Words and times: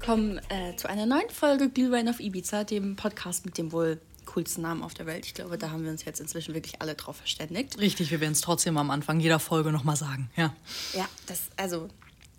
willkommen 0.00 0.40
äh, 0.48 0.76
zu 0.76 0.88
einer 0.88 1.06
neuen 1.06 1.28
Folge 1.28 1.70
Glühwein 1.70 2.08
auf 2.08 2.20
Ibiza, 2.20 2.62
dem 2.62 2.94
Podcast 2.94 3.44
mit 3.44 3.58
dem 3.58 3.72
wohl 3.72 4.00
coolsten 4.26 4.62
Namen 4.62 4.84
auf 4.84 4.94
der 4.94 5.06
Welt. 5.06 5.26
Ich 5.26 5.34
glaube, 5.34 5.58
da 5.58 5.72
haben 5.72 5.82
wir 5.82 5.90
uns 5.90 6.04
jetzt 6.04 6.20
inzwischen 6.20 6.54
wirklich 6.54 6.80
alle 6.80 6.94
drauf 6.94 7.16
verständigt. 7.16 7.76
Richtig, 7.80 8.12
wir 8.12 8.20
werden 8.20 8.30
es 8.30 8.40
trotzdem 8.40 8.76
am 8.76 8.92
Anfang 8.92 9.18
jeder 9.18 9.40
Folge 9.40 9.72
nochmal 9.72 9.96
sagen, 9.96 10.30
ja. 10.36 10.54
Ja, 10.94 11.08
das, 11.26 11.48
also 11.56 11.88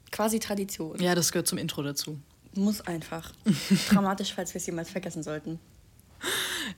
quasi 0.10 0.40
Tradition. 0.40 0.98
Ja, 1.02 1.16
das 1.16 1.34
gehört 1.34 1.48
zum 1.48 1.58
Intro 1.58 1.84
dazu. 1.84 2.18
Muss 2.54 2.80
einfach. 2.80 3.34
Dramatisch, 3.90 4.34
falls 4.34 4.54
wir 4.54 4.60
es 4.60 4.66
jemals 4.66 4.90
vergessen 4.90 5.22
sollten. 5.22 5.60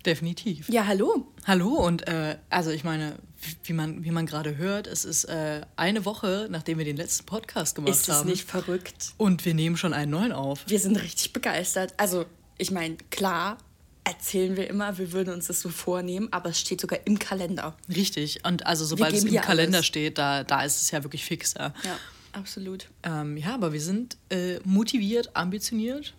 Definitiv. 0.04 0.68
Ja, 0.68 0.88
hallo. 0.88 1.28
Hallo 1.46 1.76
und 1.76 2.08
äh, 2.08 2.40
also 2.50 2.72
ich 2.72 2.84
meine, 2.84 3.18
wie 3.64 3.74
man, 3.74 4.04
wie 4.04 4.12
man 4.12 4.26
gerade 4.26 4.58
hört, 4.58 4.88
es 4.88 5.06
ist 5.06 5.26
äh, 5.26 5.62
eine 5.76 6.06
Woche, 6.06 6.48
nachdem 6.50 6.78
wir 6.78 6.86
den 6.86 6.98
letzten 6.98 7.26
Podcast 7.26 7.76
gemacht 7.76 7.92
Ist 7.94 8.10
haben. 8.10 8.20
es 8.20 8.36
nicht 8.36 8.50
verrückt? 8.50 9.14
Und 9.18 9.46
wir 9.46 9.54
nehmen 9.54 9.78
schon 9.78 9.94
einen 9.94 10.12
neuen 10.12 10.32
auf. 10.32 10.64
Wir 10.68 10.80
sind 10.80 10.96
richtig 10.98 11.34
begeistert. 11.34 11.94
Also, 11.98 12.26
ich 12.58 12.72
meine, 12.72 12.98
klar 13.10 13.58
erzählen 14.04 14.58
wir 14.58 14.68
immer, 14.70 14.98
wir 14.98 15.12
würden 15.12 15.34
uns 15.34 15.48
das 15.48 15.62
so 15.62 15.70
vornehmen, 15.70 16.28
aber 16.32 16.50
es 16.50 16.60
steht 16.60 16.82
sogar 16.82 17.00
im 17.06 17.20
Kalender. 17.20 17.76
Richtig. 17.88 18.44
Und 18.46 18.66
also 18.66 18.84
sobald 18.86 19.14
es 19.14 19.24
im 19.24 19.36
Kalender 19.42 19.78
alles. 19.78 19.86
steht, 19.86 20.18
da, 20.18 20.44
da 20.44 20.64
ist 20.64 20.82
es 20.82 20.92
ja 20.92 21.04
wirklich 21.04 21.24
fix. 21.24 21.54
Ja, 21.54 21.74
Ja, 21.84 21.98
absolut. 22.34 22.88
ähm, 23.04 23.38
ja 23.38 23.54
aber 23.54 23.74
wir 23.74 23.82
sind 23.82 24.18
äh, 24.30 24.60
motiviert, 24.64 25.36
ambitioniert. 25.36 26.14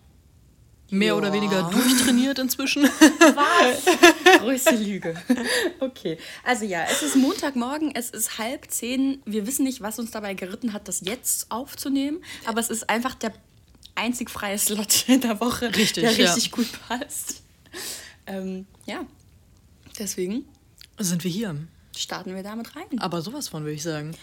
Mehr 0.93 1.07
Ja. 1.09 1.15
oder 1.15 1.33
weniger 1.33 1.63
durchtrainiert 1.71 2.37
inzwischen. 2.39 2.83
Was? 2.83 4.39
Größte 4.39 4.75
Lüge. 4.75 5.15
Okay. 5.79 6.17
Also 6.43 6.65
ja, 6.65 6.85
es 6.89 7.01
ist 7.01 7.15
Montagmorgen, 7.15 7.93
es 7.95 8.09
ist 8.11 8.37
halb 8.37 8.69
zehn. 8.69 9.21
Wir 9.25 9.47
wissen 9.47 9.63
nicht, 9.63 9.81
was 9.81 9.97
uns 9.99 10.11
dabei 10.11 10.33
geritten 10.35 10.71
hat, 10.73 10.87
das 10.87 11.01
jetzt 11.01 11.49
aufzunehmen. 11.51 12.23
Aber 12.45 12.59
es 12.59 12.69
ist 12.69 12.89
einfach 12.89 13.15
der 13.15 13.33
einzig 13.95 14.29
freie 14.29 14.57
Slot 14.59 15.05
in 15.07 15.21
der 15.21 15.39
Woche, 15.39 15.73
Richtig, 15.75 16.03
der 16.03 16.11
ja. 16.13 16.31
richtig 16.31 16.51
gut 16.51 16.67
passt. 16.87 17.41
Ähm, 18.27 18.65
ja, 18.85 19.05
deswegen 19.99 20.45
sind 20.99 21.23
wir 21.23 21.31
hier. 21.31 21.55
starten 21.95 22.35
wir 22.35 22.43
damit 22.43 22.75
rein. 22.75 22.99
Aber 22.99 23.21
sowas 23.21 23.47
von, 23.49 23.63
würde 23.63 23.73
ich 23.73 23.83
sagen. 23.83 24.15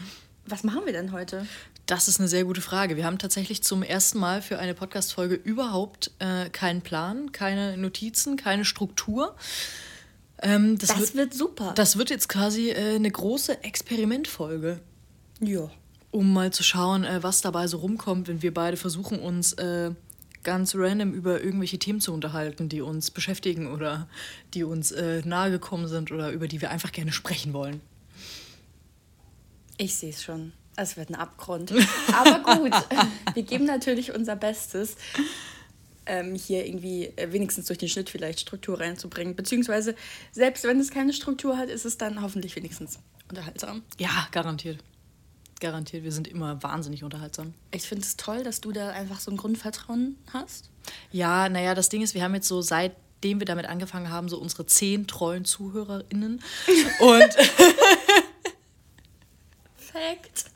Was 0.50 0.64
machen 0.64 0.82
wir 0.84 0.92
denn 0.92 1.12
heute? 1.12 1.46
Das 1.86 2.08
ist 2.08 2.18
eine 2.18 2.28
sehr 2.28 2.44
gute 2.44 2.60
Frage. 2.60 2.96
Wir 2.96 3.04
haben 3.04 3.18
tatsächlich 3.18 3.62
zum 3.62 3.84
ersten 3.84 4.18
Mal 4.18 4.42
für 4.42 4.58
eine 4.58 4.74
Podcast-Folge 4.74 5.36
überhaupt 5.36 6.10
äh, 6.18 6.48
keinen 6.50 6.82
Plan, 6.82 7.30
keine 7.30 7.76
Notizen, 7.76 8.36
keine 8.36 8.64
Struktur. 8.64 9.36
Ähm, 10.42 10.76
das, 10.78 10.88
Das 10.88 10.98
wird, 10.98 11.14
wird 11.14 11.34
super. 11.34 11.72
das 11.76 11.98
wird 11.98 12.10
jetzt 12.10 12.28
quasi 12.28 12.70
äh, 12.70 12.96
eine 12.96 13.10
große 13.10 13.62
Experimentfolge, 13.62 14.80
ja. 15.40 15.70
um 16.10 16.32
mal 16.32 16.52
zu 16.52 16.64
schauen, 16.64 17.04
äh, 17.04 17.22
was 17.22 17.42
dabei 17.42 17.68
so 17.68 17.78
rumkommt, 17.78 18.26
wenn 18.26 18.42
wir 18.42 18.52
beide 18.52 18.76
versuchen, 18.76 19.20
uns 19.20 19.52
äh, 19.52 19.92
ganz 20.42 20.74
random 20.74 21.12
über 21.12 21.42
irgendwelche 21.42 21.78
Themen 21.78 22.00
zu 22.00 22.12
unterhalten, 22.12 22.68
die 22.68 22.80
uns 22.80 23.12
beschäftigen 23.12 23.70
oder 23.70 24.08
die 24.54 24.64
uns 24.64 24.90
äh, 24.90 25.22
nahegekommen 25.24 25.86
sind 25.86 26.10
oder 26.10 26.32
über 26.32 26.48
die 26.48 26.60
wir 26.60 26.70
einfach 26.70 26.90
gerne 26.90 27.12
sprechen 27.12 27.52
wollen. 27.52 27.80
Ich 29.80 29.94
sehe 29.94 30.10
es 30.10 30.22
schon. 30.22 30.52
Es 30.76 30.98
wird 30.98 31.08
ein 31.08 31.14
Abgrund. 31.14 31.72
Aber 32.12 32.58
gut, 32.58 32.74
wir 33.32 33.42
geben 33.42 33.64
natürlich 33.64 34.14
unser 34.14 34.36
Bestes, 34.36 34.96
ähm, 36.04 36.34
hier 36.34 36.66
irgendwie 36.66 37.06
äh, 37.16 37.32
wenigstens 37.32 37.64
durch 37.64 37.78
den 37.78 37.88
Schnitt 37.88 38.10
vielleicht 38.10 38.40
Struktur 38.40 38.78
reinzubringen. 38.78 39.34
Beziehungsweise, 39.34 39.94
selbst 40.32 40.64
wenn 40.64 40.78
es 40.80 40.90
keine 40.90 41.14
Struktur 41.14 41.56
hat, 41.56 41.70
ist 41.70 41.86
es 41.86 41.96
dann 41.96 42.20
hoffentlich 42.20 42.56
wenigstens 42.56 42.98
unterhaltsam. 43.30 43.82
Ja, 43.98 44.28
garantiert. 44.32 44.84
Garantiert. 45.60 46.04
Wir 46.04 46.12
sind 46.12 46.28
immer 46.28 46.62
wahnsinnig 46.62 47.02
unterhaltsam. 47.02 47.54
Ich 47.70 47.88
finde 47.88 48.04
es 48.04 48.18
toll, 48.18 48.42
dass 48.42 48.60
du 48.60 48.72
da 48.72 48.90
einfach 48.90 49.18
so 49.18 49.30
ein 49.30 49.38
Grundvertrauen 49.38 50.18
hast. 50.30 50.68
Ja, 51.10 51.48
naja, 51.48 51.74
das 51.74 51.88
Ding 51.88 52.02
ist, 52.02 52.14
wir 52.14 52.22
haben 52.22 52.34
jetzt 52.34 52.48
so 52.48 52.60
seitdem 52.60 53.40
wir 53.40 53.46
damit 53.46 53.64
angefangen 53.64 54.10
haben, 54.10 54.28
so 54.28 54.38
unsere 54.38 54.66
zehn 54.66 55.06
treuen 55.06 55.46
ZuhörerInnen. 55.46 56.42
Und 57.00 57.36
Perfekt. 59.92 60.46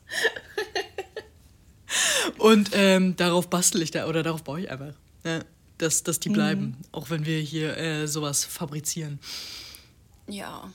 Und 2.37 2.71
ähm, 2.73 3.15
darauf 3.15 3.49
bastel 3.49 3.81
ich 3.81 3.91
da 3.91 4.07
oder 4.07 4.23
darauf 4.23 4.43
baue 4.43 4.61
ich 4.61 4.69
einfach. 4.69 4.93
Ja, 5.23 5.39
dass, 5.77 6.03
dass 6.03 6.19
die 6.19 6.29
bleiben, 6.29 6.77
auch 6.91 7.09
wenn 7.09 7.25
wir 7.25 7.39
hier 7.39 7.77
äh, 7.77 8.07
sowas 8.07 8.45
fabrizieren. 8.45 9.19
Ja, 10.27 10.71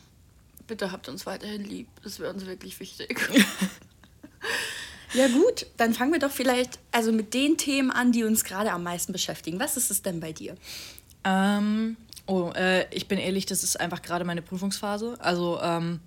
bitte 0.67 0.93
habt 0.93 1.09
uns 1.09 1.27
weiterhin 1.27 1.65
lieb. 1.65 1.89
Das 2.03 2.19
wäre 2.19 2.33
uns 2.33 2.47
wirklich 2.47 2.79
wichtig. 2.81 3.19
ja 5.15 5.29
gut, 5.29 5.67
dann 5.77 5.95
fangen 5.95 6.13
wir 6.13 6.21
doch 6.21 6.31
vielleicht 6.31 6.79
also 6.93 7.13
mit 7.13 7.35
den 7.35 7.57
Themen 7.57 7.91
an, 7.91 8.13
die 8.13 8.25
uns 8.25 8.45
gerade 8.45 8.73
am 8.73 8.83
meisten 8.83 9.13
beschäftigen. 9.13 9.59
Was 9.59 9.77
ist 9.77 9.91
es 9.91 10.03
denn 10.03 10.21
bei 10.21 10.33
dir? 10.33 10.57
Ähm, 11.25 11.97
oh, 12.27 12.53
äh, 12.55 12.87
ich 12.95 13.09
bin 13.09 13.19
ehrlich, 13.19 13.47
das 13.47 13.65
ist 13.65 13.79
einfach 13.79 14.03
gerade 14.03 14.25
meine 14.25 14.43
Prüfungsphase. 14.43 15.17
Also 15.21 15.61
ähm, 15.63 16.01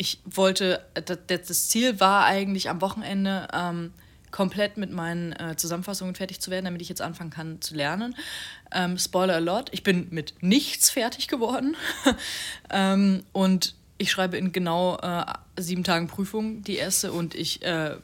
ich 0.00 0.18
wollte, 0.24 0.82
das, 0.94 1.18
das 1.26 1.68
Ziel 1.68 2.00
war 2.00 2.24
eigentlich 2.24 2.70
am 2.70 2.80
Wochenende 2.80 3.46
ähm, 3.52 3.92
komplett 4.30 4.78
mit 4.78 4.90
meinen 4.90 5.32
äh, 5.32 5.56
Zusammenfassungen 5.56 6.14
fertig 6.14 6.40
zu 6.40 6.50
werden, 6.50 6.64
damit 6.64 6.80
ich 6.80 6.88
jetzt 6.88 7.02
anfangen 7.02 7.28
kann 7.28 7.60
zu 7.60 7.74
lernen. 7.74 8.16
Ähm, 8.72 8.96
Spoiler 8.96 9.34
alert, 9.34 9.68
ich 9.72 9.82
bin 9.82 10.08
mit 10.08 10.32
nichts 10.40 10.88
fertig 10.88 11.28
geworden. 11.28 11.76
ähm, 12.70 13.24
und 13.32 13.74
ich 13.98 14.10
schreibe 14.10 14.38
in 14.38 14.52
genau 14.52 14.96
äh, 15.02 15.26
sieben 15.58 15.84
Tagen 15.84 16.06
Prüfung 16.06 16.62
die 16.62 16.76
erste 16.76 17.12
und 17.12 17.34
ich, 17.34 17.62
äh, 17.62 17.96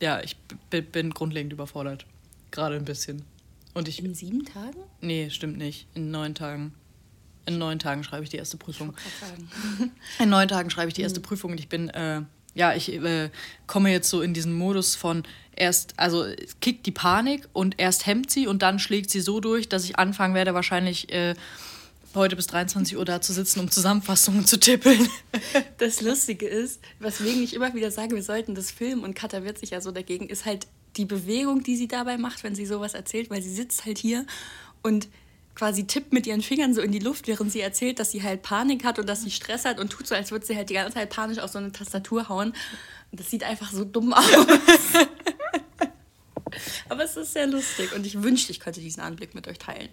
ja, 0.00 0.20
ich 0.22 0.36
bin 0.90 1.10
grundlegend 1.10 1.52
überfordert. 1.52 2.04
Gerade 2.50 2.74
ein 2.74 2.84
bisschen. 2.84 3.22
Und 3.74 3.86
ich, 3.86 4.02
In 4.02 4.16
sieben 4.16 4.44
Tagen? 4.44 4.80
Nee, 5.00 5.30
stimmt 5.30 5.56
nicht. 5.56 5.86
In 5.94 6.10
neun 6.10 6.34
Tagen. 6.34 6.74
In 7.46 7.58
neun 7.58 7.78
Tagen 7.78 8.04
schreibe 8.04 8.24
ich 8.24 8.30
die 8.30 8.36
erste 8.36 8.56
Prüfung. 8.56 8.94
In 10.18 10.28
neun 10.28 10.48
Tagen 10.48 10.70
schreibe 10.70 10.88
ich 10.88 10.94
die 10.94 11.02
erste 11.02 11.20
Prüfung 11.20 11.52
und 11.52 11.58
ich 11.58 11.68
bin, 11.68 11.88
äh, 11.90 12.22
ja, 12.54 12.74
ich 12.74 12.92
äh, 12.92 13.30
komme 13.66 13.90
jetzt 13.90 14.08
so 14.10 14.22
in 14.22 14.34
diesen 14.34 14.52
Modus 14.52 14.94
von 14.94 15.24
erst, 15.56 15.94
also 15.96 16.24
es 16.24 16.60
kickt 16.60 16.86
die 16.86 16.92
Panik 16.92 17.48
und 17.52 17.78
erst 17.78 18.06
hemmt 18.06 18.30
sie 18.30 18.46
und 18.46 18.62
dann 18.62 18.78
schlägt 18.78 19.10
sie 19.10 19.20
so 19.20 19.40
durch, 19.40 19.68
dass 19.68 19.84
ich 19.84 19.98
anfangen 19.98 20.34
werde, 20.34 20.54
wahrscheinlich 20.54 21.12
äh, 21.12 21.34
heute 22.14 22.36
bis 22.36 22.46
23 22.48 22.96
Uhr 22.96 23.04
da 23.04 23.20
zu 23.20 23.32
sitzen, 23.32 23.60
um 23.60 23.70
Zusammenfassungen 23.70 24.46
zu 24.46 24.58
tippeln. 24.58 25.08
Das 25.78 26.00
Lustige 26.00 26.46
ist, 26.46 26.80
weswegen 27.00 27.42
ich 27.42 27.54
immer 27.54 27.74
wieder 27.74 27.90
sage, 27.90 28.14
wir 28.14 28.22
sollten 28.22 28.54
das 28.54 28.70
filmen 28.70 29.02
und 29.02 29.14
Katha 29.14 29.42
wird 29.42 29.58
sich 29.58 29.70
ja 29.70 29.80
so 29.80 29.90
dagegen, 29.90 30.28
ist 30.28 30.44
halt 30.44 30.68
die 30.96 31.04
Bewegung, 31.06 31.64
die 31.64 31.76
sie 31.76 31.88
dabei 31.88 32.18
macht, 32.18 32.44
wenn 32.44 32.54
sie 32.54 32.66
sowas 32.66 32.94
erzählt, 32.94 33.30
weil 33.30 33.42
sie 33.42 33.52
sitzt 33.52 33.84
halt 33.84 33.98
hier 33.98 34.26
und 34.82 35.08
quasi 35.54 35.86
tippt 35.86 36.12
mit 36.12 36.26
ihren 36.26 36.42
Fingern 36.42 36.74
so 36.74 36.80
in 36.80 36.92
die 36.92 36.98
Luft, 36.98 37.26
während 37.28 37.52
sie 37.52 37.60
erzählt, 37.60 37.98
dass 37.98 38.10
sie 38.10 38.22
halt 38.22 38.42
Panik 38.42 38.84
hat 38.84 38.98
und 38.98 39.08
dass 39.08 39.22
sie 39.22 39.30
Stress 39.30 39.64
hat 39.64 39.78
und 39.78 39.90
tut 39.90 40.06
so, 40.06 40.14
als 40.14 40.30
würde 40.30 40.46
sie 40.46 40.56
halt 40.56 40.70
die 40.70 40.74
ganze 40.74 40.94
Zeit 40.94 41.10
panisch 41.10 41.38
auf 41.38 41.50
so 41.50 41.58
eine 41.58 41.72
Tastatur 41.72 42.28
hauen. 42.28 42.54
Und 43.10 43.20
das 43.20 43.30
sieht 43.30 43.44
einfach 43.44 43.70
so 43.70 43.84
dumm 43.84 44.12
aus. 44.12 44.24
Aber 46.88 47.04
es 47.04 47.16
ist 47.16 47.32
sehr 47.32 47.46
lustig 47.46 47.92
und 47.94 48.06
ich 48.06 48.22
wünschte, 48.22 48.52
ich 48.52 48.60
könnte 48.60 48.80
diesen 48.80 49.02
Anblick 49.02 49.34
mit 49.34 49.48
euch 49.48 49.58
teilen. 49.58 49.88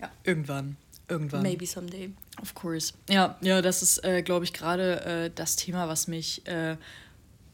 Ja, 0.00 0.10
Irgendwann. 0.24 0.76
Irgendwann. 1.08 1.42
maybe 1.42 1.66
someday. 1.66 2.12
Of 2.42 2.54
course. 2.54 2.92
Ja, 3.08 3.36
ja, 3.40 3.62
das 3.62 3.82
ist, 3.82 4.04
äh, 4.04 4.22
glaube 4.22 4.44
ich, 4.44 4.52
gerade 4.52 5.04
äh, 5.04 5.30
das 5.32 5.54
Thema, 5.56 5.88
was 5.88 6.08
mich 6.08 6.44
äh, 6.46 6.76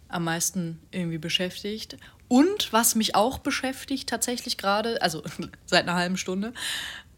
am 0.09 0.25
meisten 0.25 0.81
irgendwie 0.91 1.19
beschäftigt. 1.19 1.97
Und 2.29 2.73
was 2.73 2.95
mich 2.95 3.15
auch 3.15 3.39
beschäftigt, 3.39 4.09
tatsächlich 4.09 4.57
gerade, 4.57 5.03
also 5.03 5.23
seit 5.67 5.83
einer 5.83 5.97
halben 5.97 6.17
Stunde, 6.17 6.55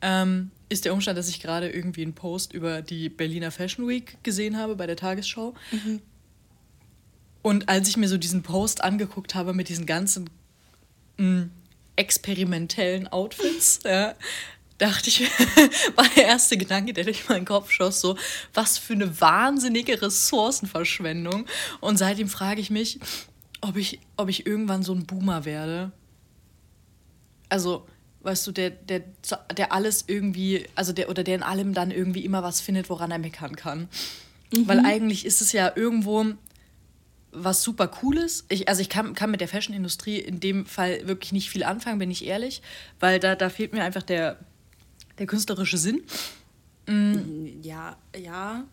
ähm, 0.04 0.50
ist 0.68 0.84
der 0.84 0.92
Umstand, 0.92 1.16
dass 1.18 1.28
ich 1.28 1.40
gerade 1.40 1.70
irgendwie 1.70 2.02
einen 2.02 2.14
Post 2.14 2.52
über 2.52 2.82
die 2.82 3.08
Berliner 3.08 3.50
Fashion 3.50 3.88
Week 3.88 4.22
gesehen 4.22 4.58
habe 4.58 4.76
bei 4.76 4.86
der 4.86 4.96
Tagesschau. 4.96 5.54
Und 7.42 7.68
als 7.68 7.88
ich 7.88 7.96
mir 7.96 8.08
so 8.08 8.18
diesen 8.18 8.42
Post 8.42 8.84
angeguckt 8.84 9.34
habe 9.34 9.54
mit 9.54 9.68
diesen 9.70 9.86
ganzen 9.86 10.28
mh, 11.16 11.48
experimentellen 11.96 13.08
Outfits, 13.08 13.80
ja, 13.84 14.14
dachte 14.76 15.08
ich, 15.08 15.20
war 15.96 16.08
der 16.16 16.26
erste 16.26 16.58
Gedanke, 16.58 16.92
der 16.92 17.04
durch 17.04 17.28
meinen 17.28 17.46
Kopf 17.46 17.70
schoss, 17.70 18.00
so, 18.00 18.18
was 18.52 18.76
für 18.76 18.92
eine 18.92 19.20
wahnsinnige 19.20 20.02
Ressourcenverschwendung. 20.02 21.46
Und 21.80 21.96
seitdem 21.96 22.28
frage 22.28 22.60
ich 22.60 22.70
mich, 22.70 23.00
ob 23.62 23.76
ich, 23.76 24.00
ob 24.18 24.28
ich 24.28 24.46
irgendwann 24.46 24.82
so 24.82 24.92
ein 24.92 25.06
Boomer 25.06 25.46
werde. 25.46 25.92
Also, 27.48 27.86
weißt 28.24 28.46
du, 28.46 28.52
der, 28.52 28.70
der, 28.70 29.02
der 29.56 29.72
alles 29.72 30.04
irgendwie, 30.06 30.66
also 30.74 30.92
der, 30.92 31.08
oder 31.08 31.22
der 31.24 31.34
in 31.36 31.42
allem 31.42 31.74
dann 31.74 31.90
irgendwie 31.90 32.24
immer 32.24 32.42
was 32.42 32.60
findet, 32.60 32.88
woran 32.90 33.10
er 33.10 33.18
meckern 33.18 33.54
kann. 33.56 33.88
Weil 34.66 34.80
eigentlich 34.84 35.24
ist 35.26 35.40
es 35.40 35.52
ja 35.52 35.72
irgendwo 35.74 36.24
was 37.32 37.62
super 37.64 37.88
Cooles. 37.88 38.44
Ich, 38.48 38.68
also 38.68 38.80
ich 38.80 38.88
kann, 38.88 39.14
kann 39.14 39.30
mit 39.32 39.40
der 39.40 39.48
Fashion-Industrie 39.48 40.18
in 40.18 40.38
dem 40.38 40.64
Fall 40.66 41.08
wirklich 41.08 41.32
nicht 41.32 41.50
viel 41.50 41.64
anfangen, 41.64 41.98
bin 41.98 42.10
ich 42.10 42.24
ehrlich, 42.24 42.62
weil 43.00 43.18
da, 43.18 43.34
da 43.34 43.48
fehlt 43.50 43.72
mir 43.72 43.82
einfach 43.82 44.02
der, 44.04 44.38
der 45.18 45.26
künstlerische 45.26 45.76
Sinn. 45.78 46.02
Ja, 47.62 47.96
ja. 48.16 48.64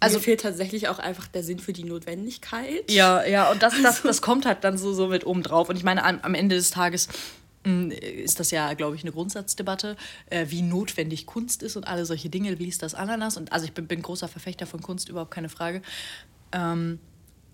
Also- 0.00 0.16
Also 0.16 0.18
fehlt 0.20 0.40
tatsächlich 0.40 0.88
auch 0.88 0.98
einfach 0.98 1.28
der 1.28 1.44
Sinn 1.44 1.60
für 1.60 1.72
die 1.72 1.84
Notwendigkeit. 1.84 2.90
Ja, 2.90 3.24
ja, 3.24 3.50
und 3.52 3.62
das, 3.62 3.74
das, 3.82 4.02
das 4.02 4.20
kommt 4.20 4.44
halt 4.46 4.64
dann 4.64 4.76
so, 4.76 4.92
so 4.92 5.06
mit 5.06 5.24
oben 5.24 5.42
drauf. 5.44 5.68
Und 5.68 5.76
ich 5.76 5.84
meine, 5.84 6.04
am, 6.04 6.18
am 6.22 6.34
Ende 6.34 6.56
des 6.56 6.70
Tages 6.70 7.08
ist 7.64 8.40
das 8.40 8.50
ja, 8.50 8.74
glaube 8.74 8.96
ich, 8.96 9.02
eine 9.02 9.12
Grundsatzdebatte, 9.12 9.96
äh, 10.30 10.46
wie 10.48 10.62
notwendig 10.62 11.26
Kunst 11.26 11.62
ist 11.62 11.76
und 11.76 11.86
alle 11.86 12.06
solche 12.06 12.28
Dinge, 12.28 12.58
wie 12.58 12.68
ist 12.68 12.82
das 12.82 12.94
Ananas. 12.94 13.36
Und 13.36 13.52
also 13.52 13.64
ich 13.64 13.72
bin, 13.72 13.86
bin 13.86 14.02
großer 14.02 14.28
Verfechter 14.28 14.66
von 14.66 14.82
Kunst, 14.82 15.08
überhaupt 15.08 15.30
keine 15.30 15.48
Frage. 15.48 15.82
Ähm, 16.52 16.98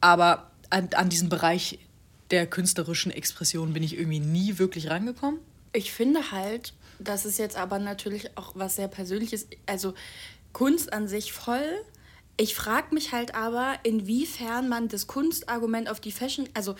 aber 0.00 0.50
an, 0.70 0.88
an 0.94 1.08
diesen 1.08 1.28
Bereich 1.28 1.78
der 2.30 2.46
künstlerischen 2.46 3.10
Expression 3.12 3.72
bin 3.72 3.82
ich 3.82 3.98
irgendwie 3.98 4.20
nie 4.20 4.58
wirklich 4.58 4.90
rangekommen. 4.90 5.40
Ich 5.72 5.92
finde 5.92 6.30
halt, 6.30 6.72
das 6.98 7.24
ist 7.24 7.38
jetzt 7.38 7.56
aber 7.56 7.78
natürlich 7.78 8.36
auch 8.36 8.52
was 8.54 8.76
sehr 8.76 8.88
Persönliches. 8.88 9.46
Also 9.66 9.94
Kunst 10.52 10.92
an 10.92 11.08
sich 11.08 11.32
voll. 11.32 11.84
Ich 12.36 12.54
frage 12.54 12.94
mich 12.94 13.12
halt 13.12 13.34
aber, 13.34 13.74
inwiefern 13.82 14.68
man 14.68 14.88
das 14.88 15.06
Kunstargument 15.06 15.90
auf 15.90 16.00
die 16.00 16.12
Fashion, 16.12 16.48
also 16.54 16.76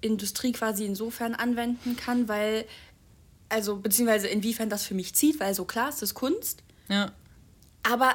Industrie 0.00 0.52
quasi 0.52 0.84
insofern 0.84 1.34
anwenden 1.34 1.96
kann, 1.96 2.28
weil, 2.28 2.66
also 3.48 3.76
beziehungsweise 3.76 4.28
inwiefern 4.28 4.68
das 4.68 4.84
für 4.84 4.94
mich 4.94 5.14
zieht, 5.14 5.40
weil 5.40 5.54
so 5.54 5.64
klar 5.64 5.88
ist 5.88 6.02
es 6.02 6.14
Kunst. 6.14 6.62
Ja. 6.88 7.12
Aber 7.82 8.14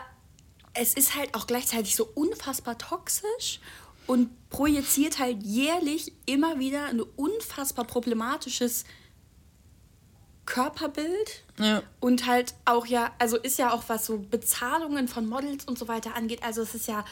es 0.74 0.94
ist 0.94 1.16
halt 1.16 1.34
auch 1.36 1.48
gleichzeitig 1.48 1.96
so 1.96 2.08
unfassbar 2.14 2.78
toxisch 2.78 3.60
und 4.08 4.30
projiziert 4.50 5.20
halt 5.20 5.42
jährlich 5.44 6.14
immer 6.26 6.60
wieder 6.60 6.86
ein 6.86 7.02
unfassbar 7.02 7.86
problematisches 7.86 8.84
Körperbild 10.46 11.44
ja. 11.58 11.82
und 12.00 12.28
halt 12.28 12.54
auch 12.66 12.86
ja, 12.86 13.12
also 13.18 13.38
ist 13.38 13.58
ja 13.58 13.74
auch 13.74 13.84
was 13.88 14.06
so 14.06 14.20
Bezahlungen 14.20 15.08
von 15.08 15.28
Models 15.28 15.66
und 15.66 15.80
so 15.80 15.88
weiter 15.88 16.16
angeht. 16.16 16.44
Also 16.44 16.62
es 16.62 16.76
ist 16.76 16.88
ja, 16.88 17.04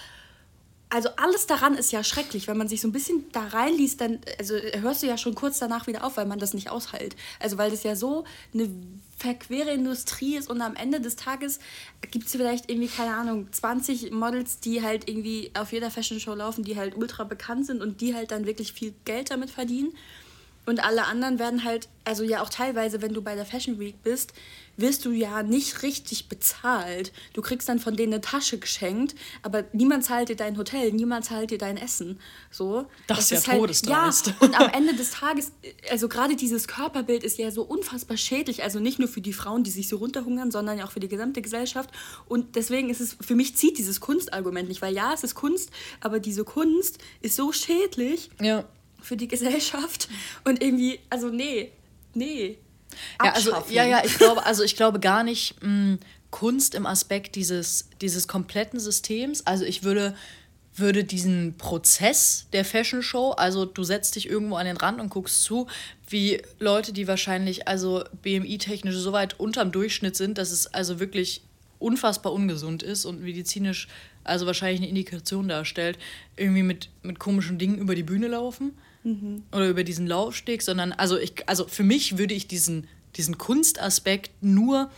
also 0.93 1.09
alles 1.17 1.47
daran 1.47 1.73
ist 1.73 1.91
ja 1.91 2.03
schrecklich. 2.03 2.47
Wenn 2.47 2.57
man 2.57 2.67
sich 2.67 2.79
so 2.79 2.87
ein 2.87 2.91
bisschen 2.91 3.25
da 3.31 3.47
reinliest, 3.47 3.99
dann 3.99 4.19
also 4.37 4.53
hörst 4.55 5.01
du 5.01 5.07
ja 5.07 5.17
schon 5.17 5.33
kurz 5.33 5.57
danach 5.57 5.87
wieder 5.87 6.03
auf, 6.03 6.17
weil 6.17 6.27
man 6.27 6.37
das 6.37 6.53
nicht 6.53 6.69
aushält. 6.69 7.15
Also 7.39 7.57
weil 7.57 7.71
das 7.71 7.81
ja 7.81 7.95
so 7.95 8.25
eine 8.53 8.69
verquere 9.17 9.71
Industrie 9.71 10.35
ist 10.35 10.49
und 10.51 10.61
am 10.61 10.75
Ende 10.75 11.01
des 11.01 11.15
Tages 11.15 11.59
gibt 12.11 12.27
es 12.27 12.33
vielleicht 12.33 12.69
irgendwie, 12.69 12.89
keine 12.89 13.15
Ahnung, 13.15 13.47
20 13.51 14.11
Models, 14.11 14.59
die 14.59 14.83
halt 14.83 15.09
irgendwie 15.09 15.49
auf 15.55 15.71
jeder 15.71 15.89
Fashion 15.89 16.19
Show 16.19 16.35
laufen, 16.35 16.63
die 16.63 16.77
halt 16.77 16.95
ultra 16.95 17.23
bekannt 17.23 17.65
sind 17.65 17.81
und 17.81 17.99
die 17.99 18.13
halt 18.13 18.29
dann 18.29 18.45
wirklich 18.45 18.71
viel 18.73 18.93
Geld 19.03 19.31
damit 19.31 19.49
verdienen. 19.49 19.93
Und 20.65 20.83
alle 20.83 21.05
anderen 21.05 21.39
werden 21.39 21.63
halt, 21.63 21.89
also 22.05 22.23
ja 22.23 22.41
auch 22.41 22.49
teilweise, 22.49 23.01
wenn 23.01 23.13
du 23.13 23.21
bei 23.21 23.35
der 23.35 23.45
Fashion 23.45 23.79
Week 23.79 24.01
bist, 24.01 24.33
wirst 24.77 25.05
du 25.05 25.11
ja 25.11 25.43
nicht 25.43 25.83
richtig 25.83 26.29
bezahlt. 26.29 27.11
Du 27.33 27.41
kriegst 27.41 27.69
dann 27.69 27.79
von 27.79 27.95
denen 27.95 28.13
eine 28.13 28.21
Tasche 28.21 28.57
geschenkt, 28.57 29.13
aber 29.41 29.65
niemand 29.73 30.03
zahlt 30.05 30.29
dir 30.29 30.35
dein 30.35 30.57
Hotel, 30.57 30.91
niemand 30.91 31.25
zahlt 31.25 31.51
dir 31.51 31.57
dein 31.57 31.77
Essen. 31.77 32.19
So. 32.49 32.85
Das, 33.07 33.29
das 33.29 33.31
ist 33.31 33.47
ja 33.47 33.57
todesdreist. 33.57 34.27
Halt, 34.27 34.35
ja, 34.41 34.47
und 34.47 34.59
am 34.59 34.69
Ende 34.73 34.95
des 34.95 35.11
Tages, 35.11 35.51
also 35.91 36.07
gerade 36.07 36.35
dieses 36.35 36.67
Körperbild 36.67 37.23
ist 37.23 37.37
ja 37.37 37.51
so 37.51 37.63
unfassbar 37.63 38.17
schädlich, 38.17 38.63
also 38.63 38.79
nicht 38.79 38.99
nur 38.99 39.07
für 39.07 39.21
die 39.21 39.33
Frauen, 39.33 39.63
die 39.63 39.71
sich 39.71 39.87
so 39.87 39.97
runterhungern, 39.97 40.49
sondern 40.49 40.77
ja 40.77 40.85
auch 40.85 40.91
für 40.91 40.99
die 40.99 41.09
gesamte 41.09 41.41
Gesellschaft. 41.41 41.91
Und 42.27 42.55
deswegen 42.55 42.89
ist 42.89 43.01
es, 43.01 43.17
für 43.21 43.35
mich 43.35 43.55
zieht 43.55 43.77
dieses 43.77 43.99
Kunstargument 43.99 44.69
nicht, 44.69 44.81
weil 44.81 44.95
ja, 44.95 45.13
es 45.13 45.23
ist 45.23 45.35
Kunst, 45.35 45.69
aber 45.99 46.19
diese 46.19 46.43
Kunst 46.43 46.99
ist 47.21 47.35
so 47.35 47.51
schädlich. 47.51 48.31
Ja 48.41 48.65
für 49.03 49.17
die 49.17 49.27
Gesellschaft 49.27 50.07
und 50.45 50.61
irgendwie, 50.61 50.99
also 51.09 51.29
nee, 51.29 51.71
nee. 52.13 52.57
Ja, 53.23 53.31
also, 53.31 53.51
ja, 53.69 53.85
ja, 53.85 54.01
ich 54.05 54.17
glaube, 54.17 54.45
also 54.45 54.63
ich 54.63 54.75
glaube 54.75 54.99
gar 54.99 55.23
nicht 55.23 55.61
mh, 55.61 55.67
hm, 55.67 55.99
Kunst 56.31 56.73
im 56.73 56.87
Aspekt 56.87 57.35
dieses, 57.35 57.89
dieses 58.01 58.27
kompletten 58.27 58.79
Systems. 58.79 59.45
Also 59.45 59.65
ich 59.65 59.83
würde, 59.83 60.15
würde 60.75 61.03
diesen 61.03 61.57
Prozess 61.57 62.47
der 62.53 62.65
Fashion 62.65 63.03
Show, 63.03 63.31
also 63.31 63.65
du 63.65 63.83
setzt 63.83 64.15
dich 64.15 64.27
irgendwo 64.27 64.55
an 64.55 64.65
den 64.65 64.77
Rand 64.77 64.99
und 64.99 65.09
guckst 65.09 65.43
zu, 65.43 65.67
wie 66.07 66.41
Leute, 66.57 66.91
die 66.91 67.07
wahrscheinlich 67.07 67.67
also 67.67 68.03
BMI-technisch 68.23 68.95
so 68.95 69.11
weit 69.11 69.39
unterm 69.39 69.71
Durchschnitt 69.71 70.15
sind, 70.15 70.39
dass 70.39 70.49
es 70.49 70.65
also 70.67 70.99
wirklich 70.99 71.43
unfassbar 71.77 72.33
ungesund 72.33 72.81
ist 72.81 73.05
und 73.05 73.21
medizinisch 73.21 73.87
also 74.23 74.45
wahrscheinlich 74.47 74.79
eine 74.79 74.89
Indikation 74.89 75.47
darstellt, 75.47 75.99
irgendwie 76.35 76.63
mit, 76.63 76.89
mit 77.03 77.19
komischen 77.19 77.59
Dingen 77.59 77.77
über 77.77 77.93
die 77.93 78.03
Bühne 78.03 78.27
laufen 78.27 78.73
mhm. 79.03 79.43
oder 79.51 79.69
über 79.69 79.83
diesen 79.83 80.07
Laufsteg, 80.07 80.61
sondern 80.61 80.91
also 80.91 81.17
ich, 81.17 81.47
also 81.47 81.67
für 81.67 81.83
mich 81.83 82.17
würde 82.17 82.33
ich 82.33 82.47
diesen, 82.47 82.87
diesen 83.15 83.37
Kunstaspekt 83.37 84.31
nur 84.41 84.89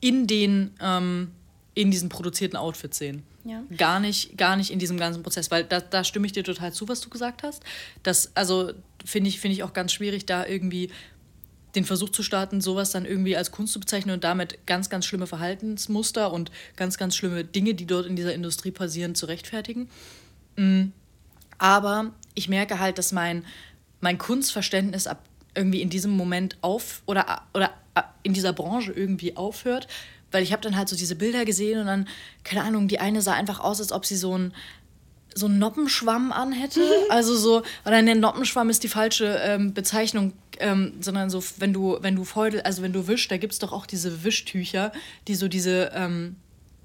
in 0.00 0.26
den, 0.26 0.70
ähm, 0.80 1.30
in 1.74 1.90
diesen 1.90 2.08
produzierten 2.08 2.56
Outfits 2.56 2.98
sehen. 2.98 3.22
Ja. 3.44 3.62
Gar 3.76 4.00
nicht, 4.00 4.38
gar 4.38 4.56
nicht 4.56 4.70
in 4.70 4.78
diesem 4.78 4.98
ganzen 4.98 5.22
Prozess, 5.22 5.50
weil 5.50 5.64
da, 5.64 5.80
da 5.80 6.04
stimme 6.04 6.26
ich 6.26 6.32
dir 6.32 6.44
total 6.44 6.72
zu, 6.72 6.88
was 6.88 7.00
du 7.00 7.08
gesagt 7.08 7.42
hast. 7.42 7.62
Das, 8.02 8.30
also 8.36 8.72
finde 9.04 9.28
ich, 9.28 9.40
finde 9.40 9.54
ich 9.54 9.62
auch 9.62 9.72
ganz 9.72 9.92
schwierig, 9.92 10.26
da 10.26 10.46
irgendwie 10.46 10.90
den 11.74 11.84
Versuch 11.84 12.10
zu 12.10 12.22
starten, 12.22 12.60
sowas 12.60 12.90
dann 12.90 13.04
irgendwie 13.04 13.36
als 13.36 13.50
Kunst 13.50 13.72
zu 13.72 13.80
bezeichnen 13.80 14.14
und 14.14 14.24
damit 14.24 14.58
ganz, 14.66 14.90
ganz 14.90 15.06
schlimme 15.06 15.26
Verhaltensmuster 15.26 16.32
und 16.32 16.50
ganz, 16.76 16.98
ganz 16.98 17.16
schlimme 17.16 17.44
Dinge, 17.44 17.74
die 17.74 17.86
dort 17.86 18.06
in 18.06 18.14
dieser 18.14 18.34
Industrie 18.34 18.70
passieren, 18.70 19.14
zu 19.14 19.26
rechtfertigen. 19.26 19.88
Mhm. 20.56 20.92
Aber 21.58 22.12
ich 22.34 22.48
merke 22.48 22.78
halt, 22.78 22.98
dass 22.98 23.12
mein, 23.12 23.44
mein 24.00 24.18
Kunstverständnis 24.18 25.06
ab 25.06 25.22
irgendwie 25.54 25.82
in 25.82 25.90
diesem 25.90 26.12
Moment 26.12 26.56
auf 26.62 27.02
oder, 27.06 27.42
oder 27.54 27.70
in 28.22 28.32
dieser 28.32 28.52
Branche 28.52 28.92
irgendwie 28.92 29.36
aufhört, 29.36 29.86
weil 30.30 30.42
ich 30.42 30.52
habe 30.52 30.62
dann 30.62 30.76
halt 30.76 30.88
so 30.88 30.96
diese 30.96 31.14
Bilder 31.14 31.44
gesehen 31.44 31.78
und 31.78 31.86
dann, 31.86 32.08
keine 32.42 32.62
Ahnung, 32.62 32.88
die 32.88 33.00
eine 33.00 33.20
sah 33.20 33.34
einfach 33.34 33.60
aus, 33.60 33.80
als 33.80 33.92
ob 33.92 34.06
sie 34.06 34.16
so 34.16 34.36
ein 34.36 34.52
so 35.34 35.46
einen 35.46 35.58
Noppenschwamm 35.58 36.30
anhätte. 36.30 36.82
Also 37.08 37.36
so, 37.36 37.62
oder 37.86 38.02
ne, 38.02 38.14
Noppenschwamm 38.14 38.68
ist 38.70 38.82
die 38.84 38.88
falsche 38.88 39.40
ähm, 39.42 39.72
Bezeichnung, 39.72 40.32
ähm, 40.58 40.94
sondern 41.00 41.30
so, 41.30 41.42
wenn 41.58 41.72
du, 41.72 41.98
wenn 42.00 42.16
du 42.16 42.24
Feudel, 42.24 42.60
also 42.62 42.82
wenn 42.82 42.92
du 42.92 43.06
wischst, 43.06 43.30
da 43.30 43.36
gibt 43.36 43.54
es 43.54 43.58
doch 43.58 43.72
auch 43.72 43.86
diese 43.86 44.24
Wischtücher, 44.24 44.92
die 45.28 45.34
so 45.34 45.48
diese, 45.48 45.90
ähm, 45.94 46.36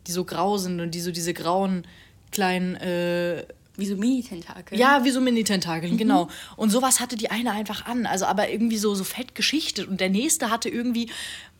die 0.08 0.12
so 0.12 0.24
grau 0.24 0.58
sind 0.58 0.80
und 0.80 0.92
die 0.92 1.02
so 1.02 1.12
diese 1.12 1.34
grauen 1.34 1.86
kleinen 2.32 2.76
äh, 2.76 3.46
wie 3.78 3.86
so 3.86 3.96
Mini-Tentakel. 3.96 4.78
Ja, 4.78 5.04
wie 5.04 5.12
so 5.12 5.22
Mini-Tentakel, 5.22 5.92
mhm. 5.92 5.98
genau. 5.98 6.30
Und 6.56 6.72
sowas 6.72 7.00
hatte 7.00 7.16
die 7.16 7.30
eine 7.30 7.52
einfach 7.52 7.86
an. 7.86 8.06
Also 8.06 8.26
aber 8.26 8.50
irgendwie 8.50 8.78
so, 8.78 8.96
so 8.96 9.04
fett 9.04 9.36
geschichtet. 9.36 9.88
Und 9.88 10.02
der 10.02 10.10
nächste 10.10 10.50
hatte 10.50 10.68
irgendwie 10.68 11.10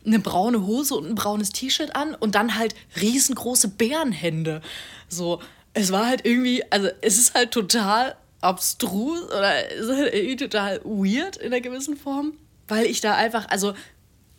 eine 0.04 0.18
braune 0.18 0.66
Hose 0.66 0.94
und 0.94 1.06
ein 1.06 1.14
braunes 1.14 1.50
T-Shirt 1.50 1.94
an 1.94 2.14
und 2.14 2.34
dann 2.34 2.56
halt 2.56 2.74
riesengroße 3.00 3.68
Bärenhände. 3.68 4.60
So, 5.08 5.40
es 5.74 5.92
war 5.92 6.06
halt 6.06 6.26
irgendwie, 6.26 6.62
also 6.70 6.88
es 7.00 7.18
ist 7.18 7.34
halt 7.34 7.52
total 7.52 8.16
abstrus 8.40 9.22
oder 9.26 9.72
es 9.72 9.86
ist 9.86 9.96
halt 9.96 10.14
irgendwie 10.14 10.36
total 10.36 10.80
weird 10.84 11.36
in 11.36 11.52
einer 11.52 11.60
gewissen 11.60 11.96
Form. 11.96 12.32
Weil 12.66 12.86
ich 12.86 13.00
da 13.00 13.14
einfach, 13.14 13.48
also 13.48 13.74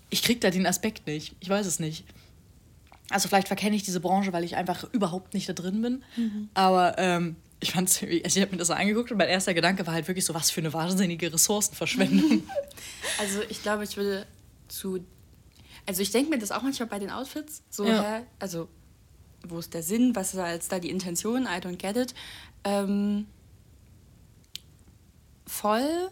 ich 0.10 0.22
krieg 0.22 0.42
da 0.42 0.50
den 0.50 0.66
Aspekt 0.66 1.08
nicht. 1.08 1.36
Ich 1.40 1.50
weiß 1.50 1.66
es 1.66 1.80
nicht. 1.80 2.04
Also 3.10 3.28
vielleicht 3.28 3.48
verkenne 3.48 3.76
ich 3.76 3.84
diese 3.84 4.00
Branche, 4.00 4.34
weil 4.34 4.44
ich 4.44 4.56
einfach 4.56 4.86
überhaupt 4.92 5.34
nicht 5.34 5.50
da 5.50 5.54
drin 5.54 5.82
bin. 5.82 6.04
Mhm. 6.16 6.50
Aber 6.54 6.98
ähm, 6.98 7.36
ich 7.60 7.72
fand's 7.72 8.02
irgendwie, 8.02 8.24
also 8.24 8.38
ich 8.38 8.42
habe 8.42 8.52
mir 8.54 8.58
das 8.58 8.70
so 8.70 8.74
angeguckt 8.74 9.12
und 9.12 9.18
mein 9.18 9.28
erster 9.28 9.54
Gedanke 9.54 9.86
war 9.86 9.94
halt 9.94 10.08
wirklich 10.08 10.26
so, 10.26 10.34
was 10.34 10.50
für 10.52 10.62
eine 10.62 10.74
wahnsinnige 10.74 11.32
Ressourcenverschwendung. 11.34 12.44
Also 13.18 13.42
ich 13.50 13.62
glaube, 13.64 13.84
ich 13.84 13.98
würde 13.98 14.26
zu, 14.70 15.00
also 15.86 16.02
ich 16.02 16.12
denke 16.12 16.30
mir 16.30 16.38
das 16.38 16.52
auch 16.52 16.62
manchmal 16.62 16.88
bei 16.88 17.00
den 17.00 17.10
Outfits, 17.10 17.64
so, 17.70 17.86
ja. 17.86 18.02
hä, 18.02 18.22
also 18.40 18.70
wo 19.46 19.60
ist 19.60 19.74
der 19.74 19.84
Sinn, 19.84 20.16
was 20.16 20.34
ist 20.34 20.40
als 20.40 20.68
da 20.68 20.80
die 20.80 20.90
Intention, 20.90 21.44
I 21.44 21.60
don't 21.60 21.78
get 21.78 21.98
it. 21.98 22.14
Ähm, 22.64 23.26
voll, 25.46 26.10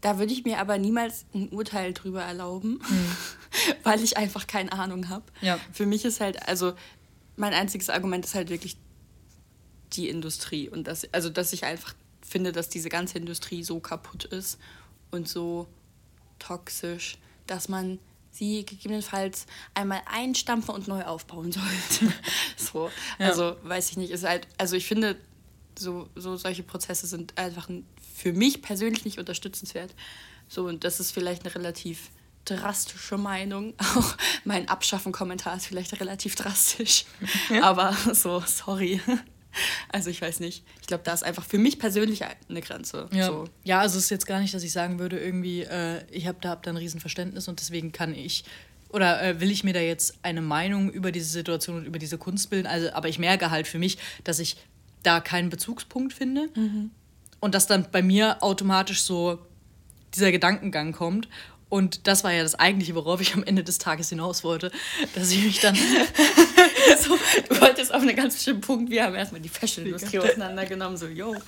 da 0.00 0.18
würde 0.18 0.32
ich 0.32 0.44
mir 0.44 0.58
aber 0.58 0.78
niemals 0.78 1.26
ein 1.34 1.50
Urteil 1.50 1.92
drüber 1.92 2.22
erlauben, 2.22 2.80
mhm. 2.88 3.16
weil 3.84 4.02
ich 4.02 4.16
einfach 4.16 4.46
keine 4.46 4.72
Ahnung 4.72 5.08
habe. 5.08 5.24
Ja. 5.40 5.58
Für 5.72 5.86
mich 5.86 6.04
ist 6.04 6.20
halt, 6.20 6.48
also 6.48 6.72
mein 7.36 7.52
einziges 7.52 7.90
Argument 7.90 8.24
ist 8.24 8.34
halt 8.34 8.50
wirklich 8.50 8.76
die 9.92 10.08
Industrie. 10.08 10.68
Und 10.68 10.86
das, 10.86 11.06
also 11.12 11.30
dass 11.30 11.52
ich 11.52 11.64
einfach 11.64 11.94
finde, 12.20 12.52
dass 12.52 12.68
diese 12.68 12.88
ganze 12.88 13.18
Industrie 13.18 13.64
so 13.64 13.80
kaputt 13.80 14.24
ist 14.24 14.58
und 15.10 15.28
so 15.28 15.66
toxisch, 16.38 17.18
dass 17.46 17.68
man 17.68 17.98
sie 18.30 18.64
gegebenenfalls 18.64 19.46
einmal 19.74 20.02
einstampfen 20.06 20.74
und 20.74 20.88
neu 20.88 21.02
aufbauen 21.04 21.52
sollte. 21.52 22.14
so. 22.56 22.90
Ja. 23.18 23.28
Also 23.28 23.56
weiß 23.62 23.90
ich 23.90 23.96
nicht. 23.96 24.10
Ist 24.10 24.24
halt, 24.24 24.46
also 24.58 24.76
ich 24.76 24.86
finde, 24.86 25.16
so, 25.78 26.08
so 26.14 26.36
solche 26.36 26.62
Prozesse 26.62 27.06
sind 27.06 27.36
einfach 27.38 27.68
für 28.14 28.32
mich 28.32 28.62
persönlich 28.62 29.04
nicht 29.04 29.18
unterstützenswert. 29.18 29.94
So, 30.48 30.66
und 30.66 30.84
das 30.84 31.00
ist 31.00 31.12
vielleicht 31.12 31.44
eine 31.44 31.54
relativ 31.54 32.10
drastische 32.44 33.18
Meinung. 33.18 33.74
Auch 33.96 34.16
mein 34.44 34.68
Abschaffen-Kommentar 34.68 35.56
ist 35.56 35.66
vielleicht 35.66 35.98
relativ 36.00 36.34
drastisch. 36.34 37.04
Ja. 37.50 37.62
Aber 37.62 37.96
so, 38.12 38.42
sorry. 38.46 39.00
Also 39.92 40.08
ich 40.10 40.22
weiß 40.22 40.38
nicht. 40.40 40.64
Ich 40.80 40.86
glaube, 40.86 41.02
da 41.04 41.12
ist 41.12 41.24
einfach 41.24 41.44
für 41.44 41.58
mich 41.58 41.78
persönlich 41.78 42.22
eine 42.24 42.60
Grenze. 42.60 43.08
Ja, 43.12 43.26
so. 43.26 43.48
ja 43.64 43.80
also 43.80 43.98
es 43.98 44.04
ist 44.04 44.10
jetzt 44.10 44.26
gar 44.26 44.38
nicht, 44.38 44.54
dass 44.54 44.62
ich 44.62 44.72
sagen 44.72 44.98
würde, 44.98 45.18
irgendwie, 45.18 45.62
äh, 45.62 46.04
ich 46.10 46.28
habe 46.28 46.38
da, 46.40 46.50
hab 46.50 46.62
da 46.62 46.70
ein 46.70 46.76
Riesenverständnis 46.76 47.48
und 47.48 47.58
deswegen 47.58 47.90
kann 47.90 48.14
ich 48.14 48.44
oder 48.92 49.22
äh, 49.22 49.40
will 49.40 49.50
ich 49.50 49.64
mir 49.64 49.72
da 49.72 49.80
jetzt 49.80 50.18
eine 50.22 50.42
Meinung 50.42 50.90
über 50.90 51.12
diese 51.12 51.28
Situation 51.28 51.76
und 51.76 51.86
über 51.86 51.98
diese 51.98 52.18
Kunst 52.18 52.50
bilden. 52.50 52.66
Also, 52.66 52.92
aber 52.92 53.08
ich 53.08 53.18
merke 53.18 53.50
halt 53.50 53.66
für 53.66 53.78
mich, 53.78 53.98
dass 54.24 54.38
ich 54.38 54.56
da 55.02 55.20
keinen 55.20 55.48
Bezugspunkt 55.48 56.12
finde 56.12 56.48
mhm. 56.54 56.90
und 57.40 57.54
dass 57.54 57.66
dann 57.66 57.86
bei 57.90 58.02
mir 58.02 58.42
automatisch 58.42 59.02
so 59.02 59.38
dieser 60.14 60.32
Gedankengang 60.32 60.92
kommt. 60.92 61.28
Und 61.68 62.08
das 62.08 62.24
war 62.24 62.32
ja 62.32 62.42
das 62.42 62.56
eigentliche, 62.56 62.96
worauf 62.96 63.20
ich 63.20 63.34
am 63.34 63.44
Ende 63.44 63.62
des 63.62 63.78
Tages 63.78 64.08
hinaus 64.08 64.42
wollte, 64.42 64.72
dass 65.14 65.30
ich 65.30 65.44
mich 65.44 65.60
dann. 65.60 65.76
so, 66.98 67.18
du 67.48 67.60
wolltest 67.60 67.92
auf 67.92 68.02
einen 68.02 68.16
ganz 68.16 68.34
bestimmten 68.34 68.60
Punkt, 68.60 68.90
wir 68.90 69.04
haben 69.04 69.14
erstmal 69.14 69.40
die 69.40 69.48
Fashion-Industrie 69.48 70.18
auseinandergenommen, 70.18 70.96
so, 70.96 71.06
yo. 71.06 71.34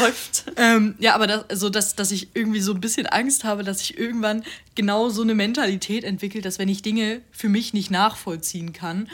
Läuft. 0.00 0.44
Ähm, 0.56 0.96
ja, 0.98 1.14
aber 1.14 1.28
das, 1.28 1.50
also 1.50 1.70
dass, 1.70 1.94
dass 1.94 2.10
ich 2.10 2.30
irgendwie 2.34 2.60
so 2.60 2.74
ein 2.74 2.80
bisschen 2.80 3.06
Angst 3.06 3.44
habe, 3.44 3.62
dass 3.62 3.80
ich 3.80 3.96
irgendwann 3.96 4.42
genau 4.74 5.08
so 5.08 5.22
eine 5.22 5.36
Mentalität 5.36 6.02
entwickle, 6.02 6.40
dass 6.40 6.58
wenn 6.58 6.68
ich 6.68 6.82
Dinge 6.82 7.22
für 7.30 7.48
mich 7.48 7.74
nicht 7.74 7.90
nachvollziehen 7.90 8.72
kann, 8.72 9.08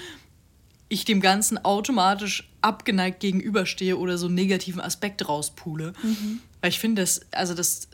ich 0.89 1.05
dem 1.05 1.21
Ganzen 1.21 1.63
automatisch 1.63 2.49
abgeneigt 2.63 3.21
gegenüberstehe 3.21 3.99
oder 3.99 4.17
so 4.17 4.27
einen 4.27 4.37
negativen 4.37 4.81
Aspekt 4.81 5.29
rauspule. 5.29 5.93
Mhm. 6.03 6.41
Weil 6.61 6.71
ich 6.71 6.79
finde, 6.79 7.03
das, 7.03 7.21
also 7.33 7.53
das 7.53 7.89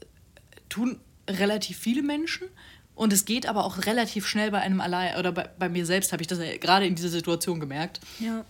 tun 0.69 1.00
relativ 1.28 1.78
viele 1.78 2.02
Menschen. 2.02 2.49
Und 2.94 3.12
es 3.12 3.25
geht 3.25 3.47
aber 3.47 3.64
auch 3.64 3.87
relativ 3.87 4.26
schnell 4.26 4.50
bei 4.50 4.61
einem 4.61 4.80
allein, 4.80 5.18
oder 5.18 5.32
bei, 5.32 5.49
bei 5.59 5.68
mir 5.68 5.87
selbst 5.87 6.12
habe 6.12 6.23
ich 6.23 6.26
das 6.26 6.38
ja 6.38 6.56
gerade 6.59 6.87
in 6.87 6.94
dieser 6.94 7.09
Situation 7.09 7.59
gemerkt. 7.59 8.00
Ja. 8.18 8.44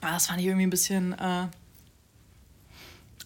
Aber 0.00 0.12
das 0.12 0.26
fand 0.26 0.40
ich 0.40 0.46
irgendwie 0.46 0.66
ein 0.66 0.70
bisschen 0.70 1.12
äh, 1.14 1.46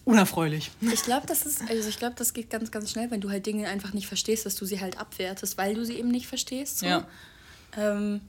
unerfreulich. 0.07 0.71
Ich 0.81 1.03
glaube, 1.03 1.27
das 1.27 1.45
ist, 1.45 1.61
also 1.69 1.89
ich 1.89 1.97
glaube, 1.97 2.15
das 2.15 2.33
geht 2.33 2.49
ganz, 2.49 2.71
ganz 2.71 2.91
schnell, 2.91 3.11
wenn 3.11 3.19
du 3.19 3.29
halt 3.29 3.45
Dinge 3.45 3.67
einfach 3.67 3.93
nicht 3.93 4.07
verstehst, 4.07 4.45
dass 4.45 4.55
du 4.55 4.65
sie 4.65 4.79
halt 4.79 4.97
abwertest, 4.97 5.57
weil 5.57 5.75
du 5.75 5.85
sie 5.85 5.95
eben 5.95 6.09
nicht 6.09 6.27
verstehst. 6.27 6.79
So. 6.79 6.85
Ja. 6.85 7.07
Ähm, 7.75 8.21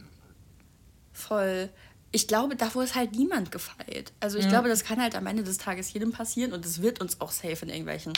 voll. 1.12 1.68
Ich 2.10 2.26
glaube, 2.26 2.56
davor 2.56 2.84
ist 2.84 2.94
halt 2.94 3.12
niemand 3.12 3.52
gefeit. 3.52 4.12
Also 4.18 4.38
ich 4.38 4.44
ja. 4.44 4.50
glaube, 4.50 4.68
das 4.68 4.82
kann 4.82 5.00
halt 5.00 5.14
am 5.14 5.26
Ende 5.26 5.44
des 5.44 5.58
Tages 5.58 5.92
jedem 5.92 6.10
passieren 6.10 6.52
und 6.52 6.64
es 6.66 6.82
wird 6.82 7.00
uns 7.00 7.20
auch 7.20 7.30
safe 7.30 7.64
in 7.64 7.68
irgendwelchen 7.68 8.14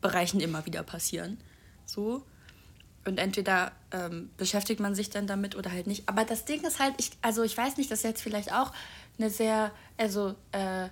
Bereichen 0.00 0.40
immer 0.40 0.66
wieder 0.66 0.82
passieren. 0.82 1.38
So. 1.86 2.22
Und 3.06 3.18
entweder 3.18 3.72
ähm, 3.92 4.30
beschäftigt 4.36 4.78
man 4.80 4.94
sich 4.94 5.08
dann 5.08 5.26
damit 5.26 5.56
oder 5.56 5.72
halt 5.72 5.86
nicht. 5.86 6.08
Aber 6.08 6.24
das 6.24 6.44
Ding 6.44 6.62
ist 6.64 6.78
halt, 6.78 6.94
ich, 6.98 7.10
also 7.22 7.42
ich 7.42 7.56
weiß 7.56 7.78
nicht, 7.78 7.90
das 7.90 8.00
ist 8.00 8.04
jetzt 8.04 8.22
vielleicht 8.22 8.52
auch 8.52 8.72
eine 9.18 9.30
sehr, 9.30 9.72
also, 9.96 10.34
äh, 10.52 10.88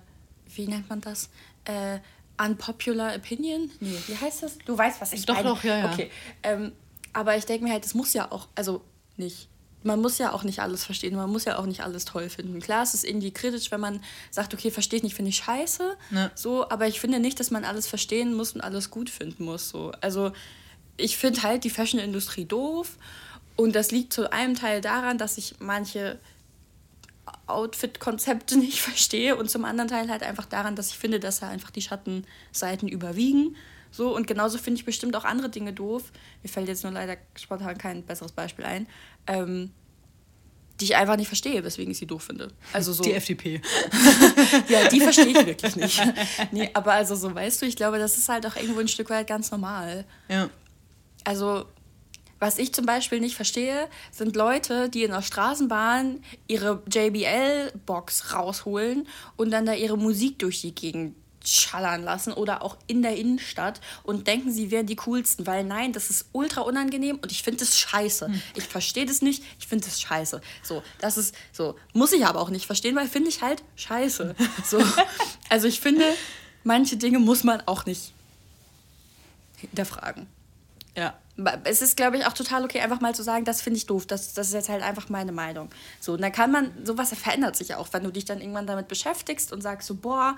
wie 0.55 0.67
nennt 0.67 0.89
man 0.89 1.01
das? 1.01 1.29
Äh, 1.65 1.99
unpopular 2.43 3.15
opinion? 3.15 3.69
Nee, 3.79 3.97
wie 4.07 4.17
heißt 4.17 4.43
das? 4.43 4.57
Du 4.65 4.77
weißt, 4.77 5.01
was 5.01 5.13
ich 5.13 5.25
doch, 5.25 5.35
meine. 5.35 5.49
Doch, 5.49 5.63
ja, 5.63 5.77
ja. 5.77 5.93
Okay. 5.93 6.09
Ähm, 6.41 6.71
aber 7.13 7.37
ich 7.37 7.45
denke 7.45 7.65
mir 7.65 7.73
halt, 7.73 7.83
das 7.83 7.93
muss 7.93 8.13
ja 8.13 8.31
auch, 8.31 8.47
also 8.55 8.81
nicht. 9.17 9.49
Man 9.81 10.01
muss 10.01 10.17
ja 10.17 10.33
auch 10.33 10.43
nicht 10.43 10.59
alles 10.59 10.83
verstehen, 10.83 11.15
man 11.15 11.29
muss 11.29 11.45
ja 11.45 11.57
auch 11.57 11.65
nicht 11.65 11.81
alles 11.81 12.03
toll 12.03 12.29
finden. 12.29 12.59
Klar, 12.59 12.83
es 12.83 12.93
ist 12.93 13.05
irgendwie 13.05 13.31
kritisch, 13.31 13.71
wenn 13.71 13.79
man 13.79 14.01
sagt, 14.29 14.53
okay, 14.53 14.71
verstehe 14.71 14.97
ich 14.97 15.03
nicht, 15.03 15.15
finde 15.15 15.29
ich 15.29 15.37
scheiße. 15.37 15.95
Ne. 16.09 16.31
So, 16.35 16.69
aber 16.69 16.87
ich 16.87 16.99
finde 16.99 17.19
nicht, 17.19 17.39
dass 17.39 17.49
man 17.49 17.63
alles 17.63 17.87
verstehen 17.87 18.33
muss 18.33 18.51
und 18.53 18.61
alles 18.61 18.89
gut 18.89 19.09
finden 19.09 19.45
muss. 19.45 19.69
So. 19.69 19.93
Also 20.01 20.33
ich 20.99 21.17
finde 21.17 21.43
halt 21.43 21.63
die 21.63 21.69
Fashion-Industrie 21.69 22.45
doof. 22.45 22.97
Und 23.55 23.75
das 23.75 23.91
liegt 23.91 24.13
zu 24.13 24.31
einem 24.31 24.55
Teil 24.55 24.81
daran, 24.81 25.17
dass 25.17 25.37
ich 25.37 25.55
manche 25.59 26.19
Outfit-Konzepte 27.47 28.57
nicht 28.59 28.81
verstehe 28.81 29.35
und 29.35 29.49
zum 29.49 29.65
anderen 29.65 29.89
Teil 29.89 30.09
halt 30.09 30.23
einfach 30.23 30.45
daran, 30.45 30.75
dass 30.75 30.89
ich 30.89 30.97
finde, 30.97 31.19
dass 31.19 31.41
da 31.41 31.49
einfach 31.49 31.71
die 31.71 31.81
Schattenseiten 31.81 32.87
überwiegen. 32.87 33.55
So, 33.91 34.15
und 34.15 34.27
genauso 34.27 34.59
finde 34.59 34.79
ich 34.79 34.85
bestimmt 34.85 35.15
auch 35.15 35.25
andere 35.25 35.49
Dinge 35.49 35.73
doof. 35.73 36.11
Mir 36.43 36.49
fällt 36.49 36.67
jetzt 36.67 36.83
nur 36.83 36.93
leider 36.93 37.17
spontan 37.35 37.77
kein 37.77 38.03
besseres 38.03 38.31
Beispiel 38.31 38.65
ein. 38.65 38.87
Ähm, 39.25 39.71
die 40.79 40.85
ich 40.85 40.95
einfach 40.95 41.17
nicht 41.17 41.27
verstehe, 41.27 41.63
weswegen 41.63 41.91
ich 41.91 41.97
sie 41.97 42.05
doof 42.05 42.23
finde. 42.23 42.51
Also 42.71 42.93
so. 42.93 43.03
Die 43.03 43.13
FDP. 43.13 43.61
ja, 44.69 44.87
die 44.87 45.01
verstehe 45.01 45.27
ich 45.27 45.45
wirklich 45.45 45.75
nicht. 45.75 46.01
Nee, 46.51 46.69
aber 46.73 46.93
also 46.93 47.15
so, 47.15 47.33
weißt 47.33 47.61
du, 47.61 47.65
ich 47.65 47.75
glaube, 47.75 47.99
das 47.99 48.17
ist 48.17 48.29
halt 48.29 48.45
auch 48.45 48.55
irgendwo 48.55 48.79
ein 48.79 48.87
Stück 48.87 49.09
weit 49.09 49.27
ganz 49.27 49.51
normal. 49.51 50.05
Ja. 50.29 50.49
Also, 51.29 51.65
was 52.39 52.57
ich 52.57 52.73
zum 52.73 52.87
Beispiel 52.87 53.19
nicht 53.19 53.35
verstehe, 53.35 53.87
sind 54.11 54.35
Leute, 54.35 54.89
die 54.89 55.03
in 55.03 55.11
der 55.11 55.21
Straßenbahn 55.21 56.23
ihre 56.47 56.81
JBL-Box 56.91 58.33
rausholen 58.33 59.07
und 59.35 59.51
dann 59.51 59.67
da 59.67 59.73
ihre 59.73 59.95
Musik 59.95 60.39
durch 60.39 60.61
die 60.61 60.73
Gegend 60.73 61.15
schallern 61.45 62.03
lassen 62.03 62.33
oder 62.33 62.63
auch 62.63 62.77
in 62.87 63.03
der 63.03 63.15
Innenstadt 63.15 63.79
und 64.01 64.25
denken, 64.25 64.51
sie 64.51 64.71
wären 64.71 64.87
die 64.87 64.95
coolsten, 64.95 65.45
weil 65.45 65.63
nein, 65.63 65.93
das 65.93 66.09
ist 66.09 66.25
ultra 66.31 66.61
unangenehm 66.61 67.19
und 67.21 67.31
ich 67.31 67.43
finde 67.43 67.59
das 67.59 67.77
scheiße. 67.77 68.25
Hm. 68.25 68.41
Ich 68.55 68.63
verstehe 68.63 69.05
das 69.05 69.21
nicht, 69.21 69.43
ich 69.59 69.67
finde 69.67 69.85
das 69.85 70.01
scheiße. 70.01 70.41
So, 70.63 70.81
das 70.97 71.15
ist 71.15 71.35
so, 71.51 71.75
muss 71.93 72.11
ich 72.11 72.25
aber 72.25 72.41
auch 72.41 72.49
nicht 72.49 72.65
verstehen, 72.65 72.95
weil 72.95 73.07
finde 73.07 73.29
ich 73.29 73.43
halt 73.43 73.63
scheiße. 73.75 74.35
So, 74.65 74.83
also 75.49 75.67
ich 75.67 75.79
finde, 75.79 76.05
manche 76.63 76.97
Dinge 76.97 77.19
muss 77.19 77.43
man 77.43 77.61
auch 77.67 77.85
nicht 77.85 78.13
hinterfragen. 79.57 80.27
Ja. 80.99 81.17
Es 81.63 81.81
ist, 81.81 81.95
glaube 81.95 82.17
ich, 82.17 82.25
auch 82.25 82.33
total 82.33 82.65
okay, 82.65 82.81
einfach 82.81 82.99
mal 82.99 83.15
zu 83.15 83.23
sagen, 83.23 83.45
das 83.45 83.61
finde 83.61 83.77
ich 83.77 83.85
doof, 83.85 84.05
das, 84.05 84.33
das 84.33 84.47
ist 84.47 84.53
jetzt 84.53 84.67
halt 84.67 84.83
einfach 84.83 85.07
meine 85.07 85.31
Meinung. 85.31 85.69
So, 86.01 86.13
und 86.13 86.21
dann 86.21 86.33
kann 86.33 86.51
man, 86.51 86.73
sowas 86.83 87.13
verändert 87.13 87.55
sich 87.55 87.75
auch, 87.75 87.87
wenn 87.93 88.03
du 88.03 88.11
dich 88.11 88.25
dann 88.25 88.41
irgendwann 88.41 88.67
damit 88.67 88.89
beschäftigst 88.89 89.53
und 89.53 89.61
sagst 89.61 89.87
so, 89.87 89.95
boah, 89.95 90.35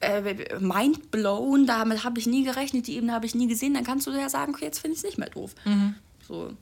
äh, 0.00 0.58
mind 0.58 1.10
blown, 1.10 1.66
damit 1.66 2.04
habe 2.04 2.18
ich 2.18 2.26
nie 2.26 2.44
gerechnet, 2.44 2.88
die 2.88 2.96
Ebene 2.96 3.14
habe 3.14 3.24
ich 3.24 3.34
nie 3.34 3.46
gesehen, 3.46 3.72
dann 3.72 3.84
kannst 3.84 4.06
du 4.06 4.10
ja 4.10 4.28
sagen, 4.28 4.54
okay, 4.54 4.66
jetzt 4.66 4.80
finde 4.80 4.96
ich 4.96 4.98
es 4.98 5.04
nicht 5.04 5.16
mehr 5.16 5.30
doof. 5.30 5.54
Mhm. 5.64 5.94
So. 6.28 6.52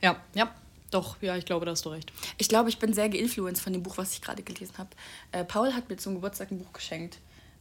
Ja, 0.00 0.16
ja. 0.34 0.50
Doch, 0.90 1.20
ja, 1.20 1.36
ich 1.36 1.44
glaube, 1.44 1.66
da 1.66 1.72
hast 1.72 1.84
du 1.84 1.90
recht. 1.90 2.10
Ich 2.38 2.48
glaube, 2.48 2.70
ich 2.70 2.78
bin 2.78 2.94
sehr 2.94 3.10
geinfluenced 3.10 3.62
von 3.62 3.74
dem 3.74 3.82
Buch, 3.82 3.98
was 3.98 4.14
ich 4.14 4.22
gerade 4.22 4.42
gelesen 4.42 4.72
habe. 4.78 4.88
Äh, 5.32 5.44
Paul 5.44 5.74
hat 5.74 5.90
mir 5.90 5.98
zum 5.98 6.14
Geburtstag 6.14 6.50
ein 6.50 6.58
Buch 6.58 6.72
geschenkt. 6.72 7.18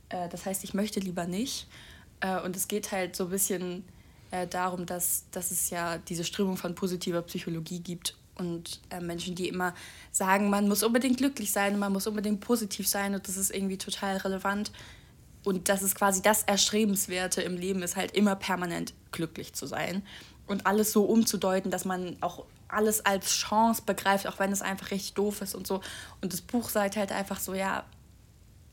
Äh, 0.08 0.30
das 0.30 0.46
heißt, 0.46 0.64
ich 0.64 0.74
möchte 0.74 1.02
lieber 1.02 1.26
nicht. 1.26 1.68
Äh, 2.22 2.40
und 2.40 2.56
es 2.56 2.70
geht 2.70 2.94
halt 2.94 3.18
so 3.18 3.26
ein 3.26 3.30
bisschen 3.30 3.84
äh, 4.32 4.48
darum, 4.48 4.86
dass, 4.86 5.26
dass 5.32 5.52
es 5.52 5.70
ja 5.70 5.98
diese 5.98 6.24
Strömung 6.24 6.58
von 6.58 6.76
positiver 6.76 7.22
Psychologie 7.24 7.80
gibt 7.80 8.16
und 8.36 8.82
äh, 8.90 9.00
Menschen, 9.00 9.36
die 9.36 9.48
immer 9.48 9.74
sagen, 10.12 10.50
man 10.50 10.68
muss 10.68 10.84
unbedingt 10.84 11.18
glücklich 11.18 11.52
sein, 11.52 11.80
man 11.80 11.92
muss 11.94 12.08
unbedingt 12.08 12.40
positiv 12.42 12.88
sein 12.88 13.16
und 13.16 13.28
das 13.28 13.38
ist 13.38 13.54
irgendwie 13.54 13.78
total 13.78 14.18
relevant. 14.18 14.72
Und 15.44 15.70
das 15.70 15.82
ist 15.82 15.96
quasi 15.96 16.22
das 16.22 16.44
Erstrebenswerte 16.44 17.42
im 17.42 17.56
Leben, 17.56 17.82
ist 17.82 17.96
halt 17.96 18.12
immer 18.12 18.36
permanent 18.36 18.94
glücklich 19.12 19.54
zu 19.54 19.66
sein 19.66 20.04
und 20.46 20.66
alles 20.66 20.92
so 20.92 21.06
umzudeuten, 21.06 21.72
dass 21.72 21.86
man 21.86 22.18
auch 22.22 22.46
alles 22.68 23.06
als 23.06 23.32
Chance 23.32 23.84
begreift, 23.86 24.28
auch 24.28 24.40
wenn 24.40 24.52
es 24.52 24.62
einfach 24.62 24.92
richtig 24.92 25.14
doof 25.14 25.42
ist 25.42 25.56
und 25.56 25.66
so. 25.66 25.82
Und 26.22 26.34
das 26.34 26.42
Buch 26.42 26.70
sagt 26.70 26.98
halt 26.98 27.12
einfach 27.12 27.40
so, 27.40 27.54
ja, 27.54 27.86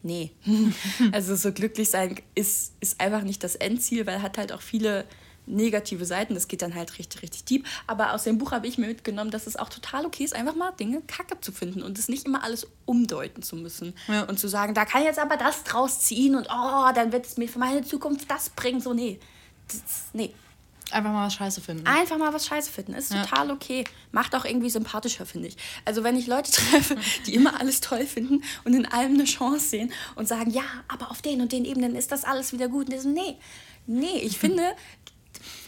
nee. 0.03 0.33
also 1.13 1.37
so 1.37 1.53
glücklich 1.53 1.91
sein 1.91 2.21
ist, 2.35 2.75
ist 2.81 3.01
einfach 3.01 3.23
nicht 3.23 3.45
das 3.45 3.55
Endziel, 3.55 4.07
weil 4.07 4.23
hat 4.23 4.39
halt 4.39 4.53
auch 4.53 4.63
viele 4.63 5.05
negative 5.47 6.05
Seiten. 6.05 6.35
Das 6.35 6.49
geht 6.49 6.63
dann 6.63 6.75
halt 6.75 6.99
richtig, 6.99 7.23
richtig 7.23 7.45
deep. 7.45 7.67
Aber 7.87 8.13
aus 8.13 8.25
dem 8.25 8.39
Buch 8.39 8.53
habe 8.53 8.67
ich 8.67 8.79
mir 8.79 8.87
mitgenommen, 8.87 9.31
dass 9.31 9.47
es 9.47 9.57
auch 9.57 9.69
total 9.69 10.07
okay 10.07 10.25
ist, 10.25 10.35
einfach 10.35 10.55
mal 10.55 10.73
Dinge 10.73 11.03
kacke 11.07 11.41
zu 11.41 11.53
finden 11.53 11.83
und 11.83 11.99
es 11.99 12.09
nicht 12.09 12.27
immer 12.27 12.43
alles 12.43 12.67
umdeuten 12.87 13.43
zu 13.43 13.57
müssen. 13.57 13.95
Ja. 14.09 14.25
Und 14.25 14.39
zu 14.39 14.49
sagen, 14.49 14.75
da 14.75 14.85
kann 14.85 15.03
ich 15.03 15.07
jetzt 15.07 15.19
aber 15.19 15.37
das 15.37 15.65
draus 15.65 16.01
ziehen 16.01 16.35
und 16.35 16.49
oh, 16.51 16.93
dann 16.95 17.13
wird 17.13 17.27
es 17.27 17.37
mir 17.37 17.49
für 17.49 17.59
meine 17.59 17.83
Zukunft 17.83 18.31
das 18.31 18.51
bringen. 18.51 18.81
So, 18.81 18.95
nee. 18.95 19.19
Das, 19.69 19.83
nee. 20.13 20.35
Einfach 20.91 21.13
mal 21.13 21.27
was 21.27 21.35
Scheiße 21.35 21.61
finden. 21.61 21.87
Einfach 21.87 22.19
mal 22.19 22.33
was 22.33 22.47
Scheiße 22.47 22.71
finden. 22.71 22.95
Ist 22.95 23.13
ja. 23.13 23.23
total 23.23 23.51
okay. 23.51 23.85
Macht 24.13 24.35
auch 24.35 24.45
irgendwie 24.45 24.71
sympathischer, 24.71 25.25
finde 25.25 25.49
ich. 25.49 25.57
Also, 25.85 26.05
wenn 26.05 26.17
ich 26.17 26.27
Leute 26.27 26.51
treffe, 26.53 26.97
die 27.27 27.35
immer 27.35 27.59
alles 27.59 27.81
toll 27.81 28.07
finden 28.07 28.45
und 28.65 28.75
in 28.75 28.87
allem 28.87 29.15
eine 29.15 29.25
Chance 29.25 29.67
sehen 29.67 29.93
und 30.15 30.29
sagen, 30.29 30.51
ja, 30.51 30.63
aber 30.89 31.11
auf 31.11 31.23
den 31.23 31.41
und 31.41 31.53
den 31.53 31.65
Ebenen 31.65 31.97
ist 31.97 32.13
das 32.13 32.25
alles 32.25 32.53
wieder 32.53 32.69
gut. 32.69 32.93
Und 32.93 33.01
so, 33.01 33.09
nee, 33.09 33.37
nee, 33.87 34.19
ich 34.19 34.39
finde, 34.39 34.63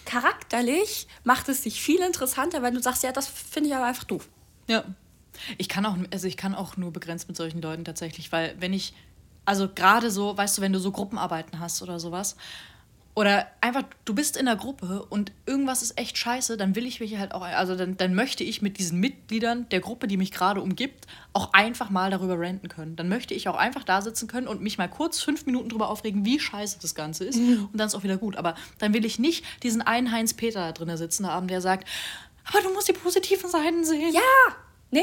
charakterlich 0.07 1.07
macht 1.25 1.49
es 1.49 1.63
dich 1.63 1.81
viel 1.81 2.01
interessanter, 2.01 2.63
weil 2.63 2.73
du 2.73 2.81
sagst, 2.81 3.03
ja, 3.03 3.13
das 3.13 3.27
finde 3.27 3.69
ich 3.69 3.77
aber 3.77 3.87
einfach 3.87 4.05
doof. 4.05 4.29
Ja. 4.69 4.85
Ich 5.59 5.69
kann 5.69 5.85
auch, 5.85 5.97
also 6.11 6.27
ich 6.27 6.39
kann 6.39 6.55
auch 6.55 6.79
nur 6.79 6.93
begrenzt 6.93 7.29
mit 7.29 7.37
solchen 7.37 7.61
Leuten 7.61 7.85
tatsächlich, 7.85 8.33
weil 8.33 8.57
wenn 8.59 8.73
ich, 8.73 8.95
also 9.45 9.69
gerade 9.69 10.11
so, 10.11 10.35
weißt 10.35 10.57
du, 10.57 10.63
wenn 10.63 10.73
du 10.73 10.79
so 10.79 10.93
Gruppenarbeiten 10.93 11.61
hast 11.61 11.83
oder 11.83 12.01
sowas, 12.01 12.37
oder 13.17 13.47
einfach, 13.63 13.85
du 14.05 14.15
bist 14.15 14.37
in 14.37 14.45
der 14.45 14.57
Gruppe 14.57 15.05
und 15.09 15.33
irgendwas 15.47 15.81
ist 15.81 15.99
echt 15.99 16.19
scheiße, 16.19 16.59
dann 16.59 16.77
will 16.77 16.85
ich 16.85 17.01
mich 17.01 17.17
halt 17.17 17.33
auch, 17.33 17.41
also 17.41 17.75
dann, 17.75 17.97
dann 17.97 18.15
möchte 18.15 18.45
ich 18.45 18.61
mit 18.61 18.79
diesen 18.79 19.01
Mitgliedern 19.01 19.67
der 19.71 19.81
Gruppe, 19.81 20.07
die 20.07 20.19
mich 20.19 20.33
gerade 20.33 20.61
umgibt, 20.61 21.07
auch 21.33 21.55
einfach 21.55 21.89
mal 21.89 22.11
darüber 22.11 22.39
ranten 22.39 22.69
können. 22.69 22.95
Dann 22.95 23.09
möchte 23.09 23.33
ich 23.33 23.49
auch 23.49 23.57
einfach 23.57 23.85
da 23.85 24.03
sitzen 24.03 24.29
können 24.29 24.47
und 24.47 24.61
mich 24.61 24.77
mal 24.77 24.89
kurz 24.89 25.23
fünf 25.23 25.47
Minuten 25.47 25.71
darüber 25.71 25.89
aufregen, 25.89 26.27
wie 26.27 26.39
scheiße 26.39 26.77
das 26.83 26.95
Ganze 26.95 27.25
ist. 27.25 27.39
Mhm. 27.39 27.71
Und 27.73 27.79
dann 27.79 27.87
ist 27.87 27.95
auch 27.95 28.03
wieder 28.03 28.19
gut. 28.19 28.37
Aber 28.37 28.55
dann 28.81 28.93
will 28.93 29.07
ich 29.07 29.19
nicht 29.19 29.47
diesen 29.63 29.81
einen 29.81 30.13
Heinz-Peter 30.13 30.61
da 30.61 30.73
drin 30.73 30.95
sitzen 30.99 31.27
haben, 31.27 31.49
der 31.49 31.63
sagt, 31.63 31.89
aber 32.45 32.61
du 32.61 32.71
musst 32.75 32.87
die 32.87 32.93
positiven 32.93 33.49
Seiten 33.49 33.83
sehen. 33.87 34.13
Ja, 34.13 34.55
Nee, 34.91 35.03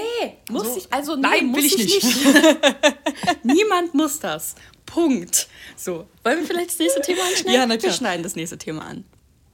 muss 0.50 0.68
so, 0.68 0.78
ich, 0.78 0.94
also 0.94 1.16
nee, 1.16 1.22
nein, 1.22 1.56
will 1.56 1.66
ich, 1.66 1.78
ich 1.78 2.04
nicht. 2.04 2.26
nicht. 2.26 3.44
Niemand 3.44 3.94
muss 3.94 4.18
das. 4.20 4.56
Punkt. 4.94 5.48
So, 5.76 6.08
wollen 6.24 6.40
wir 6.40 6.46
vielleicht 6.46 6.70
das 6.70 6.80
nächste 6.80 7.02
Thema 7.02 7.22
anschneiden? 7.24 7.54
Ja, 7.54 7.66
natürlich. 7.66 7.84
Wir 7.84 7.94
schneiden 7.94 8.24
das 8.24 8.36
nächste 8.36 8.58
Thema 8.58 8.86
an. 8.86 9.04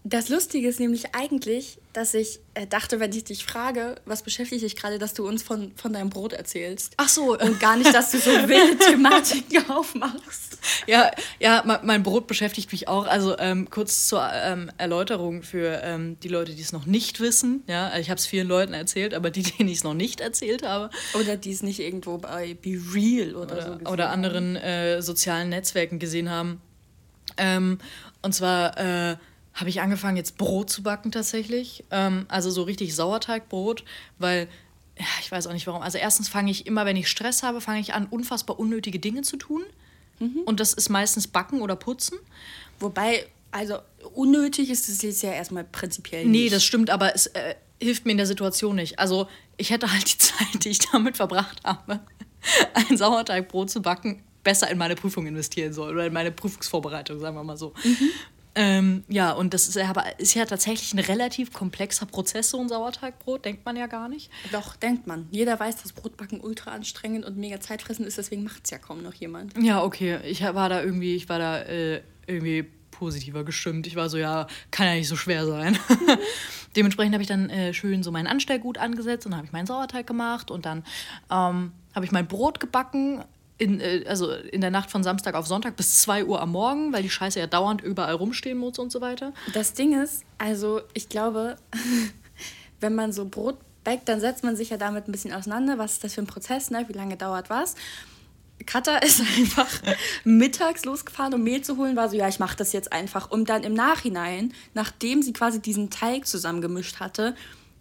Das 0.04 0.30
Lustige 0.30 0.68
ist 0.68 0.80
nämlich 0.80 1.16
eigentlich, 1.16 1.79
dass 1.94 2.14
ich 2.14 2.40
äh, 2.54 2.68
dachte, 2.68 3.00
wenn 3.00 3.12
ich 3.12 3.24
dich 3.24 3.44
frage, 3.44 3.96
was 4.06 4.22
beschäftigt 4.22 4.64
dich 4.64 4.76
gerade, 4.76 5.00
dass 5.00 5.16
du 5.16 5.28
uns 5.28 5.42
von, 5.42 5.72
von 5.76 5.92
deinem 5.92 6.10
Brot 6.10 6.34
erzählst. 6.34 6.94
Ach 6.98 7.10
so. 7.10 7.38
Und 7.38 7.60
gar 7.60 7.78
nicht, 7.78 7.94
dass 7.94 8.12
du 8.12 8.20
so 8.20 8.30
wilde 8.48 8.78
Thematiken 8.78 9.70
aufmachst. 9.70 10.60
Ja, 10.86 11.10
ja, 11.40 11.64
mein, 11.84 12.04
Brot 12.04 12.28
beschäftigt 12.28 12.72
mich 12.72 12.88
auch. 12.88 13.08
Also 13.08 13.38
ähm, 13.40 13.70
kurz 13.70 14.08
zur 14.08 14.28
ähm, 14.32 14.70
Erläuterung 14.78 15.42
für 15.42 15.82
ähm, 15.84 16.20
die 16.22 16.28
Leute, 16.28 16.54
die 16.54 16.62
es 16.62 16.74
noch 16.74 16.86
nicht 16.86 17.20
wissen. 17.22 17.64
Ja, 17.68 17.88
also 17.88 18.02
ich 18.02 18.10
habe 18.10 18.20
es 18.20 18.28
vielen 18.28 18.48
Leuten 18.48 18.74
erzählt, 18.74 19.16
aber 19.16 19.32
die, 19.32 19.44
denen 19.44 19.70
ich 19.70 19.80
es 19.80 19.84
noch 19.84 19.96
nicht 19.96 20.22
erzählt 20.22 20.64
habe. 20.64 20.92
Oder 21.20 21.38
die 21.38 21.52
es 21.52 21.64
nicht 21.64 21.80
irgendwo 21.80 22.20
bei 22.20 22.54
Be 22.54 22.80
Real 22.94 23.36
oder, 23.36 23.54
oder 23.54 23.62
so 23.62 23.72
gesehen 23.72 23.88
Oder 23.88 24.10
anderen 24.12 24.56
äh, 24.58 25.02
sozialen 25.02 25.50
Netzwerken 25.50 25.98
gesehen 25.98 26.30
haben. 26.30 26.62
Ähm, 27.38 27.80
und 28.22 28.34
zwar 28.34 28.78
äh, 28.78 29.18
habe 29.60 29.70
ich 29.70 29.82
angefangen, 29.82 30.18
jetzt 30.18 30.38
Brot 30.38 30.70
zu 30.70 30.84
backen 30.84 31.12
tatsächlich. 31.12 31.84
Ähm, 31.92 32.26
also 32.30 32.50
so 32.50 32.64
richtig 32.64 32.96
Sauerteigbrot, 32.96 33.84
weil 34.18 34.48
ja, 34.98 35.06
ich 35.22 35.32
weiß 35.32 35.48
auch 35.48 35.54
nicht 35.54 35.66
warum. 35.66 35.82
Also 35.82 35.98
erstens 35.98 36.28
fange 36.28 36.52
ich 36.52 36.68
immer, 36.68 36.86
wenn 36.86 36.98
ich 36.98 37.08
Stress 37.08 37.44
habe, 37.44 37.62
fange 37.62 37.80
ich 37.80 37.94
an, 37.94 38.06
unfassbar 38.08 38.60
unnötige 38.60 39.00
Dinge 39.00 39.22
zu 39.22 39.38
tun. 39.38 39.64
Mhm. 40.20 40.42
Und 40.46 40.60
das 40.60 40.74
ist 40.74 40.90
meistens 40.90 41.28
Backen 41.28 41.62
oder 41.62 41.76
Putzen. 41.78 42.20
Wobei, 42.80 43.26
also 43.52 43.80
unnötig 44.14 44.70
ist 44.70 44.90
es 44.90 45.02
jetzt 45.02 45.24
ja 45.24 45.32
erstmal 45.32 45.64
prinzipiell 45.64 46.26
nicht. 46.26 46.32
Nee, 46.32 46.50
das 46.50 46.64
stimmt, 46.64 46.90
aber 46.90 47.16
es 47.16 47.28
äh, 47.28 47.56
hilft 47.82 48.06
mir 48.06 48.12
in 48.12 48.18
der 48.18 48.28
Situation 48.28 48.76
nicht. 48.76 49.00
Also 49.00 49.28
ich 49.58 49.70
hätte 49.70 49.92
halt 49.92 50.12
die 50.12 50.18
Zeit, 50.20 50.66
die 50.66 50.70
ich 50.70 50.80
damit 50.80 51.18
verbracht 51.18 51.62
habe, 51.64 52.02
ein 52.74 52.98
Sauerteigbrot 52.98 53.70
zu 53.70 53.82
backen, 53.82 54.22
besser 54.44 54.70
in 54.70 54.78
meine 54.78 54.96
Prüfung 54.96 55.28
investieren 55.28 55.72
sollen 55.72 55.94
oder 55.94 56.08
in 56.08 56.14
meine 56.14 56.32
Prüfungsvorbereitung, 56.32 57.20
sagen 57.20 57.36
wir 57.36 57.44
mal 57.44 57.58
so. 57.58 57.74
Mhm. 57.84 58.10
Ähm, 58.62 59.06
ja, 59.08 59.32
und 59.32 59.54
das 59.54 59.70
ist, 59.70 59.78
aber, 59.78 60.20
ist 60.20 60.34
ja 60.34 60.44
tatsächlich 60.44 60.92
ein 60.94 61.00
relativ 61.00 61.54
komplexer 61.54 62.06
Prozess, 62.06 62.50
so 62.50 62.60
ein 62.60 62.68
Sauerteigbrot, 62.68 63.46
denkt 63.46 63.66
man 63.66 63.78
ja 63.78 63.88
gar 63.88 64.10
nicht. 64.10 64.30
Doch, 64.52 64.76
denkt 64.76 65.08
man. 65.08 65.30
Jeder 65.32 65.58
weiß, 65.58 65.82
dass 65.82 65.94
Brotbacken 65.94 66.42
ultra 66.42 66.72
anstrengend 66.72 67.24
und 67.24 67.38
mega 67.38 67.62
zeitfressend 67.62 68.06
ist, 68.06 68.18
deswegen 68.18 68.44
macht 68.44 68.66
es 68.66 68.72
ja 68.72 68.78
kaum 68.78 69.02
noch 69.02 69.14
jemand. 69.14 69.58
Ja, 69.58 69.82
okay. 69.82 70.20
Ich 70.26 70.44
war 70.44 70.68
da 70.68 70.84
irgendwie, 70.84 71.16
ich 71.16 71.30
war 71.30 71.40
da 71.40 71.62
äh, 71.62 72.02
irgendwie 72.28 72.66
positiver 72.92 73.46
gestimmt. 73.46 73.88
Ich 73.88 73.96
war 73.96 74.10
so, 74.10 74.18
ja, 74.18 74.46
kann 74.72 74.88
ja 74.88 74.96
nicht 74.96 75.08
so 75.08 75.16
schwer 75.16 75.46
sein. 75.46 75.80
Dementsprechend 76.76 77.14
habe 77.14 77.22
ich 77.22 77.30
dann 77.30 77.50
äh, 77.50 77.74
schön 77.74 78.04
so 78.04 78.12
mein 78.12 78.28
Anstellgut 78.28 78.78
angesetzt 78.78 79.26
und 79.26 79.38
habe 79.38 79.46
ich 79.46 79.54
meinen 79.54 79.68
Sauerteig 79.68 80.06
gemacht 80.06 80.52
und 80.52 80.66
dann 80.66 80.84
ähm, 81.32 81.72
habe 81.96 82.04
ich 82.04 82.12
mein 82.12 82.28
Brot 82.28 82.60
gebacken 82.60 83.24
in, 83.60 83.80
äh, 83.80 84.06
also 84.08 84.32
in 84.32 84.62
der 84.62 84.72
Nacht 84.72 84.90
von 84.90 85.04
Samstag 85.04 85.36
auf 85.36 85.46
Sonntag 85.46 85.76
bis 85.76 86.00
2 86.00 86.26
Uhr 86.26 86.42
am 86.42 86.52
Morgen, 86.52 86.92
weil 86.92 87.04
die 87.04 87.10
Scheiße 87.10 87.40
ja 87.40 87.46
dauernd 87.46 87.82
überall 87.82 88.16
rumstehen 88.16 88.58
muss 88.58 88.80
und 88.80 88.92
so 88.92 89.02
weiter. 89.02 89.34
Das 89.54 89.74
Ding 89.74 90.02
ist, 90.02 90.24
also 90.40 90.82
ich 90.94 91.10
glaube, 91.10 91.58
wenn 92.80 92.96
man 92.96 93.12
so 93.12 93.26
Brot 93.26 93.58
backt, 93.84 94.10
dann 94.10 94.20
setzt 94.20 94.44
man 94.44 94.56
sich 94.56 94.70
ja 94.72 94.78
damit 94.78 95.08
ein 95.08 95.12
bisschen 95.12 95.34
auseinander. 95.34 95.78
Was 95.78 95.94
ist 95.94 96.04
das 96.04 96.16
für 96.16 96.22
ein 96.22 96.28
Prozess, 96.28 96.72
ne? 96.72 96.86
wie 96.88 96.94
lange 96.94 97.18
dauert 97.18 97.50
was? 97.50 97.76
Katha 98.66 98.98
ist 99.06 99.22
einfach 99.22 99.70
mittags 100.24 100.86
losgefahren, 100.86 101.34
um 101.34 101.44
Mehl 101.44 101.62
zu 101.62 101.78
holen, 101.78 101.96
war 101.96 102.10
so, 102.10 102.16
ja, 102.16 102.28
ich 102.28 102.40
mache 102.40 102.58
das 102.58 102.72
jetzt 102.72 102.92
einfach, 102.92 103.30
um 103.30 103.46
dann 103.46 103.64
im 103.64 103.74
Nachhinein, 103.74 104.54
nachdem 104.74 105.22
sie 105.22 105.34
quasi 105.34 105.62
diesen 105.62 105.90
Teig 105.90 106.28
zusammengemischt 106.28 107.00
hatte, 107.00 107.36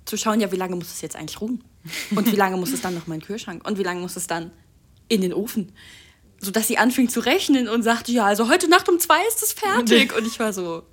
zu 0.04 0.16
schauen, 0.16 0.40
ja, 0.40 0.50
wie 0.50 0.56
lange 0.56 0.74
muss 0.76 0.90
es 0.90 1.00
jetzt 1.02 1.16
eigentlich 1.16 1.40
ruhen? 1.40 1.62
Und 2.10 2.30
wie 2.32 2.36
lange 2.36 2.56
muss 2.56 2.72
es 2.72 2.80
dann 2.80 2.94
noch 2.94 3.06
in 3.06 3.12
den 3.12 3.22
Kühlschrank? 3.22 3.66
Und 3.66 3.78
wie 3.78 3.82
lange 3.82 4.00
muss 4.00 4.16
es 4.16 4.26
dann 4.26 4.50
in 5.08 5.20
den 5.20 5.32
Ofen. 5.32 5.72
Sodass 6.40 6.68
sie 6.68 6.78
anfing 6.78 7.08
zu 7.08 7.20
rechnen 7.20 7.68
und 7.68 7.82
sagte, 7.82 8.12
ja, 8.12 8.26
also 8.26 8.48
heute 8.48 8.68
Nacht 8.68 8.88
um 8.88 9.00
zwei 9.00 9.20
ist 9.26 9.42
es 9.42 9.52
fertig. 9.52 10.16
Und 10.16 10.26
ich 10.26 10.38
war 10.38 10.52
so, 10.52 10.84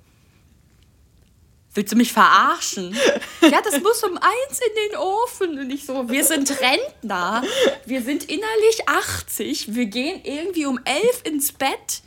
willst 1.76 1.92
du 1.92 1.96
mich 1.96 2.12
verarschen? 2.12 2.96
ja, 3.42 3.60
das 3.62 3.80
muss 3.80 4.02
um 4.02 4.16
eins 4.16 4.60
in 4.60 4.90
den 4.90 4.98
Ofen. 4.98 5.58
Und 5.58 5.70
ich 5.70 5.86
so, 5.86 6.08
wir 6.08 6.24
sind 6.24 6.50
Rentner, 6.60 7.44
wir 7.84 8.02
sind 8.02 8.24
innerlich 8.24 8.88
80, 8.88 9.74
wir 9.74 9.86
gehen 9.86 10.20
irgendwie 10.24 10.66
um 10.66 10.80
elf 10.84 11.22
ins 11.24 11.52
Bett. 11.52 12.02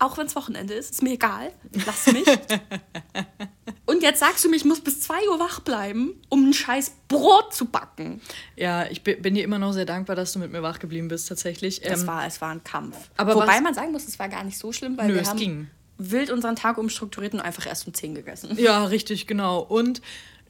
Auch 0.00 0.16
wenn 0.16 0.26
es 0.26 0.34
Wochenende 0.34 0.72
ist, 0.74 0.92
ist 0.92 1.02
mir 1.02 1.12
egal. 1.12 1.52
Lass 1.86 2.06
mich. 2.12 2.24
Und 3.86 4.02
jetzt 4.02 4.20
sagst 4.20 4.42
du 4.44 4.48
mir, 4.48 4.56
ich 4.56 4.64
muss 4.64 4.80
bis 4.80 5.00
2 5.02 5.28
Uhr 5.28 5.38
wach 5.38 5.60
bleiben, 5.60 6.14
um 6.30 6.48
ein 6.48 6.54
scheiß 6.54 6.92
Brot 7.06 7.52
zu 7.52 7.66
backen. 7.66 8.20
Ja, 8.56 8.86
ich 8.86 9.02
bin 9.02 9.34
dir 9.34 9.44
immer 9.44 9.58
noch 9.58 9.72
sehr 9.72 9.84
dankbar, 9.84 10.16
dass 10.16 10.32
du 10.32 10.38
mit 10.38 10.52
mir 10.52 10.62
wach 10.62 10.78
geblieben 10.78 11.08
bist, 11.08 11.28
tatsächlich. 11.28 11.84
Es, 11.84 12.00
ähm, 12.00 12.06
war, 12.06 12.26
es 12.26 12.40
war 12.40 12.50
ein 12.50 12.64
Kampf. 12.64 12.96
Aber 13.18 13.34
Wobei 13.34 13.46
was? 13.56 13.60
man 13.60 13.74
sagen 13.74 13.92
muss, 13.92 14.08
es 14.08 14.18
war 14.18 14.28
gar 14.28 14.42
nicht 14.42 14.56
so 14.58 14.72
schlimm, 14.72 14.96
weil 14.96 15.08
Nö, 15.08 15.16
wir 15.16 15.26
haben 15.26 15.38
ging. 15.38 15.66
wild 15.98 16.30
unseren 16.30 16.56
Tag 16.56 16.78
umstrukturiert 16.78 17.34
und 17.34 17.40
einfach 17.40 17.66
erst 17.66 17.86
um 17.86 17.92
10 17.92 18.14
gegessen. 18.14 18.56
Ja, 18.58 18.84
richtig, 18.84 19.26
genau. 19.26 19.60
Und 19.60 20.00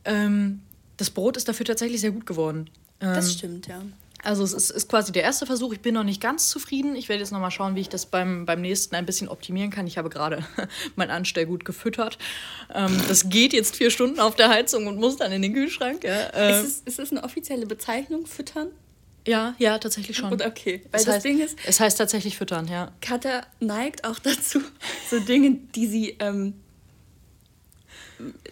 ähm, 0.05 0.61
das 0.97 1.11
Brot 1.11 1.37
ist 1.37 1.49
dafür 1.49 1.67
tatsächlich 1.67 2.01
sehr 2.01 2.13
gut 2.13 2.27
geworden. 2.27 2.71
Ähm, 3.01 3.15
das 3.15 3.33
stimmt, 3.33 3.67
ja. 3.67 3.83
Also 4.23 4.45
es 4.45 4.53
ist, 4.53 4.71
ist, 4.71 4.89
quasi 4.89 5.13
der 5.13 5.23
erste 5.23 5.47
Versuch. 5.47 5.73
Ich 5.73 5.81
bin 5.81 5.95
noch 5.95 6.05
nicht 6.05 6.21
ganz 6.21 6.49
zufrieden. 6.49 6.95
Ich 6.95 7.09
werde 7.09 7.23
jetzt 7.23 7.31
noch 7.31 7.41
mal 7.41 7.51
schauen, 7.51 7.75
wie 7.75 7.81
ich 7.81 7.89
das 7.89 8.07
beim, 8.07 8.45
beim 8.45 8.61
nächsten 8.61 8.95
ein 8.95 9.07
bisschen 9.07 9.29
optimieren 9.29 9.71
kann. 9.71 9.87
Ich 9.87 9.97
habe 9.99 10.11
gerade 10.11 10.45
mein 10.97 11.11
Anstellgut 11.11 11.65
gefüttert. 11.65 12.19
Ähm, 12.75 13.01
das 13.09 13.31
geht 13.31 13.53
jetzt 13.53 13.77
vier 13.77 13.91
Stunden 13.91 14.21
auf 14.21 14.37
der 14.37 14.51
Heizung 14.51 14.87
und 14.87 14.99
muss 14.99 15.17
dann 15.17 15.33
in 15.33 15.43
den 15.43 15.55
Kühlschrank. 15.55 16.05
Ja. 16.05 16.27
Äh, 16.29 16.61
ist, 16.61 16.67
es, 16.67 16.81
ist 16.81 16.99
es 16.99 17.11
eine 17.13 17.25
offizielle 17.25 17.67
Bezeichnung, 17.67 18.27
füttern? 18.27 18.69
Ja, 19.27 19.55
ja, 19.59 19.79
tatsächlich 19.79 20.17
schon. 20.17 20.33
Und 20.33 20.45
okay, 20.45 20.83
weil 20.91 21.01
es 21.01 21.07
das 21.07 21.17
heißt, 21.17 21.25
Ding 21.25 21.41
ist... 21.41 21.59
Es 21.67 21.81
heißt 21.81 21.99
tatsächlich 21.99 22.37
füttern, 22.37 22.69
ja. 22.69 22.93
Katha 23.01 23.43
neigt 23.61 24.05
auch 24.05 24.19
dazu, 24.19 24.61
so 25.11 25.21
Dinge, 25.21 25.59
die 25.75 25.87
sie... 25.87 26.17
Ähm, 26.21 26.55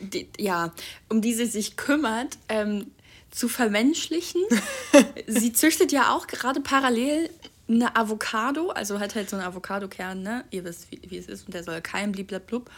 die, 0.01 0.29
ja, 0.39 0.73
um 1.11 1.21
die 1.21 1.35
sie 1.35 1.45
sich 1.45 1.77
kümmert, 1.77 2.39
ähm, 2.49 2.87
zu 3.31 3.49
vermenschlichen. 3.49 4.43
sie 5.27 5.53
züchtet 5.53 5.93
ja 5.93 6.15
auch 6.15 6.27
gerade 6.27 6.61
parallel 6.61 7.31
eine 7.69 7.95
Avocado, 7.97 8.71
also 8.71 8.99
hat 8.99 9.15
halt 9.15 9.29
so 9.29 9.37
einen 9.37 9.45
Avocado-Kern, 9.45 10.23
ne? 10.23 10.45
Ihr 10.51 10.65
wisst, 10.65 10.91
wie, 10.91 11.01
wie 11.09 11.19
es 11.19 11.27
ist, 11.27 11.47
und 11.47 11.55
der 11.55 11.63
soll 11.63 11.81
keimen, 11.83 12.13
bliblablub. 12.13 12.71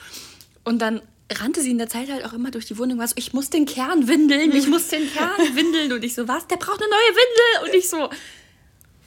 Und 0.64 0.80
dann 0.80 1.00
rannte 1.32 1.62
sie 1.62 1.70
in 1.70 1.78
der 1.78 1.88
Zeit 1.88 2.10
halt 2.10 2.24
auch 2.24 2.32
immer 2.32 2.50
durch 2.50 2.66
die 2.66 2.76
Wohnung, 2.76 2.98
war 2.98 3.06
so, 3.06 3.14
ich 3.16 3.32
muss 3.32 3.50
den 3.50 3.66
Kern 3.66 4.08
windeln, 4.08 4.52
ich 4.52 4.66
muss 4.66 4.88
den 4.88 5.08
Kern 5.12 5.38
windeln. 5.54 5.92
Und 5.92 6.04
ich 6.04 6.14
so, 6.14 6.26
was? 6.26 6.46
Der 6.48 6.56
braucht 6.56 6.80
eine 6.80 6.90
neue 6.90 6.98
Windel. 6.98 7.68
Und 7.68 7.78
ich 7.78 7.88
so, 7.88 8.10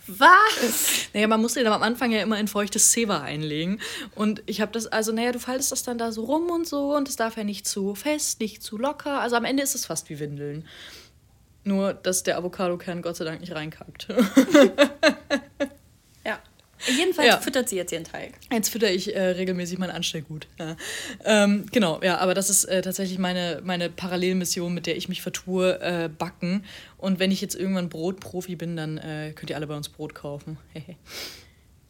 was? 0.07 1.09
Naja, 1.13 1.27
man 1.27 1.41
musste 1.41 1.65
am 1.69 1.83
Anfang 1.83 2.11
ja 2.11 2.21
immer 2.21 2.39
in 2.39 2.47
feuchtes 2.47 2.91
Zewa 2.91 3.21
einlegen. 3.21 3.79
Und 4.15 4.41
ich 4.45 4.61
habe 4.61 4.71
das, 4.71 4.87
also 4.87 5.11
naja, 5.11 5.31
du 5.31 5.39
faltest 5.39 5.71
das 5.71 5.83
dann 5.83 5.97
da 5.97 6.11
so 6.11 6.23
rum 6.23 6.49
und 6.49 6.67
so 6.67 6.95
und 6.95 7.07
es 7.07 7.15
darf 7.15 7.37
ja 7.37 7.43
nicht 7.43 7.67
zu 7.67 7.95
fest, 7.95 8.39
nicht 8.39 8.63
zu 8.63 8.77
locker. 8.77 9.19
Also 9.21 9.35
am 9.35 9.45
Ende 9.45 9.63
ist 9.63 9.75
es 9.75 9.85
fast 9.85 10.09
wie 10.09 10.19
Windeln. 10.19 10.65
Nur, 11.65 11.93
dass 11.93 12.23
der 12.23 12.37
Avocado-Kern 12.37 13.01
Gott 13.01 13.15
sei 13.15 13.25
Dank 13.25 13.39
nicht 13.39 13.55
reinkackt. 13.55 14.07
ja. 16.25 16.39
Jedenfalls 16.85 17.27
ja. 17.27 17.39
füttert 17.39 17.69
sie 17.69 17.77
jetzt 17.77 17.93
ihren 17.93 18.03
Teig. 18.03 18.33
Jetzt 18.51 18.69
fütter 18.69 18.91
ich 18.91 19.15
äh, 19.15 19.21
regelmäßig 19.21 19.77
mein 19.77 19.89
Anstellgut. 19.89 20.47
Ja. 20.59 20.75
Ähm, 21.23 21.65
genau, 21.71 22.01
ja, 22.03 22.17
aber 22.17 22.33
das 22.33 22.49
ist 22.49 22.65
äh, 22.65 22.81
tatsächlich 22.81 23.19
meine, 23.19 23.61
meine 23.63 23.89
Parallelmission, 23.89 24.73
mit 24.73 24.85
der 24.85 24.97
ich 24.97 25.07
mich 25.07 25.21
vertue, 25.21 25.79
äh, 25.79 26.09
backen. 26.09 26.65
Und 26.97 27.19
wenn 27.19 27.31
ich 27.31 27.39
jetzt 27.39 27.55
irgendwann 27.55 27.87
Brotprofi 27.87 28.57
bin, 28.57 28.75
dann 28.75 28.97
äh, 28.97 29.31
könnt 29.33 29.49
ihr 29.49 29.55
alle 29.55 29.67
bei 29.67 29.77
uns 29.77 29.87
Brot 29.87 30.13
kaufen. 30.13 30.57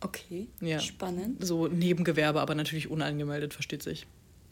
okay, 0.02 0.48
ja. 0.62 0.80
spannend. 0.80 1.44
So 1.44 1.68
Nebengewerbe, 1.68 2.40
aber 2.40 2.54
natürlich 2.54 2.92
unangemeldet, 2.92 3.56
versteht 3.56 3.82
sich. 3.82 4.06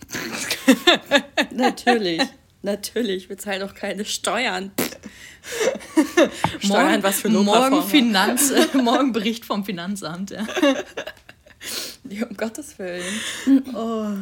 natürlich. 1.52 2.24
Natürlich, 2.64 3.30
wir 3.30 3.38
zahlen 3.38 3.62
doch 3.62 3.74
keine 3.74 4.06
Steuern. 4.06 4.72
Steuern, 6.60 6.92
morgen, 6.92 7.04
was 7.04 7.20
für 7.22 7.30
morgen, 7.30 7.84
Finanz, 7.84 8.52
äh, 8.52 8.78
morgen 8.82 9.12
Bericht 9.12 9.46
vom 9.46 9.66
Finanzamt. 9.66 10.32
Ja. 10.32 10.48
ja 12.10 12.28
um 12.28 12.38
Gottes 12.38 12.78
Willen. 12.80 13.04
Oh. 13.74 14.18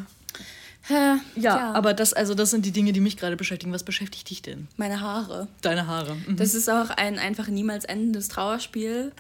Ja, 0.90 1.20
ja, 1.36 1.72
aber 1.74 1.94
das, 1.94 2.14
also 2.14 2.34
das 2.34 2.50
sind 2.50 2.66
die 2.66 2.72
Dinge, 2.72 2.94
die 2.94 3.00
mich 3.00 3.16
gerade 3.16 3.36
beschäftigen. 3.38 3.72
Was 3.72 3.84
beschäftigt 3.84 4.28
dich 4.30 4.42
denn? 4.42 4.68
Meine 4.76 5.02
Haare. 5.02 5.48
Deine 5.62 5.86
Haare. 5.86 6.16
Mhm. 6.16 6.36
Das 6.36 6.56
ist 6.56 6.68
auch 6.68 6.90
ein 6.90 7.20
einfach 7.20 7.48
niemals 7.48 7.86
endendes 7.86 8.28
Trauerspiel. 8.28 9.12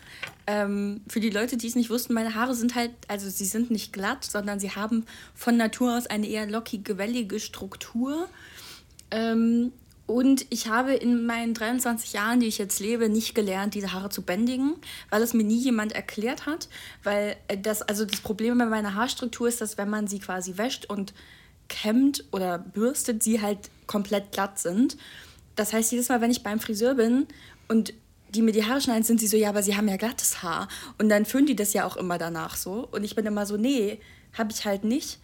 Ähm, 0.48 1.02
für 1.08 1.20
die 1.20 1.30
Leute, 1.30 1.58
die 1.58 1.68
es 1.68 1.76
nicht 1.76 1.92
wussten, 1.92 2.14
meine 2.14 2.34
Haare 2.34 2.56
sind 2.56 2.74
halt, 2.74 2.92
also 3.08 3.30
sie 3.30 3.46
sind 3.46 3.70
nicht 3.70 3.94
glatt, 3.94 4.26
sondern 4.26 4.60
sie 4.60 4.72
haben 4.72 5.06
von 5.36 5.58
Natur 5.58 5.96
aus 5.96 6.08
eine 6.08 6.28
eher 6.28 6.50
lockige, 6.50 6.98
wellige 6.98 7.40
Struktur. 7.40 8.28
Ähm, 9.12 9.72
und 10.10 10.48
ich 10.50 10.68
habe 10.68 10.96
in 10.96 11.28
meinen 11.28 11.54
23 11.54 12.14
Jahren, 12.14 12.40
die 12.40 12.48
ich 12.48 12.58
jetzt 12.58 12.80
lebe, 12.80 13.10
nicht 13.10 13.36
gelernt, 13.36 13.76
diese 13.76 13.94
Haare 13.94 14.10
zu 14.10 14.24
bändigen, 14.24 14.74
weil 15.12 15.22
es 15.22 15.36
mir 15.36 15.44
nie 15.44 15.60
jemand 15.60 15.92
erklärt 15.92 16.48
hat. 16.48 16.68
Weil 17.04 17.36
äh, 17.48 17.60
das, 17.60 17.84
also 17.84 18.06
das 18.06 18.20
Problem 18.20 18.58
bei 18.58 18.66
meiner 18.66 18.96
Haarstruktur 18.96 19.48
ist, 19.48 19.62
dass 19.62 19.78
wenn 19.78 19.88
man 19.88 20.08
sie 20.08 20.18
quasi 20.18 20.58
wäscht 20.58 20.86
und 20.86 21.14
kämmt 21.68 22.24
oder 22.32 22.58
bürstet, 22.58 23.22
sie 23.22 23.40
halt 23.40 23.70
komplett 23.86 24.32
glatt 24.32 24.58
sind. 24.58 24.98
Das 25.56 25.74
heißt, 25.74 25.92
jedes 25.92 26.10
Mal, 26.10 26.22
wenn 26.22 26.32
ich 26.32 26.42
beim 26.42 26.60
Friseur 26.60 26.96
bin 26.96 27.28
und 27.68 27.94
die 28.30 28.42
mir 28.42 28.52
die 28.52 28.66
Haare 28.66 28.82
schneiden, 28.82 29.04
sind 29.04 29.20
sie 29.20 29.28
so, 29.28 29.38
ja, 29.38 29.50
aber 29.50 29.62
sie 29.62 29.78
haben 29.78 29.88
ja 29.88 29.98
glattes 29.98 30.42
Haar. 30.42 30.70
Und 30.98 31.10
dann 31.10 31.26
föhnen 31.26 31.46
die 31.46 31.56
das 31.56 31.74
ja 31.74 31.86
auch 31.86 31.98
immer 31.98 32.18
danach 32.18 32.56
so. 32.56 32.88
Und 32.92 33.04
ich 33.04 33.14
bin 33.14 33.28
immer 33.28 33.46
so, 33.46 33.58
nee, 33.58 34.00
habe 34.36 34.52
ich 34.52 34.66
halt 34.66 34.84
nicht. 34.84 35.20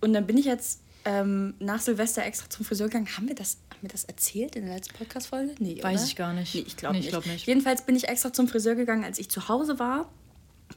Und 0.00 0.14
dann 0.14 0.26
bin 0.26 0.38
ich 0.38 0.46
jetzt 0.46 0.80
ähm, 1.04 1.54
nach 1.58 1.80
Silvester 1.80 2.24
extra 2.24 2.48
zum 2.50 2.64
Friseur 2.64 2.88
gegangen. 2.88 3.08
Haben 3.16 3.28
wir 3.28 3.34
das, 3.34 3.58
haben 3.70 3.82
wir 3.82 3.88
das 3.88 4.04
erzählt 4.04 4.56
in 4.56 4.66
der 4.66 4.74
letzten 4.76 4.94
Podcast-Folge? 4.96 5.54
Nee, 5.58 5.82
Weiß 5.82 6.00
oder? 6.00 6.08
ich 6.08 6.16
gar 6.16 6.32
nicht. 6.32 6.54
Nee, 6.54 6.64
ich 6.66 6.76
glaube 6.76 6.94
Nee, 6.94 7.00
ich 7.00 7.04
nicht. 7.06 7.12
glaub 7.12 7.26
nicht. 7.26 7.46
Jedenfalls 7.46 7.86
bin 7.86 7.96
ich 7.96 8.08
extra 8.08 8.32
zum 8.32 8.48
Friseur 8.48 8.74
gegangen, 8.74 9.04
als 9.04 9.18
ich 9.18 9.28
zu 9.30 9.48
Hause 9.48 9.78
war. 9.78 10.10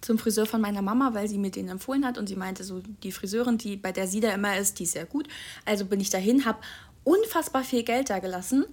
Zum 0.01 0.17
Friseur 0.17 0.45
von 0.45 0.59
meiner 0.59 0.81
Mama, 0.81 1.13
weil 1.13 1.27
sie 1.27 1.37
mir 1.37 1.51
den 1.51 1.69
empfohlen 1.69 2.05
hat. 2.05 2.17
Und 2.17 2.27
sie 2.27 2.35
meinte, 2.35 2.63
so 2.63 2.81
die 3.03 3.11
Friseurin, 3.11 3.57
die, 3.57 3.77
bei 3.77 3.91
der 3.91 4.07
sie 4.07 4.21
da 4.21 4.31
immer 4.31 4.57
ist, 4.57 4.79
die 4.79 4.83
ist 4.83 4.93
sehr 4.93 5.05
gut. 5.05 5.27
Also 5.65 5.85
bin 5.85 5.99
ich 5.99 6.09
dahin, 6.09 6.45
habe 6.45 6.59
unfassbar 7.03 7.63
viel 7.63 7.83
Geld 7.83 8.09
da 8.09 8.19
gelassen 8.19 8.65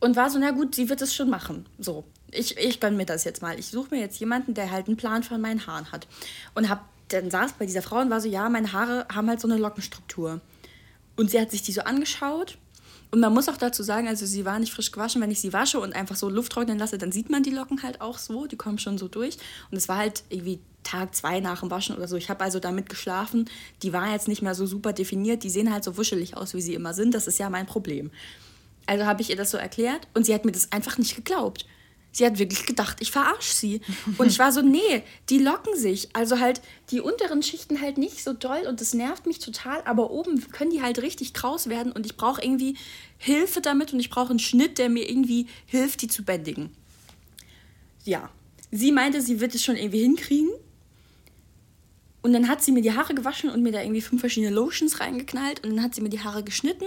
und 0.00 0.16
war 0.16 0.28
so, 0.28 0.38
na 0.38 0.50
gut, 0.50 0.74
sie 0.74 0.88
wird 0.90 1.00
es 1.00 1.14
schon 1.14 1.30
machen. 1.30 1.66
So, 1.78 2.04
ich, 2.30 2.58
ich 2.58 2.78
gönne 2.80 2.96
mir 2.96 3.06
das 3.06 3.24
jetzt 3.24 3.40
mal. 3.40 3.58
Ich 3.58 3.68
suche 3.68 3.94
mir 3.94 4.00
jetzt 4.00 4.18
jemanden, 4.20 4.52
der 4.54 4.70
halt 4.70 4.86
einen 4.88 4.96
Plan 4.96 5.22
von 5.22 5.40
meinen 5.40 5.66
Haaren 5.66 5.90
hat. 5.92 6.06
Und 6.54 6.68
hab, 6.68 6.84
dann 7.08 7.30
saß 7.30 7.54
bei 7.54 7.64
dieser 7.64 7.80
Frau 7.82 8.00
und 8.00 8.10
war 8.10 8.20
so, 8.20 8.28
ja, 8.28 8.48
meine 8.50 8.72
Haare 8.72 9.06
haben 9.14 9.28
halt 9.28 9.40
so 9.40 9.48
eine 9.48 9.56
Lockenstruktur. 9.56 10.40
Und 11.16 11.30
sie 11.30 11.40
hat 11.40 11.50
sich 11.50 11.62
die 11.62 11.72
so 11.72 11.82
angeschaut. 11.82 12.58
Und 13.10 13.20
man 13.20 13.32
muss 13.32 13.48
auch 13.48 13.56
dazu 13.56 13.84
sagen, 13.84 14.08
also 14.08 14.26
sie 14.26 14.44
war 14.44 14.58
nicht 14.58 14.72
frisch 14.72 14.90
gewaschen. 14.90 15.22
Wenn 15.22 15.30
ich 15.30 15.40
sie 15.40 15.52
wasche 15.52 15.78
und 15.78 15.94
einfach 15.94 16.16
so 16.16 16.28
Luft 16.28 16.50
trocknen 16.50 16.78
lasse, 16.78 16.98
dann 16.98 17.12
sieht 17.12 17.30
man 17.30 17.44
die 17.44 17.50
Locken 17.50 17.82
halt 17.82 18.00
auch 18.00 18.18
so. 18.18 18.46
Die 18.46 18.56
kommen 18.56 18.78
schon 18.78 18.98
so 18.98 19.06
durch. 19.06 19.36
Und 19.70 19.76
es 19.76 19.88
war 19.88 19.98
halt 19.98 20.24
irgendwie 20.30 20.58
Tag 20.82 21.14
zwei 21.14 21.40
nach 21.40 21.60
dem 21.60 21.70
Waschen 21.70 21.96
oder 21.96 22.08
so. 22.08 22.16
Ich 22.16 22.28
habe 22.28 22.42
also 22.42 22.58
damit 22.58 22.88
geschlafen. 22.88 23.48
Die 23.82 23.92
waren 23.92 24.10
jetzt 24.10 24.26
nicht 24.26 24.42
mehr 24.42 24.54
so 24.56 24.66
super 24.66 24.92
definiert. 24.92 25.44
Die 25.44 25.50
sehen 25.50 25.72
halt 25.72 25.84
so 25.84 25.96
wuschelig 25.96 26.36
aus, 26.36 26.54
wie 26.54 26.60
sie 26.60 26.74
immer 26.74 26.92
sind. 26.92 27.14
Das 27.14 27.28
ist 27.28 27.38
ja 27.38 27.48
mein 27.50 27.66
Problem. 27.66 28.10
Also 28.86 29.06
habe 29.06 29.22
ich 29.22 29.30
ihr 29.30 29.36
das 29.36 29.50
so 29.50 29.58
erklärt 29.58 30.08
und 30.14 30.26
sie 30.26 30.34
hat 30.34 30.44
mir 30.44 30.52
das 30.52 30.72
einfach 30.72 30.98
nicht 30.98 31.14
geglaubt. 31.14 31.66
Sie 32.14 32.24
hat 32.24 32.38
wirklich 32.38 32.64
gedacht, 32.64 32.98
ich 33.00 33.10
verarsche 33.10 33.52
sie. 33.52 33.80
Und 34.18 34.28
ich 34.28 34.38
war 34.38 34.52
so, 34.52 34.62
nee, 34.62 35.02
die 35.30 35.38
locken 35.38 35.76
sich. 35.76 36.14
Also 36.14 36.38
halt 36.38 36.62
die 36.90 37.00
unteren 37.00 37.42
Schichten 37.42 37.80
halt 37.80 37.98
nicht 37.98 38.22
so 38.22 38.32
doll 38.32 38.66
und 38.68 38.80
das 38.80 38.94
nervt 38.94 39.26
mich 39.26 39.40
total, 39.40 39.82
aber 39.84 40.12
oben 40.12 40.48
können 40.52 40.70
die 40.70 40.80
halt 40.80 41.02
richtig 41.02 41.34
kraus 41.34 41.68
werden 41.68 41.90
und 41.90 42.06
ich 42.06 42.16
brauche 42.16 42.40
irgendwie 42.40 42.76
Hilfe 43.18 43.60
damit 43.60 43.92
und 43.92 43.98
ich 43.98 44.10
brauche 44.10 44.30
einen 44.30 44.38
Schnitt, 44.38 44.78
der 44.78 44.88
mir 44.88 45.10
irgendwie 45.10 45.48
hilft, 45.66 46.02
die 46.02 46.08
zu 46.08 46.22
bändigen. 46.22 46.70
Ja, 48.04 48.30
sie 48.70 48.92
meinte, 48.92 49.20
sie 49.20 49.40
wird 49.40 49.56
es 49.56 49.64
schon 49.64 49.76
irgendwie 49.76 50.02
hinkriegen. 50.02 50.50
Und 52.22 52.32
dann 52.32 52.48
hat 52.48 52.62
sie 52.62 52.70
mir 52.70 52.80
die 52.80 52.92
Haare 52.92 53.14
gewaschen 53.14 53.50
und 53.50 53.62
mir 53.62 53.72
da 53.72 53.82
irgendwie 53.82 54.00
fünf 54.00 54.20
verschiedene 54.20 54.54
Lotions 54.54 55.00
reingeknallt 55.00 55.64
und 55.64 55.70
dann 55.70 55.82
hat 55.82 55.96
sie 55.96 56.00
mir 56.00 56.10
die 56.10 56.20
Haare 56.20 56.44
geschnitten. 56.44 56.86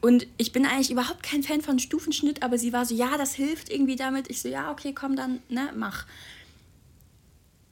Und 0.00 0.26
ich 0.36 0.52
bin 0.52 0.66
eigentlich 0.66 0.90
überhaupt 0.90 1.22
kein 1.22 1.42
Fan 1.42 1.62
von 1.62 1.78
Stufenschnitt, 1.78 2.42
aber 2.42 2.58
sie 2.58 2.72
war 2.72 2.84
so, 2.84 2.94
ja, 2.94 3.16
das 3.16 3.34
hilft 3.34 3.70
irgendwie 3.70 3.96
damit. 3.96 4.30
Ich 4.30 4.40
so, 4.40 4.48
ja, 4.48 4.70
okay, 4.70 4.92
komm, 4.92 5.16
dann, 5.16 5.40
ne, 5.48 5.70
mach. 5.74 6.06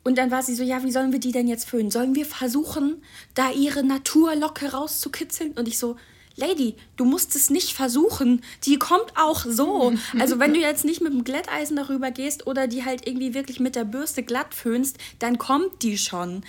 Und 0.05 0.19
dann 0.19 0.31
war 0.31 0.43
sie 0.43 0.55
so, 0.55 0.63
ja, 0.63 0.83
wie 0.83 0.93
sollen 0.93 1.13
wir 1.13 1.21
die 1.21 1.33
denn 1.33 1.49
jetzt 1.49 1.69
föhnen? 1.69 1.91
Sollen 1.91 2.15
wir 2.15 2.27
versuchen, 2.27 3.03
da 3.35 3.51
ihre 3.51 3.83
Naturlocke 3.83 4.73
rauszukitzeln? 4.73 5.53
Und 5.53 5.67
ich 5.67 5.79
so, 5.79 5.97
Lady, 6.37 6.75
du 6.97 7.05
musst 7.05 7.37
es 7.37 7.49
nicht 7.49 7.73
versuchen. 7.73 8.43
Die 8.65 8.79
kommt 8.79 9.13
auch 9.17 9.45
so. 9.49 9.95
Also 10.19 10.41
wenn 10.41 10.53
du 10.53 10.61
jetzt 10.61 10.85
nicht 10.85 11.01
mit 11.01 11.13
dem 11.13 11.25
Glätteisen 11.25 11.77
darüber 11.77 12.11
gehst 12.11 12.47
oder 12.47 12.67
die 12.67 12.85
halt 12.85 13.07
irgendwie 13.07 13.35
wirklich 13.35 13.61
mit 13.61 13.77
der 13.77 13.85
Bürste 13.85 14.23
glatt 14.23 14.55
föhnst, 14.55 14.99
dann 15.21 15.39
kommt 15.39 15.83
die 15.83 15.97
schon. 15.97 16.45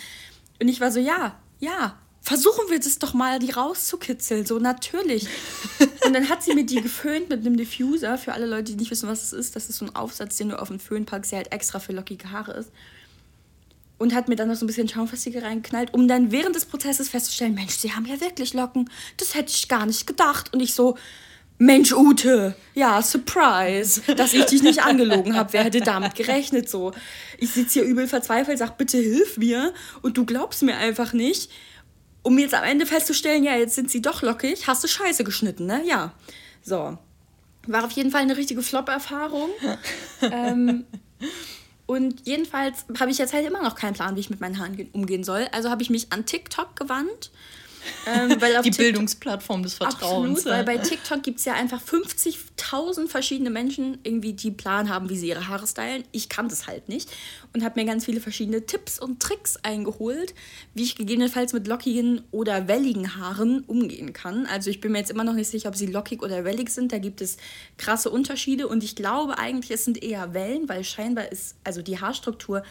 Und 0.59 0.67
ich 0.67 0.81
war 0.81 0.91
so, 0.91 0.99
ja, 0.99 1.39
ja, 1.59 1.97
versuchen 2.25 2.69
wir 2.69 2.79
das 2.79 2.97
doch 2.97 3.13
mal, 3.13 3.37
die 3.37 3.51
rauszukitzeln. 3.51 4.47
So, 4.47 4.57
natürlich. 4.57 5.27
Und 6.05 6.13
dann 6.13 6.27
hat 6.27 6.41
sie 6.43 6.55
mir 6.55 6.65
die 6.65 6.81
geföhnt 6.81 7.29
mit 7.29 7.45
einem 7.45 7.55
Diffuser. 7.55 8.17
Für 8.17 8.33
alle 8.33 8.47
Leute, 8.47 8.71
die 8.71 8.77
nicht 8.77 8.89
wissen, 8.89 9.07
was 9.07 9.23
es 9.23 9.31
ist, 9.31 9.55
das 9.55 9.69
ist 9.69 9.77
so 9.77 9.85
ein 9.85 9.95
Aufsatz, 9.95 10.37
den 10.37 10.49
du 10.49 10.59
auf 10.59 10.69
den 10.69 10.79
Föhn 10.79 11.05
packst, 11.05 11.31
der 11.31 11.37
halt 11.37 11.51
extra 11.51 11.77
für 11.79 11.93
lockige 11.93 12.31
Haare 12.31 12.53
ist. 12.53 12.71
Und 13.99 14.15
hat 14.15 14.27
mir 14.27 14.35
dann 14.35 14.47
noch 14.47 14.55
so 14.55 14.65
ein 14.65 14.67
bisschen 14.67 14.89
Schaumfestige 14.89 15.43
reingeknallt, 15.43 15.93
um 15.93 16.07
dann 16.07 16.31
während 16.31 16.55
des 16.55 16.65
Prozesses 16.65 17.09
festzustellen, 17.09 17.53
Mensch, 17.53 17.75
sie 17.75 17.93
haben 17.93 18.07
ja 18.07 18.19
wirklich 18.19 18.53
Locken. 18.53 18.89
Das 19.17 19.35
hätte 19.35 19.51
ich 19.51 19.67
gar 19.67 19.85
nicht 19.85 20.07
gedacht. 20.07 20.51
Und 20.51 20.61
ich 20.61 20.73
so, 20.73 20.97
Mensch, 21.59 21.93
Ute, 21.93 22.55
ja, 22.73 23.01
Surprise, 23.03 24.01
dass 24.15 24.33
ich 24.33 24.45
dich 24.45 24.63
nicht 24.63 24.81
angelogen 24.83 25.35
habe. 25.35 25.53
Wer 25.53 25.63
hätte 25.63 25.79
damit 25.79 26.15
gerechnet 26.15 26.69
so? 26.69 26.91
Ich 27.37 27.51
sitze 27.51 27.81
hier 27.81 27.83
übel 27.83 28.07
verzweifelt, 28.07 28.57
sag, 28.57 28.79
bitte 28.79 28.97
hilf 28.97 29.37
mir. 29.37 29.73
Und 30.01 30.17
du 30.17 30.25
glaubst 30.25 30.63
mir 30.63 30.75
einfach 30.75 31.13
nicht. 31.13 31.51
Um 32.25 32.39
jetzt 32.39 32.55
am 32.55 32.63
Ende 32.63 32.87
festzustellen, 32.87 33.43
ja, 33.43 33.55
jetzt 33.55 33.75
sind 33.75 33.91
sie 33.91 34.01
doch 34.01 34.23
lockig, 34.23 34.65
hast 34.67 34.83
du 34.83 34.87
Scheiße 34.87 35.23
geschnitten, 35.23 35.67
ne? 35.67 35.83
Ja. 35.85 36.11
So. 36.63 36.97
War 37.67 37.85
auf 37.85 37.91
jeden 37.91 38.09
Fall 38.09 38.21
eine 38.21 38.35
richtige 38.35 38.63
Flop-Erfahrung. 38.63 39.49
ähm, 40.21 40.85
und 41.85 42.25
jedenfalls 42.25 42.85
habe 42.99 43.11
ich 43.11 43.19
jetzt 43.19 43.33
halt 43.33 43.45
immer 43.45 43.61
noch 43.61 43.75
keinen 43.75 43.93
Plan, 43.93 44.15
wie 44.15 44.21
ich 44.21 44.31
mit 44.31 44.41
meinen 44.41 44.57
Haaren 44.57 44.75
ge- 44.75 44.87
umgehen 44.91 45.23
soll. 45.23 45.47
Also 45.51 45.69
habe 45.69 45.83
ich 45.83 45.91
mich 45.91 46.11
an 46.11 46.25
TikTok 46.25 46.75
gewandt. 46.75 47.29
Ähm, 48.07 48.37
Die 48.63 48.71
Bildungsplattform 48.71 49.63
des 49.63 49.75
Vertrauens. 49.75 50.39
Absolut, 50.39 50.45
weil 50.45 50.63
bei 50.63 50.77
TikTok 50.77 51.23
gibt 51.23 51.39
es 51.39 51.45
ja 51.45 51.53
einfach 51.53 51.81
50.000 51.81 53.07
verschiedene 53.07 53.49
Menschen, 53.49 53.97
irgendwie, 54.03 54.33
die 54.33 54.51
Plan 54.51 54.89
haben, 54.89 55.09
wie 55.09 55.17
sie 55.17 55.29
ihre 55.29 55.47
Haare 55.47 55.67
stylen. 55.67 56.03
Ich 56.11 56.29
kann 56.29 56.49
das 56.49 56.67
halt 56.67 56.89
nicht 56.89 57.09
und 57.53 57.63
habe 57.63 57.79
mir 57.79 57.85
ganz 57.85 58.05
viele 58.05 58.21
verschiedene 58.21 58.65
Tipps 58.65 58.99
und 58.99 59.19
Tricks 59.19 59.57
eingeholt, 59.63 60.33
wie 60.73 60.83
ich 60.83 60.95
gegebenenfalls 60.95 61.53
mit 61.53 61.67
lockigen 61.67 62.21
oder 62.31 62.67
welligen 62.67 63.15
Haaren 63.17 63.61
umgehen 63.61 64.13
kann. 64.13 64.45
Also 64.45 64.69
ich 64.69 64.81
bin 64.81 64.91
mir 64.91 64.99
jetzt 64.99 65.11
immer 65.11 65.23
noch 65.23 65.33
nicht 65.33 65.49
sicher, 65.49 65.69
ob 65.69 65.75
sie 65.75 65.87
lockig 65.87 66.21
oder 66.21 66.43
wellig 66.43 66.69
sind. 66.69 66.91
Da 66.91 66.97
gibt 66.97 67.21
es 67.21 67.37
krasse 67.77 68.09
Unterschiede 68.09 68.67
und 68.67 68.83
ich 68.83 68.95
glaube 68.95 69.37
eigentlich, 69.37 69.71
es 69.71 69.85
sind 69.85 70.01
eher 70.01 70.33
Wellen, 70.33 70.69
weil 70.69 70.83
scheinbar 70.83 71.31
ist 71.31 71.55
also 71.63 71.81
die 71.81 71.99
Haarstruktur 71.99 72.63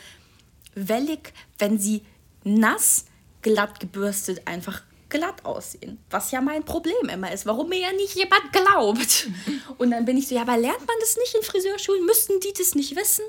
wellig, 0.75 1.33
wenn 1.59 1.79
sie 1.79 2.03
nass, 2.45 3.07
glatt 3.43 3.81
gebürstet 3.81 4.47
einfach 4.47 4.83
glatt 5.15 5.45
aussehen. 5.45 5.99
Was 6.11 6.33
ja 6.33 6.41
mein 6.41 6.65
Problem 6.65 7.09
immer 7.09 7.31
ist, 7.33 7.47
warum 7.47 7.69
mir 7.69 7.79
ja 7.79 7.93
nicht 7.93 8.17
jemand 8.17 8.53
glaubt. 8.53 9.29
Und 9.79 9.93
dann 9.93 10.05
bin 10.05 10.17
ich 10.17 10.27
so, 10.27 10.35
ja, 10.35 10.43
aber 10.43 10.57
lernt 10.57 10.81
man 10.81 10.97
das 11.01 11.17
nicht 11.17 11.35
in 11.35 11.43
Friseurschulen? 11.43 12.05
Müssten 12.05 12.41
die 12.41 12.53
das 12.57 12.75
nicht 12.75 12.97
wissen? 12.97 13.25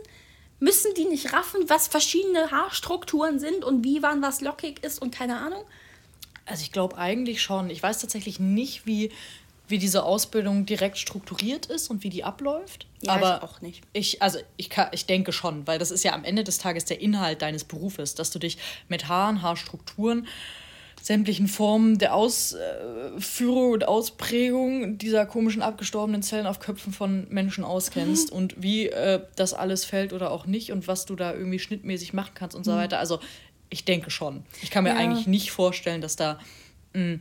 Müssen 0.60 0.94
die 0.96 1.06
nicht 1.06 1.32
raffen, 1.34 1.70
was 1.70 1.88
verschiedene 1.88 2.50
Haarstrukturen 2.50 3.40
sind 3.40 3.64
und 3.64 3.84
wie 3.84 4.02
wann 4.02 4.22
was 4.22 4.42
lockig 4.42 4.84
ist 4.84 5.00
und 5.00 5.14
keine 5.14 5.38
Ahnung? 5.38 5.64
Also 6.46 6.64
ich 6.64 6.72
glaube 6.72 6.98
eigentlich 6.98 7.42
schon. 7.42 7.70
Ich 7.70 7.84
weiß 7.84 8.00
tatsächlich 8.00 8.40
nicht, 8.40 8.88
wie, 8.88 9.12
wie 9.68 9.78
diese 9.78 10.04
Ausbildung 10.04 10.66
direkt 10.66 10.98
strukturiert 10.98 11.68
ist 11.68 11.90
und 11.90 12.04
wie 12.04 12.10
die 12.10 12.24
abläuft. 12.24 12.88
Ja, 13.02 13.14
aber 13.14 13.38
ich 13.38 13.50
auch 13.50 13.62
nicht. 13.62 13.84
Ich, 13.94 14.22
also 14.24 14.40
ich, 14.58 14.72
kann, 14.72 14.88
ich 14.92 15.06
denke 15.06 15.34
schon, 15.34 15.68
weil 15.68 15.78
das 15.78 15.92
ist 15.92 16.04
ja 16.04 16.14
am 16.14 16.24
Ende 16.24 16.44
des 16.44 16.58
Tages 16.58 16.86
der 16.86 17.00
Inhalt 17.00 17.44
deines 17.44 17.64
Berufes, 17.64 18.16
dass 18.16 18.32
du 18.32 18.40
dich 18.40 18.58
mit 18.88 19.08
Haaren, 19.08 19.44
Haarstrukturen, 19.44 20.28
sämtlichen 21.06 21.48
Formen 21.48 22.00
der 22.00 22.16
Ausführung 22.16 23.74
und 23.74 23.88
Ausprägung 23.88 24.98
dieser 24.98 25.28
komischen 25.28 25.62
abgestorbenen 25.62 26.24
Zellen 26.24 26.48
auf 26.48 26.60
Köpfen 26.60 26.92
von 26.94 27.28
Menschen 27.30 27.64
auskennst 27.64 28.32
Mhm. 28.32 28.38
und 28.38 28.56
wie 28.64 28.88
äh, 28.88 29.22
das 29.36 29.54
alles 29.54 29.86
fällt 29.86 30.14
oder 30.14 30.32
auch 30.32 30.48
nicht 30.48 30.72
und 30.72 30.88
was 30.88 31.06
du 31.06 31.16
da 31.16 31.32
irgendwie 31.34 31.60
schnittmäßig 31.60 32.14
machen 32.14 32.32
kannst 32.34 32.56
und 32.56 32.64
so 32.64 32.72
weiter. 32.72 32.98
Also 32.98 33.20
ich 33.70 33.86
denke 33.86 34.10
schon. 34.10 34.44
Ich 34.64 34.72
kann 34.72 34.84
mir 34.84 34.94
Mhm. 34.94 35.00
Ja. 35.00 35.04
eigentlich 35.04 35.28
nicht 35.28 35.52
vorstellen, 35.52 36.02
dass 36.02 36.16
da 36.16 36.40
mh, 36.94 37.20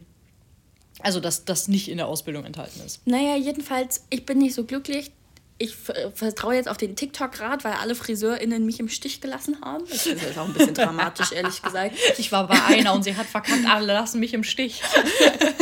also 1.00 1.20
dass 1.20 1.44
das 1.44 1.68
nicht 1.68 1.88
in 1.90 1.98
der 1.98 2.06
Ausbildung 2.06 2.44
enthalten 2.46 2.80
ist. 2.86 3.06
Naja, 3.06 3.36
jedenfalls, 3.36 4.06
ich 4.08 4.24
bin 4.24 4.38
nicht 4.38 4.54
so 4.54 4.64
glücklich. 4.64 5.10
Ich 5.56 5.74
ver- 5.76 6.10
vertraue 6.12 6.54
jetzt 6.56 6.68
auf 6.68 6.76
den 6.76 6.96
TikTok-Rat, 6.96 7.62
weil 7.62 7.74
alle 7.74 7.94
FriseurInnen 7.94 8.66
mich 8.66 8.80
im 8.80 8.88
Stich 8.88 9.20
gelassen 9.20 9.56
haben. 9.62 9.84
Das 9.88 10.04
ist 10.06 10.20
jetzt 10.22 10.36
auch 10.36 10.46
ein 10.48 10.52
bisschen 10.52 10.74
dramatisch, 10.74 11.30
ehrlich 11.32 11.62
gesagt. 11.62 11.94
Ich 12.18 12.32
war 12.32 12.48
bei 12.48 12.60
einer 12.64 12.92
und 12.92 13.04
sie 13.04 13.14
hat 13.16 13.26
verkackt, 13.26 13.64
alle 13.68 13.86
lassen 13.92 14.18
mich 14.18 14.34
im 14.34 14.42
Stich. 14.42 14.82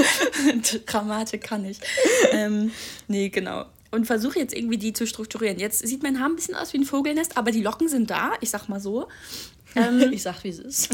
Grammatik 0.86 1.42
kann 1.42 1.64
ich. 1.64 1.78
ähm, 2.32 2.70
nee, 3.08 3.28
genau. 3.28 3.66
Und 3.90 4.06
versuche 4.06 4.38
jetzt 4.38 4.54
irgendwie 4.54 4.78
die 4.78 4.92
zu 4.94 5.06
strukturieren. 5.06 5.58
Jetzt 5.58 5.86
sieht 5.86 6.02
mein 6.02 6.18
Haar 6.20 6.28
ein 6.30 6.36
bisschen 6.36 6.54
aus 6.54 6.72
wie 6.72 6.78
ein 6.78 6.84
Vogelnest, 6.84 7.36
aber 7.36 7.50
die 7.50 7.60
Locken 7.62 7.88
sind 7.88 8.10
da, 8.10 8.32
ich 8.40 8.48
sag 8.50 8.68
mal 8.68 8.80
so. 8.80 9.08
Ähm, 9.76 10.08
Ich 10.12 10.22
sag, 10.22 10.42
wie 10.44 10.48
es 10.48 10.58
ist. 10.58 10.88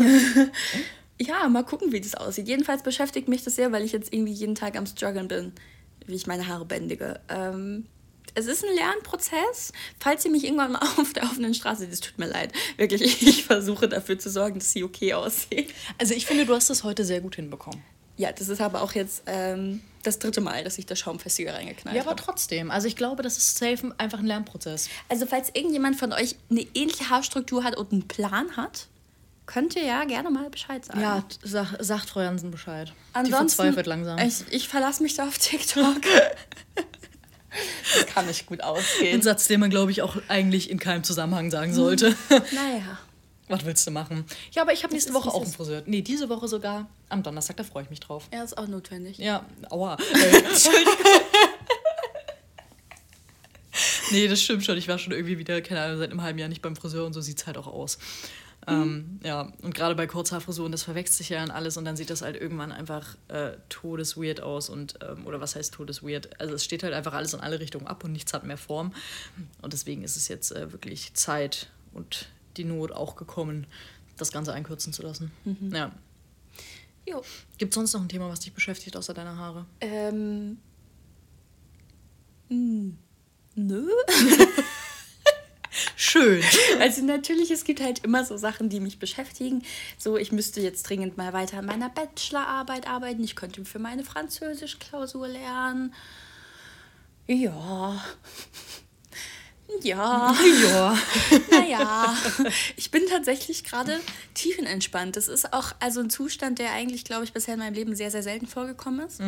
ja, 1.21 1.49
mal 1.49 1.63
gucken, 1.65 1.93
wie 1.93 2.01
das 2.01 2.15
aussieht. 2.17 2.49
Jedenfalls 2.49 2.83
beschäftigt 2.83 3.29
mich 3.29 3.45
das 3.45 3.55
sehr, 3.55 3.71
weil 3.71 3.85
ich 3.85 3.93
jetzt 3.93 4.13
irgendwie 4.13 4.33
jeden 4.33 4.57
Tag 4.57 4.77
am 4.77 4.87
struggeln 4.87 5.29
bin, 5.29 5.53
wie 6.07 6.17
ich 6.17 6.27
meine 6.27 6.49
Haare 6.49 6.65
bändige. 6.65 7.21
Ähm, 7.29 7.87
es 8.39 8.47
ist 8.47 8.65
ein 8.65 8.75
Lernprozess. 8.75 9.73
Falls 10.01 10.25
ihr 10.25 10.31
mich 10.31 10.45
irgendwann 10.45 10.73
mal 10.73 10.81
auf 10.99 11.13
der 11.13 11.25
offenen 11.25 11.55
Straße 11.55 11.87
es 11.91 12.01
tut 12.01 12.19
mir 12.19 12.27
leid. 12.27 12.53
Wirklich, 12.77 13.23
ich 13.27 13.45
versuche 13.45 13.89
dafür 13.89 14.19
zu 14.19 14.31
sorgen, 14.31 14.59
dass 14.59 14.73
sie 14.73 14.85
okay 14.85 15.15
aussehen. 15.15 15.67
Also 15.99 16.15
ich 16.15 16.27
finde, 16.27 16.47
du 16.47 16.55
hast 16.55 16.71
das 16.71 16.85
heute 16.85 17.05
sehr 17.05 17.21
gut 17.21 17.37
hinbekommen. 17.37 17.83
Ja, 18.17 18.33
das 18.33 18.49
ist 18.49 18.61
aber 18.61 18.83
auch 18.83 18.93
jetzt 18.93 19.23
ähm, 19.27 19.81
das 20.03 20.19
dritte 20.19 20.41
Mal, 20.41 20.65
dass 20.65 20.77
ich 20.79 20.87
das 20.87 20.99
Schaumfestiger 20.99 21.55
reingeknallt 21.55 21.95
Ja, 21.97 22.03
aber 22.03 22.11
habe. 22.13 22.23
trotzdem. 22.23 22.71
Also 22.71 22.89
ich 22.89 22.97
glaube, 22.97 23.23
das 23.23 23.39
ist 23.39 23.59
safe 23.59 23.95
einfach 23.97 24.19
ein 24.19 24.27
Lernprozess. 24.27 24.89
Also 25.09 25.25
falls 25.27 25.51
irgendjemand 25.55 25.97
von 25.97 26.13
euch 26.13 26.35
eine 26.51 26.67
ähnliche 26.75 27.11
Haarstruktur 27.11 27.63
hat 27.63 27.77
und 27.77 27.93
einen 27.93 28.09
Plan 28.09 28.57
hat, 28.57 28.89
könnt 29.47 29.77
ihr 29.77 29.85
ja 29.85 30.05
gerne 30.05 30.31
mal 30.31 30.51
Bescheid 30.51 30.85
sagen. 30.85 31.01
Ja, 31.01 31.25
sag, 31.45 31.77
sagt 31.79 32.11
Frau 32.11 32.21
Jansen 32.21 32.51
Bescheid. 32.51 32.89
Die 32.89 33.15
Ansonsten, 33.15 33.63
verzweifelt 33.63 33.87
langsam. 33.87 34.19
Ich, 34.19 34.43
ich 34.51 34.69
verlasse 34.69 35.03
mich 35.03 35.15
da 35.15 35.27
auf 35.29 35.39
TikTok. 35.39 35.97
das 37.95 38.07
kann 38.07 38.27
nicht 38.27 38.47
gut 38.47 38.61
Ein 38.61 38.69
ausgehen. 38.69 39.23
Satz, 39.23 39.49
den 39.49 39.61
man, 39.61 39.71
glaube 39.71 39.91
ich, 39.91 40.03
auch 40.03 40.17
eigentlich 40.29 40.71
in 40.71 40.79
keinem 40.79 41.05
Zusammenhang 41.05 41.51
sagen 41.51 41.73
sollte. 41.75 42.17
Naja. 42.31 42.99
Was 43.49 43.65
willst 43.65 43.87
du 43.87 43.91
machen? 43.91 44.25
Ja, 44.53 44.63
aber 44.63 44.73
ich 44.73 44.83
habe 44.85 44.93
nächste 44.93 45.11
ist, 45.11 45.17
Woche 45.17 45.31
auch 45.31 45.43
einen. 45.43 45.51
Friseur. 45.51 45.83
Nee, 45.87 46.03
diese 46.03 46.29
Woche 46.29 46.49
sogar. 46.49 46.87
Am 47.09 47.23
Donnerstag, 47.23 47.57
da 47.57 47.65
freue 47.65 47.83
ich 47.85 47.91
mich 47.91 48.01
drauf. 48.01 48.29
Ja, 48.33 48.45
ist 48.45 48.59
auch 48.59 48.69
notwendig. 48.69 49.19
Ja, 49.19 49.45
aua. 49.71 49.97
Äh, 54.11 54.15
nee, 54.15 54.27
das 54.27 54.43
stimmt 54.43 54.65
schon. 54.65 54.77
Ich 54.77 54.89
war 54.89 54.99
schon 54.99 55.13
irgendwie 55.13 55.39
wieder, 55.39 55.61
keine 55.61 55.83
Ahnung, 55.83 55.99
seit 55.99 56.11
einem 56.11 56.23
halben 56.23 56.39
Jahr 56.39 56.49
nicht 56.49 56.63
beim 56.63 56.75
Friseur 56.75 57.07
und 57.07 57.13
so 57.13 57.21
sieht 57.21 57.39
es 57.39 57.47
halt 57.47 57.57
auch 57.57 57.67
aus. 57.67 57.99
Ähm, 58.69 59.21
ja, 59.23 59.53
und 59.63 59.75
gerade 59.75 59.95
bei 59.95 60.07
Kurzhaarfrisuren, 60.07 60.73
das 60.73 60.83
verwechselt 60.83 61.17
sich 61.19 61.29
ja 61.31 61.43
in 61.43 61.51
alles 61.51 61.77
und 61.77 61.85
dann 61.85 61.97
sieht 61.97 62.11
das 62.11 62.23
halt 62.23 62.37
irgendwann 62.37 62.73
einfach 62.73 63.17
äh, 63.29 63.53
todesweird 63.69 64.41
aus 64.41 64.69
und, 64.69 64.99
ähm, 65.03 65.27
oder 65.27 65.41
was 65.41 65.57
heißt 65.57 65.75
todesweird? 65.75 66.41
Also 66.41 66.55
es 66.55 66.65
steht 66.65 66.83
halt 66.83 66.95
einfach 66.95 67.15
alles 67.15 67.35
in 67.35 67.41
alle 67.41 67.61
Richtungen 67.61 67.87
ab 67.87 68.05
und 68.05 68.13
nichts 68.13 68.33
hat 68.33 68.45
mehr 68.45 68.59
Form. 68.59 68.93
Und 69.63 69.73
deswegen 69.73 70.03
ist 70.05 70.17
es 70.17 70.29
jetzt 70.29 70.53
äh, 70.53 70.73
wirklich 70.73 71.15
Zeit 71.15 71.71
und 71.93 72.29
die 72.57 72.65
Not 72.65 72.93
auch 72.93 73.17
gekommen, 73.17 73.67
das 74.17 74.33
Ganze 74.33 74.53
einkürzen 74.53 74.93
zu 74.93 75.03
lassen. 75.03 75.31
Ja. 75.73 75.93
Jo. 77.07 77.23
Gibt 77.57 77.73
es 77.73 77.75
sonst 77.77 77.93
noch 77.95 78.03
ein 78.03 78.09
Thema, 78.09 78.29
was 78.29 78.41
dich 78.41 78.53
beschäftigt, 78.53 78.97
außer 78.97 79.15
deiner 79.15 79.37
Haare? 79.37 79.65
Ähm. 79.81 80.59
hm, 82.49 82.99
Nö. 83.55 83.89
Schön. 85.97 86.43
Also 86.81 87.05
natürlich, 87.05 87.51
es 87.51 87.65
gibt 87.65 87.81
halt 87.81 88.05
immer 88.05 88.25
so 88.25 88.37
Sachen, 88.37 88.69
die 88.69 88.81
mich 88.81 88.99
beschäftigen. 88.99 89.63
So, 89.97 90.17
ich 90.17 90.33
müsste 90.33 90.61
jetzt 90.61 90.85
dringend 90.85 91.17
mal 91.17 91.33
weiter 91.33 91.59
an 91.59 91.67
meiner 91.67 91.89
Bachelorarbeit 91.91 92.87
arbeiten. 92.87 93.23
Ich 93.25 93.37
könnte 93.37 93.65
für 93.65 93.79
meine 93.79 94.05
Französisch-Klausur 94.05 95.29
lernen. 95.29 95.95
Ja. 97.27 98.03
Ja. 99.83 100.35
Ja. 100.65 100.99
Naja, 101.51 102.17
ich 102.77 102.91
bin 102.91 103.03
tatsächlich 103.07 103.65
gerade 103.65 104.01
tiefenentspannt. 104.35 105.17
Das 105.17 105.29
ist 105.29 105.53
auch 105.53 105.73
also 105.79 106.01
ein 106.01 106.09
Zustand, 106.09 106.59
der 106.59 106.73
eigentlich, 106.73 107.05
glaube 107.05 107.25
ich, 107.25 107.35
bisher 107.35 107.55
in 107.55 107.61
meinem 107.61 107.75
Leben 107.75 107.95
sehr, 107.95 108.11
sehr 108.11 108.23
selten 108.23 108.47
vorgekommen 108.47 109.07
ist. 109.07 109.21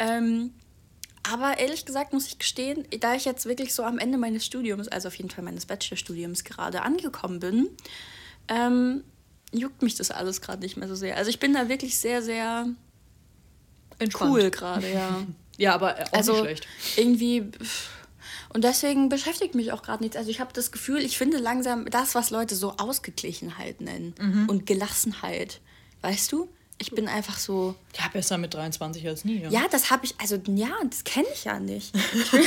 Ähm, 0.00 0.52
aber 1.32 1.58
ehrlich 1.58 1.84
gesagt 1.86 2.12
muss 2.12 2.26
ich 2.26 2.38
gestehen, 2.38 2.86
da 3.00 3.14
ich 3.14 3.24
jetzt 3.24 3.46
wirklich 3.46 3.74
so 3.74 3.82
am 3.84 3.98
Ende 3.98 4.18
meines 4.18 4.44
Studiums, 4.44 4.88
also 4.88 5.08
auf 5.08 5.14
jeden 5.14 5.30
Fall 5.30 5.44
meines 5.44 5.66
Bachelorstudiums 5.66 6.44
gerade 6.44 6.82
angekommen 6.82 7.40
bin, 7.40 7.68
ähm, 8.48 9.04
juckt 9.52 9.82
mich 9.82 9.94
das 9.96 10.10
alles 10.10 10.40
gerade 10.40 10.62
nicht 10.62 10.76
mehr 10.76 10.88
so 10.88 10.94
sehr. 10.94 11.16
Also 11.16 11.30
ich 11.30 11.40
bin 11.40 11.54
da 11.54 11.68
wirklich 11.68 11.98
sehr, 11.98 12.22
sehr 12.22 12.66
Entspannt. 13.98 14.30
cool 14.32 14.50
gerade, 14.50 14.92
ja. 14.92 15.22
Ja, 15.58 15.74
aber 15.74 15.94
auch 15.94 16.12
also 16.14 16.32
nicht 16.32 16.40
schlecht. 16.42 16.66
irgendwie 16.96 17.42
pff, 17.42 17.90
und 18.48 18.64
deswegen 18.64 19.10
beschäftigt 19.10 19.54
mich 19.54 19.72
auch 19.72 19.82
gerade 19.82 20.02
nichts. 20.02 20.16
Also 20.16 20.30
ich 20.30 20.40
habe 20.40 20.54
das 20.54 20.72
Gefühl, 20.72 21.00
ich 21.04 21.18
finde 21.18 21.36
langsam 21.36 21.84
das, 21.90 22.14
was 22.14 22.30
Leute 22.30 22.54
so 22.56 22.78
Ausgeglichenheit 22.78 23.82
nennen 23.82 24.14
Mhm. 24.18 24.48
und 24.48 24.64
Gelassenheit. 24.64 25.60
Weißt 26.00 26.32
du? 26.32 26.48
Ich 26.82 26.92
bin 26.92 27.08
einfach 27.08 27.38
so. 27.38 27.74
Ja, 27.94 28.08
besser 28.08 28.38
mit 28.38 28.54
23 28.54 29.06
als 29.06 29.26
nie. 29.26 29.42
Ja. 29.42 29.50
Ja, 29.50 29.62
das 29.70 29.90
habe 29.90 30.06
ich, 30.06 30.14
also 30.18 30.40
ja, 30.46 30.70
das 30.88 31.04
kenne 31.04 31.26
ich 31.32 31.44
ja 31.44 31.60
nicht. 31.60 31.94
Ich 32.14 32.30
bin, 32.30 32.42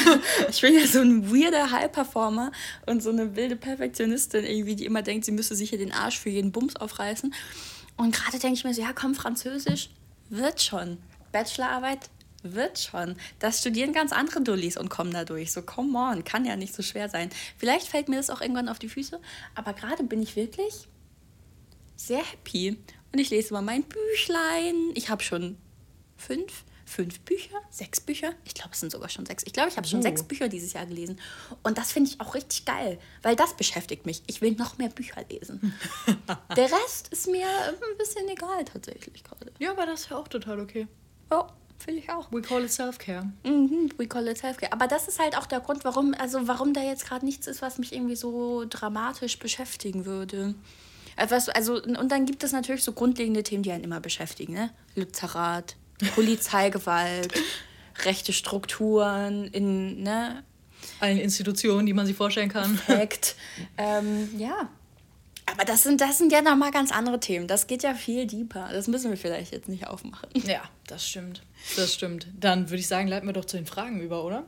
ich 0.50 0.62
bin 0.62 0.74
ja 0.74 0.88
so 0.88 1.02
ein 1.02 1.32
weirder 1.32 1.69
High-Performer 1.69 2.52
und 2.88 3.04
so 3.04 3.12
eine 3.12 3.36
wilde 3.36 3.56
Perfektionistin 3.56 4.43
irgendwie, 4.43 4.76
die 4.76 4.86
immer 4.86 5.04
denkt, 5.04 5.26
sie 5.26 5.32
müsste 5.32 5.56
sich 5.56 5.69
hier 5.69 5.78
den 5.78 5.91
Arsch 5.91 6.19
für 6.19 6.30
jeden 6.30 6.52
Bums 6.52 6.76
aufreißen. 6.76 7.32
Und 7.96 8.15
gerade 8.15 8.39
denke 8.39 8.56
ich 8.56 8.63
mir 8.63 8.74
so, 8.74 8.82
ja 8.82 8.91
komm, 8.93 9.13
Französisch 9.13 9.91
wird 10.30 10.63
schon. 10.63 10.98
Bachelorarbeit 11.32 12.10
wird 12.41 12.80
schon. 12.80 13.15
Das 13.38 13.60
studieren 13.60 13.93
ganz 13.93 14.12
andere 14.12 14.41
Dullis 14.41 14.78
und 14.78 14.89
kommen 14.89 15.13
da 15.13 15.26
durch. 15.26 15.52
So, 15.52 15.62
come 15.62 15.98
on, 15.98 16.24
kann 16.24 16.43
ja 16.43 16.56
nicht 16.56 16.74
so 16.74 16.82
schwer 16.82 17.08
sein. 17.08 17.30
Vielleicht 17.58 17.88
fällt 17.88 18.10
mir 18.10 18.17
das 18.17 18.32
auch 18.32 18.41
irgendwann 18.41 18.67
auf 18.67 18.80
die 18.80 18.89
Füße, 18.89 19.19
aber 19.54 19.74
gerade 19.74 20.04
bin 20.04 20.24
ich 20.24 20.36
wirklich 20.36 20.88
sehr 21.96 22.24
happy. 22.24 22.78
Und 23.13 23.19
ich 23.19 23.30
lese 23.30 23.54
mal 23.54 23.62
mein 23.62 23.84
Büchlein. 23.84 24.91
Ich 24.95 25.10
habe 25.10 25.21
schon 25.23 25.58
fünf, 26.17 26.63
fünf 26.86 27.19
Bücher, 27.21 27.56
sechs 27.69 28.02
Bücher. 28.02 28.34
Ich 28.43 28.56
glaube, 28.56 28.71
es 28.73 28.80
sind 28.80 28.91
sogar 28.91 29.08
schon 29.10 29.26
sechs. 29.26 29.43
Ich 29.45 29.54
glaube, 29.54 29.69
ich 29.69 29.78
habe 29.78 29.88
schon 29.88 29.99
Oh. 29.99 30.04
sechs 30.04 30.23
Bücher 30.23 30.47
dieses 30.49 30.73
Jahr 30.73 30.86
gelesen. 30.88 31.19
Und 31.62 31.78
das 31.78 31.91
finde 31.91 32.10
ich 32.10 32.19
auch 32.19 32.34
richtig 32.34 32.65
geil, 32.65 32.99
weil 33.21 33.36
das 33.36 33.56
beschäftigt 33.56 34.06
mich. 34.06 34.23
Ich 34.28 34.41
will 34.41 34.54
noch 34.54 34.78
mehr 34.80 34.89
Bücher 34.89 35.23
lesen. 35.30 35.73
Der 36.58 36.71
Rest 36.71 37.10
ist 37.10 37.28
mir 37.28 37.45
ein 37.47 37.97
bisschen 37.97 38.28
egal 38.30 38.65
tatsächlich 38.65 39.23
gerade. 39.23 39.52
ja, 39.60 39.71
aber 39.71 39.86
das 39.86 40.02
ist 40.02 40.10
ja 40.10 40.17
auch 40.17 40.28
total 40.28 40.60
okay. 40.60 40.88
Oh, 41.30 41.43
finde 41.78 41.99
ich 42.02 42.10
auch. 42.10 42.32
We 42.32 42.41
call 42.41 42.63
it 42.63 42.71
self-care. 42.71 43.32
Mhm, 43.43 43.91
we 43.97 44.08
call 44.08 44.28
it 44.28 44.38
self-care. 44.39 44.71
Aber 44.73 44.88
das 44.88 45.08
ist 45.08 45.19
halt 45.19 45.38
auch 45.38 45.45
der 45.45 45.60
Grund, 45.60 45.84
warum, 45.86 46.13
also 46.17 46.47
warum 46.47 46.73
da 46.73 46.82
jetzt 46.82 47.06
gerade 47.06 47.26
nichts 47.26 47.45
ist, 47.47 47.62
was 47.62 47.78
mich 47.78 47.93
irgendwie 47.93 48.15
so 48.15 48.65
dramatisch 48.67 49.38
beschäftigen 49.39 50.06
würde. 50.06 50.56
Etwas, 51.15 51.49
also, 51.49 51.82
und 51.82 52.12
dann 52.12 52.26
gibt 52.26 52.43
es 52.43 52.52
natürlich 52.52 52.84
so 52.84 52.93
grundlegende 52.93 53.43
Themen, 53.43 53.63
die 53.63 53.71
einen 53.71 53.84
immer 53.84 53.99
beschäftigen, 53.99 54.54
ne? 54.54 54.71
Lützerath, 54.95 55.76
Polizeigewalt, 56.15 57.34
rechte 58.04 58.34
Strukturen 58.34 59.45
in, 59.45 60.04
ne? 60.04 60.43
Allen 60.99 61.17
Institutionen, 61.17 61.86
die 61.86 61.93
man 61.93 62.06
sich 62.06 62.15
vorstellen 62.15 62.49
kann. 62.49 62.80
Act. 62.88 63.36
ähm, 63.78 64.30
ja. 64.38 64.69
Aber 65.45 65.65
das 65.65 65.84
sind, 65.84 66.02
das 66.02 66.17
sind 66.17 66.32
ja 66.32 66.41
nochmal 66.41 66.71
ganz 66.71 66.91
andere 66.91 67.19
Themen. 67.19 67.47
Das 67.47 67.67
geht 67.67 67.84
ja 67.84 67.93
viel 67.93 68.26
deeper. 68.26 68.69
Das 68.71 68.88
müssen 68.88 69.10
wir 69.10 69.17
vielleicht 69.17 69.52
jetzt 69.52 69.69
nicht 69.69 69.88
aufmachen. 69.88 70.30
Ja, 70.34 70.63
das 70.88 71.08
stimmt. 71.08 71.43
Das 71.76 71.93
stimmt. 71.93 72.28
Dann 72.39 72.69
würde 72.69 72.80
ich 72.80 72.88
sagen, 72.88 73.08
leiten 73.08 73.28
wir 73.28 73.34
doch 73.34 73.45
zu 73.45 73.58
den 73.58 73.65
Fragen 73.65 74.02
über, 74.02 74.23
oder? 74.23 74.45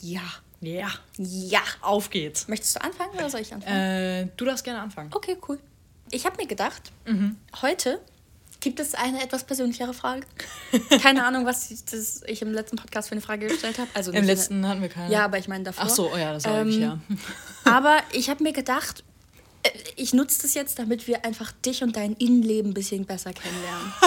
Ja. 0.00 0.22
Ja. 0.60 0.90
Ja. 1.18 1.60
Auf 1.80 2.10
geht's. 2.10 2.48
Möchtest 2.48 2.76
du 2.76 2.82
anfangen 2.82 3.12
oder 3.14 3.28
soll 3.28 3.40
ich 3.40 3.52
anfangen? 3.52 3.76
Äh, 3.76 4.28
du 4.36 4.44
darfst 4.44 4.64
gerne 4.64 4.80
anfangen. 4.80 5.10
Okay, 5.12 5.36
cool. 5.48 5.58
Ich 6.12 6.24
habe 6.26 6.36
mir 6.36 6.46
gedacht, 6.46 6.92
heute 7.62 8.00
gibt 8.60 8.78
es 8.78 8.94
eine 8.94 9.20
etwas 9.22 9.42
persönlichere 9.44 9.92
Frage. 9.92 10.24
Keine 11.02 11.24
Ahnung, 11.26 11.44
was 11.46 11.70
ich, 11.70 11.84
das 11.84 12.22
ich 12.26 12.42
im 12.42 12.52
letzten 12.52 12.76
Podcast 12.76 13.08
für 13.08 13.12
eine 13.12 13.20
Frage 13.20 13.48
gestellt 13.48 13.78
habe. 13.78 13.88
Also 13.94 14.12
Im 14.12 14.24
letzten 14.24 14.66
hatten 14.68 14.80
wir 14.82 14.88
keine. 14.88 15.12
Ja, 15.12 15.24
aber 15.24 15.38
ich 15.38 15.48
meine 15.48 15.64
davor. 15.64 15.84
Ach 15.86 15.90
so, 15.90 16.12
oh 16.12 16.16
ja, 16.16 16.32
das 16.32 16.44
war 16.44 16.60
Ähm, 16.60 16.68
ich, 16.68 16.76
ja. 16.76 17.00
Aber 17.64 17.98
ich 18.12 18.30
habe 18.30 18.42
mir 18.44 18.52
gedacht, 18.52 19.02
äh, 19.64 19.70
ich 19.96 20.12
nutze 20.14 20.42
das 20.42 20.54
jetzt, 20.54 20.78
damit 20.78 21.08
wir 21.08 21.24
einfach 21.24 21.50
dich 21.64 21.82
und 21.82 21.96
dein 21.96 22.12
Innenleben 22.14 22.70
ein 22.70 22.74
bisschen 22.74 23.04
besser 23.04 23.32
kennenlernen. 23.32 23.92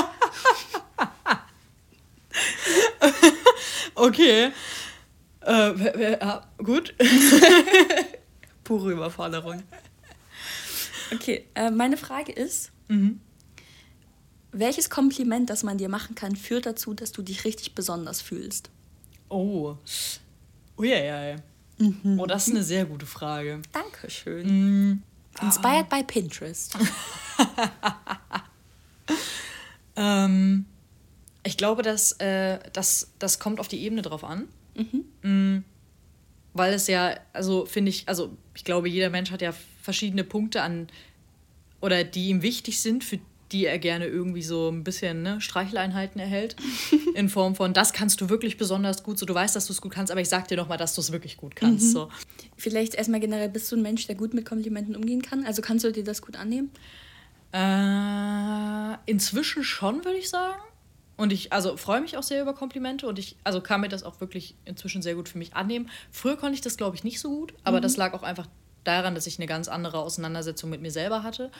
Okay. 3.96 4.52
Äh, 5.42 6.12
ja, 6.20 6.44
gut. 6.58 6.94
Pure 8.64 8.92
Überforderung. 8.92 9.64
Okay, 11.16 11.46
äh, 11.56 11.72
meine 11.72 11.98
Frage 11.98 12.32
ist, 12.32 12.72
welches 14.52 14.90
Kompliment, 14.90 15.50
das 15.50 15.64
man 15.64 15.78
dir 15.78 15.90
machen 15.90 16.16
kann, 16.16 16.36
führt 16.36 16.66
dazu, 16.66 16.94
dass 16.94 17.12
du 17.12 17.22
dich 17.22 17.44
richtig 17.46 17.76
besonders 17.76 18.22
fühlst? 18.22 18.70
Oh. 19.30 19.76
Uiuiui. 20.78 21.38
Oh, 22.18 22.26
das 22.26 22.48
ist 22.48 22.54
eine 22.54 22.64
sehr 22.64 22.86
gute 22.86 23.06
Frage. 23.06 23.62
Dankeschön. 23.72 25.04
Inspired 25.42 25.90
by 25.90 26.04
Pinterest. 26.04 26.78
Ähm, 29.96 30.66
ich 31.44 31.58
glaube, 31.58 31.82
dass, 31.82 32.14
äh, 32.14 32.60
das, 32.74 33.12
das 33.20 33.40
kommt 33.40 33.60
auf 33.60 33.68
die 33.68 33.82
Ebene 33.84 34.02
drauf 34.02 34.24
an. 34.24 34.48
Mm, 35.22 35.60
Weil 36.54 36.74
es 36.74 36.88
ja, 36.88 37.16
also 37.34 37.66
finde 37.66 37.90
ich, 37.90 38.08
also 38.08 38.36
ich 38.56 38.64
glaube, 38.64 38.90
jeder 38.90 39.10
Mensch 39.10 39.32
hat 39.32 39.42
ja 39.42 39.54
verschiedene 39.86 40.24
Punkte 40.24 40.62
an, 40.62 40.88
oder 41.82 42.04
die 42.04 42.30
ihm 42.30 42.42
wichtig 42.42 42.82
sind, 42.82 43.04
für 43.04 43.20
die 43.52 43.66
er 43.66 43.78
gerne 43.78 44.08
irgendwie 44.08 44.42
so 44.42 44.70
ein 44.70 44.84
bisschen 44.84 45.22
ne, 45.22 45.40
Streicheleinheiten 45.40 46.20
erhält. 46.20 46.56
In 47.16 47.30
Form 47.30 47.56
von, 47.56 47.74
das 47.74 47.94
kannst 47.94 48.20
du 48.20 48.30
wirklich 48.30 48.58
besonders 48.58 49.04
gut, 49.04 49.20
so 49.20 49.26
du 49.26 49.34
weißt, 49.34 49.56
dass 49.56 49.68
du 49.68 49.74
es 49.74 49.82
gut 49.82 49.94
kannst, 49.94 50.12
aber 50.12 50.20
ich 50.20 50.30
sag 50.30 50.48
dir 50.48 50.58
nochmal, 50.58 50.80
dass 50.80 50.96
du 50.96 51.02
es 51.02 51.12
wirklich 51.12 51.38
gut 51.38 51.56
kannst. 51.56 51.92
So. 51.92 52.10
Vielleicht 52.58 52.96
erstmal 52.96 53.20
generell, 53.20 53.50
bist 53.50 53.72
du 53.72 53.76
ein 53.76 53.84
Mensch, 53.84 54.08
der 54.08 54.16
gut 54.16 54.34
mit 54.34 54.46
Komplimenten 54.46 54.96
umgehen 54.96 55.22
kann? 55.22 55.46
Also 55.46 55.62
kannst 55.62 55.86
du 55.86 55.92
dir 55.92 56.04
das 56.04 56.22
gut 56.24 56.36
annehmen? 56.36 56.72
Äh, 57.54 58.98
inzwischen 59.06 59.64
schon, 59.64 60.04
würde 60.04 60.18
ich 60.18 60.30
sagen. 60.30 60.60
Und 61.16 61.32
ich 61.32 61.54
also 61.54 61.78
freue 61.78 62.02
mich 62.02 62.18
auch 62.18 62.24
sehr 62.24 62.42
über 62.42 62.54
Komplimente 62.54 63.08
und 63.08 63.20
ich 63.20 63.38
also 63.46 63.62
kann 63.62 63.80
mir 63.80 63.88
das 63.88 64.04
auch 64.04 64.20
wirklich 64.20 64.56
inzwischen 64.66 65.02
sehr 65.02 65.16
gut 65.16 65.30
für 65.30 65.38
mich 65.38 65.56
annehmen. 65.56 65.90
Früher 66.12 66.36
konnte 66.36 66.56
ich 66.56 66.62
das, 66.62 66.76
glaube 66.76 66.98
ich, 66.98 67.06
nicht 67.06 67.22
so 67.22 67.30
gut, 67.30 67.54
aber 67.64 67.80
das 67.80 67.96
lag 67.96 68.14
auch 68.14 68.24
einfach 68.24 68.48
daran, 68.88 69.16
dass 69.16 69.28
ich 69.28 69.40
eine 69.40 69.48
ganz 69.48 69.68
andere 69.68 70.00
Auseinandersetzung 70.00 70.70
mit 70.70 70.82
mir 70.82 70.92
selber 70.92 71.24
hatte 71.24 71.52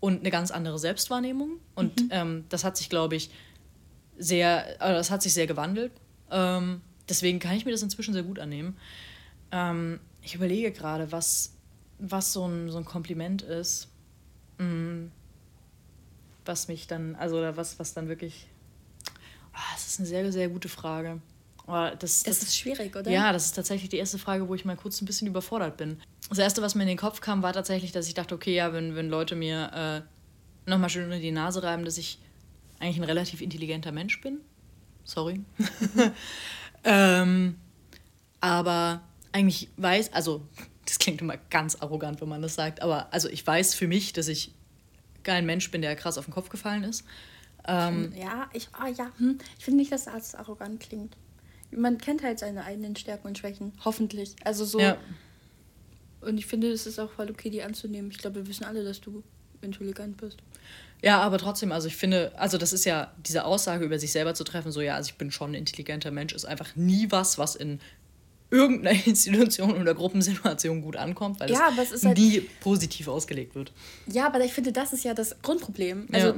und 0.00 0.20
eine 0.20 0.30
ganz 0.30 0.50
andere 0.50 0.78
Selbstwahrnehmung. 0.78 1.58
Und 1.74 2.04
ähm, 2.10 2.44
das 2.48 2.64
hat 2.64 2.76
sich, 2.76 2.88
glaube 2.88 3.16
ich, 3.16 3.30
sehr, 4.18 4.80
also 4.80 4.96
das 4.96 5.10
hat 5.10 5.22
sich 5.22 5.34
sehr 5.34 5.46
gewandelt. 5.46 5.92
Ähm, 6.30 6.80
deswegen 7.08 7.38
kann 7.40 7.56
ich 7.56 7.64
mir 7.64 7.72
das 7.72 7.82
inzwischen 7.82 8.14
sehr 8.14 8.22
gut 8.22 8.38
annehmen. 8.38 8.76
Ähm, 9.50 10.00
ich 10.22 10.34
überlege 10.34 10.72
gerade, 10.72 11.10
was, 11.10 11.52
was 11.98 12.32
so 12.32 12.46
ein, 12.46 12.70
so 12.70 12.78
ein 12.78 12.84
Kompliment 12.84 13.42
ist 13.42 13.88
was 16.44 16.68
mich 16.68 16.86
dann, 16.86 17.14
also 17.16 17.38
oder 17.38 17.56
was, 17.56 17.78
was 17.78 17.94
dann 17.94 18.08
wirklich. 18.08 18.46
Ah, 19.52 19.60
das 19.74 19.86
ist 19.86 20.00
eine 20.00 20.08
sehr, 20.08 20.32
sehr 20.32 20.48
gute 20.48 20.68
Frage. 20.68 21.20
Oh, 21.66 21.88
das, 21.98 22.22
das, 22.22 22.42
ist 22.42 22.56
schwierig, 22.56 22.94
oder? 22.94 23.10
Ja, 23.10 23.32
das 23.32 23.46
ist 23.46 23.52
tatsächlich 23.52 23.88
die 23.88 23.96
erste 23.96 24.18
Frage, 24.18 24.48
wo 24.48 24.54
ich 24.54 24.66
mal 24.66 24.76
kurz 24.76 25.00
ein 25.00 25.06
bisschen 25.06 25.26
überfordert 25.26 25.78
bin. 25.78 25.98
Das 26.28 26.38
erste, 26.38 26.60
was 26.60 26.74
mir 26.74 26.82
in 26.82 26.88
den 26.88 26.98
Kopf 26.98 27.20
kam, 27.22 27.42
war 27.42 27.54
tatsächlich, 27.54 27.90
dass 27.90 28.06
ich 28.06 28.14
dachte, 28.14 28.34
okay, 28.34 28.54
ja, 28.54 28.72
wenn, 28.74 28.94
wenn 28.96 29.08
Leute 29.08 29.34
mir 29.34 30.04
äh, 30.66 30.70
nochmal 30.70 30.90
schön 30.90 31.04
unter 31.04 31.18
die 31.18 31.32
Nase 31.32 31.62
reiben, 31.62 31.86
dass 31.86 31.96
ich 31.96 32.18
eigentlich 32.80 32.98
ein 32.98 33.04
relativ 33.04 33.40
intelligenter 33.40 33.92
Mensch 33.92 34.20
bin. 34.20 34.40
Sorry. 35.04 35.40
ähm, 36.84 37.56
aber 38.40 39.00
eigentlich 39.32 39.68
weiß, 39.78 40.12
also 40.12 40.46
das 40.84 40.98
klingt 40.98 41.22
immer 41.22 41.38
ganz 41.48 41.76
arrogant, 41.76 42.20
wenn 42.20 42.28
man 42.28 42.42
das 42.42 42.54
sagt, 42.54 42.82
aber 42.82 43.12
also 43.12 43.28
ich 43.28 43.46
weiß 43.46 43.74
für 43.74 43.88
mich, 43.88 44.12
dass 44.12 44.28
ich 44.28 44.52
kein 45.22 45.46
Mensch 45.46 45.70
bin, 45.70 45.80
der 45.80 45.96
krass 45.96 46.18
auf 46.18 46.26
den 46.26 46.34
Kopf 46.34 46.50
gefallen 46.50 46.84
ist. 46.84 47.04
Ähm, 47.66 48.12
ja, 48.14 48.50
ich, 48.52 48.68
oh 48.78 48.86
ja, 48.86 49.10
hm, 49.16 49.38
ich 49.58 49.64
finde 49.64 49.78
nicht, 49.78 49.90
dass 49.90 50.04
das 50.04 50.34
arrogant 50.34 50.80
klingt. 50.80 51.16
Man 51.76 51.98
kennt 51.98 52.22
halt 52.22 52.38
seine 52.38 52.64
eigenen 52.64 52.96
Stärken 52.96 53.28
und 53.28 53.38
Schwächen, 53.38 53.72
hoffentlich. 53.84 54.34
Also 54.44 54.64
so. 54.64 54.80
Ja. 54.80 54.96
Und 56.20 56.38
ich 56.38 56.46
finde, 56.46 56.70
es 56.70 56.86
ist 56.86 56.98
auch 56.98 57.10
voll 57.10 57.30
okay, 57.30 57.50
die 57.50 57.62
anzunehmen. 57.62 58.10
Ich 58.10 58.18
glaube, 58.18 58.36
wir 58.36 58.46
wissen 58.46 58.64
alle, 58.64 58.82
dass 58.82 59.00
du 59.00 59.22
intelligent 59.60 60.16
bist. 60.16 60.38
Ja, 61.02 61.20
aber 61.20 61.36
trotzdem, 61.38 61.70
also 61.72 61.86
ich 61.86 61.96
finde, 61.96 62.32
also 62.38 62.56
das 62.56 62.72
ist 62.72 62.84
ja 62.84 63.12
diese 63.18 63.44
Aussage 63.44 63.84
über 63.84 63.98
sich 63.98 64.12
selber 64.12 64.34
zu 64.34 64.44
treffen, 64.44 64.72
so 64.72 64.80
ja, 64.80 64.94
also 64.94 65.10
ich 65.10 65.18
bin 65.18 65.30
schon 65.30 65.50
ein 65.50 65.54
intelligenter 65.54 66.10
Mensch, 66.10 66.32
ist 66.32 66.46
einfach 66.46 66.74
nie 66.76 67.10
was, 67.10 67.36
was 67.36 67.56
in 67.56 67.80
irgendeiner 68.54 68.98
Institution 69.06 69.80
oder 69.80 69.94
Gruppensituation 69.94 70.80
gut 70.80 70.96
ankommt, 70.96 71.40
weil 71.40 71.50
ja, 71.50 71.70
es, 71.76 72.04
halt 72.04 72.16
nie 72.16 72.40
positiv 72.60 73.08
ausgelegt 73.08 73.54
wird. 73.54 73.72
Ja, 74.06 74.26
aber 74.26 74.40
ich 74.44 74.52
finde, 74.52 74.72
das 74.72 74.92
ist 74.92 75.04
ja 75.04 75.12
das 75.12 75.36
Grundproblem. 75.42 76.06
Also, 76.12 76.28
ja. 76.28 76.34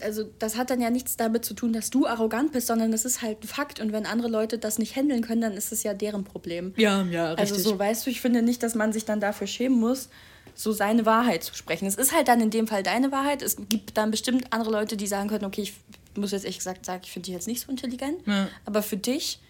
also 0.00 0.30
das 0.38 0.56
hat 0.56 0.70
dann 0.70 0.80
ja 0.80 0.90
nichts 0.90 1.16
damit 1.16 1.44
zu 1.44 1.54
tun, 1.54 1.72
dass 1.72 1.90
du 1.90 2.06
arrogant 2.06 2.52
bist, 2.52 2.68
sondern 2.68 2.92
es 2.92 3.04
ist 3.04 3.20
halt 3.20 3.42
ein 3.42 3.48
Fakt. 3.48 3.80
Und 3.80 3.92
wenn 3.92 4.06
andere 4.06 4.28
Leute 4.28 4.58
das 4.58 4.78
nicht 4.78 4.94
handeln 4.94 5.22
können, 5.22 5.40
dann 5.40 5.52
ist 5.54 5.72
es 5.72 5.82
ja 5.82 5.92
deren 5.92 6.22
Problem. 6.22 6.72
Ja, 6.76 7.02
ja, 7.02 7.32
richtig. 7.32 7.52
Also 7.52 7.70
so, 7.70 7.78
weißt 7.78 8.06
du, 8.06 8.10
ich 8.10 8.20
finde 8.20 8.42
nicht, 8.42 8.62
dass 8.62 8.76
man 8.76 8.92
sich 8.92 9.04
dann 9.04 9.20
dafür 9.20 9.48
schämen 9.48 9.80
muss, 9.80 10.08
so 10.54 10.72
seine 10.72 11.04
Wahrheit 11.04 11.42
zu 11.42 11.54
sprechen. 11.54 11.86
Es 11.86 11.96
ist 11.96 12.14
halt 12.14 12.28
dann 12.28 12.40
in 12.40 12.50
dem 12.50 12.68
Fall 12.68 12.82
deine 12.82 13.10
Wahrheit. 13.10 13.42
Es 13.42 13.56
gibt 13.56 13.96
dann 13.96 14.10
bestimmt 14.10 14.52
andere 14.52 14.70
Leute, 14.70 14.96
die 14.96 15.06
sagen 15.06 15.28
können, 15.28 15.44
okay, 15.44 15.62
ich 15.62 15.74
muss 16.16 16.30
jetzt 16.30 16.44
ehrlich 16.44 16.58
gesagt 16.58 16.86
sagen, 16.86 17.02
ich 17.04 17.10
finde 17.10 17.26
dich 17.26 17.34
jetzt 17.34 17.48
nicht 17.48 17.60
so 17.60 17.70
intelligent. 17.70 18.26
Ja. 18.26 18.48
Aber 18.64 18.82
für 18.82 18.96
dich 18.96 19.40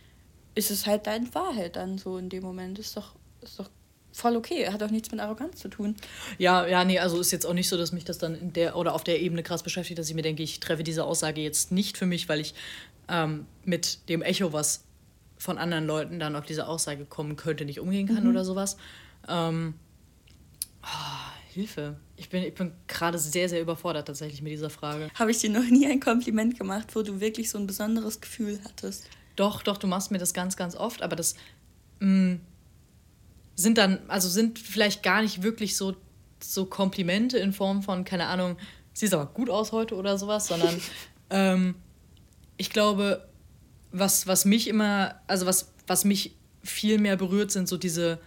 ist 0.55 0.71
es 0.71 0.87
halt 0.87 1.07
deine 1.07 1.33
Wahrheit 1.35 1.77
dann 1.77 1.99
so 1.99 2.19
in 2.19 2.29
dem 2.29 2.43
Moment. 2.43 2.79
Ist 2.79 2.97
doch, 2.97 3.15
ist 3.43 3.59
doch 3.59 3.71
voll 4.13 4.37
okay. 4.37 4.69
Hat 4.69 4.83
auch 4.83 4.91
nichts 4.91 5.11
mit 5.11 5.21
Arroganz 5.21 5.61
zu 5.61 5.69
tun. 5.69 5.97
Ja, 6.39 6.67
ja, 6.67 6.85
nee, 6.85 6.99
also 6.99 7.21
ist 7.21 7.31
jetzt 7.31 7.47
auch 7.47 7.55
nicht 7.55 7.69
so, 7.69 7.77
dass 7.77 7.93
mich 7.93 8.05
das 8.05 8.19
dann 8.19 8.35
in 8.35 8.53
der 8.53 8.77
oder 8.77 8.95
auf 8.95 9.05
der 9.05 9.21
Ebene 9.21 9.43
krass 9.43 9.63
beschäftigt, 9.63 9.99
dass 9.99 10.09
ich 10.09 10.15
mir 10.15 10.23
denke, 10.23 10.43
ich 10.43 10.61
treffe 10.61 10.83
diese 10.83 11.05
Aussage 11.05 11.41
jetzt 11.41 11.73
nicht 11.73 11.97
für 11.97 12.07
mich, 12.07 12.29
weil 12.29 12.41
ich 12.41 12.55
ähm, 13.09 13.47
mit 13.65 14.09
dem 14.09 14.23
Echo, 14.23 14.53
was 14.53 14.85
von 15.39 15.59
anderen 15.59 15.87
Leuten 15.87 16.21
dann 16.21 16.37
auf 16.37 16.45
diese 16.45 16.67
Aussage 16.67 17.05
kommen 17.07 17.37
könnte, 17.37 17.65
nicht 17.65 17.81
umgehen 17.81 18.07
kann 18.07 18.25
mhm. 18.25 18.31
oder 18.31 18.45
sowas. 18.45 18.77
Ähm, 19.29 19.75
oh, 20.83 21.31
Hilfe. 21.53 21.97
Ich 22.17 22.29
bin, 22.29 22.43
ich 22.43 22.55
bin 22.55 22.73
gerade 22.87 23.19
sehr, 23.19 23.49
sehr 23.49 23.61
überfordert 23.61 24.07
tatsächlich 24.07 24.43
mit 24.43 24.53
dieser 24.53 24.71
Frage. 24.71 25.09
Habe 25.15 25.31
ich 25.31 25.39
dir 25.39 25.51
noch 25.51 25.65
nie 25.65 25.87
ein 25.87 26.01
Kompliment 26.01 26.59
gemacht, 26.59 26.95
wo 26.95 27.03
du 27.03 27.21
wirklich 27.21 27.51
so 27.51 27.59
ein 27.59 27.67
besonderes 27.67 28.21
Gefühl 28.21 28.61
hattest? 28.65 29.05
Doch, 29.41 29.63
doch, 29.63 29.79
du 29.79 29.87
machst 29.87 30.11
mir 30.11 30.19
das 30.19 30.35
ganz, 30.35 30.55
ganz 30.59 30.77
oft, 30.77 31.01
aber 31.01 31.17
das 31.17 31.35
mh, 32.01 32.35
mm, 32.35 32.41
sind 33.55 33.79
dann, 33.79 33.99
also 34.07 34.29
sind 34.29 34.59
vielleicht 34.59 35.03
gar 35.03 35.23
nicht 35.23 35.43
wirklich 35.43 35.79
so, 35.79 35.97
so 36.43 36.67
Komplimente 36.67 37.39
in 37.39 37.55
Form 37.55 37.83
von, 37.83 38.05
keine 38.05 38.27
Ahnung, 38.27 38.59
siehst 38.93 39.15
aber 39.15 39.25
gut 39.25 39.49
aus 39.49 39.73
heute 39.73 39.95
oder 39.95 40.19
sowas, 40.19 40.47
sondern 40.47 40.79
ähm, 41.31 41.75
ich 42.59 42.69
glaube, 42.69 43.27
was, 43.93 44.27
was 44.27 44.45
mich 44.45 44.69
immer, 44.69 45.19
also 45.27 45.47
was, 45.47 45.73
was 45.87 46.05
mich 46.05 46.37
viel 46.63 46.99
mehr 46.99 47.17
berührt, 47.17 47.51
sind 47.51 47.67
so 47.67 47.79
diese 47.79 48.19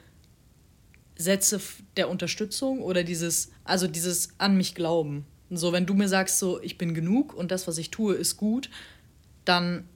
Sätze 1.15 1.62
der 1.95 2.10
Unterstützung 2.10 2.82
oder 2.82 3.04
dieses, 3.04 3.52
also 3.65 3.88
dieses 3.88 4.30
an 4.39 4.58
mich 4.58 4.73
glauben. 4.73 5.28
So, 5.52 5.73
wenn 5.73 5.86
du 5.86 5.93
mir 5.93 6.10
sagst, 6.10 6.39
so, 6.39 6.60
ich 6.63 6.80
bin 6.80 6.95
genug 6.95 7.36
und 7.36 7.52
das, 7.52 7.67
was 7.67 7.78
ich 7.78 7.91
tue, 7.91 8.15
ist 8.15 8.36
gut, 8.38 8.71
dann 9.45 9.88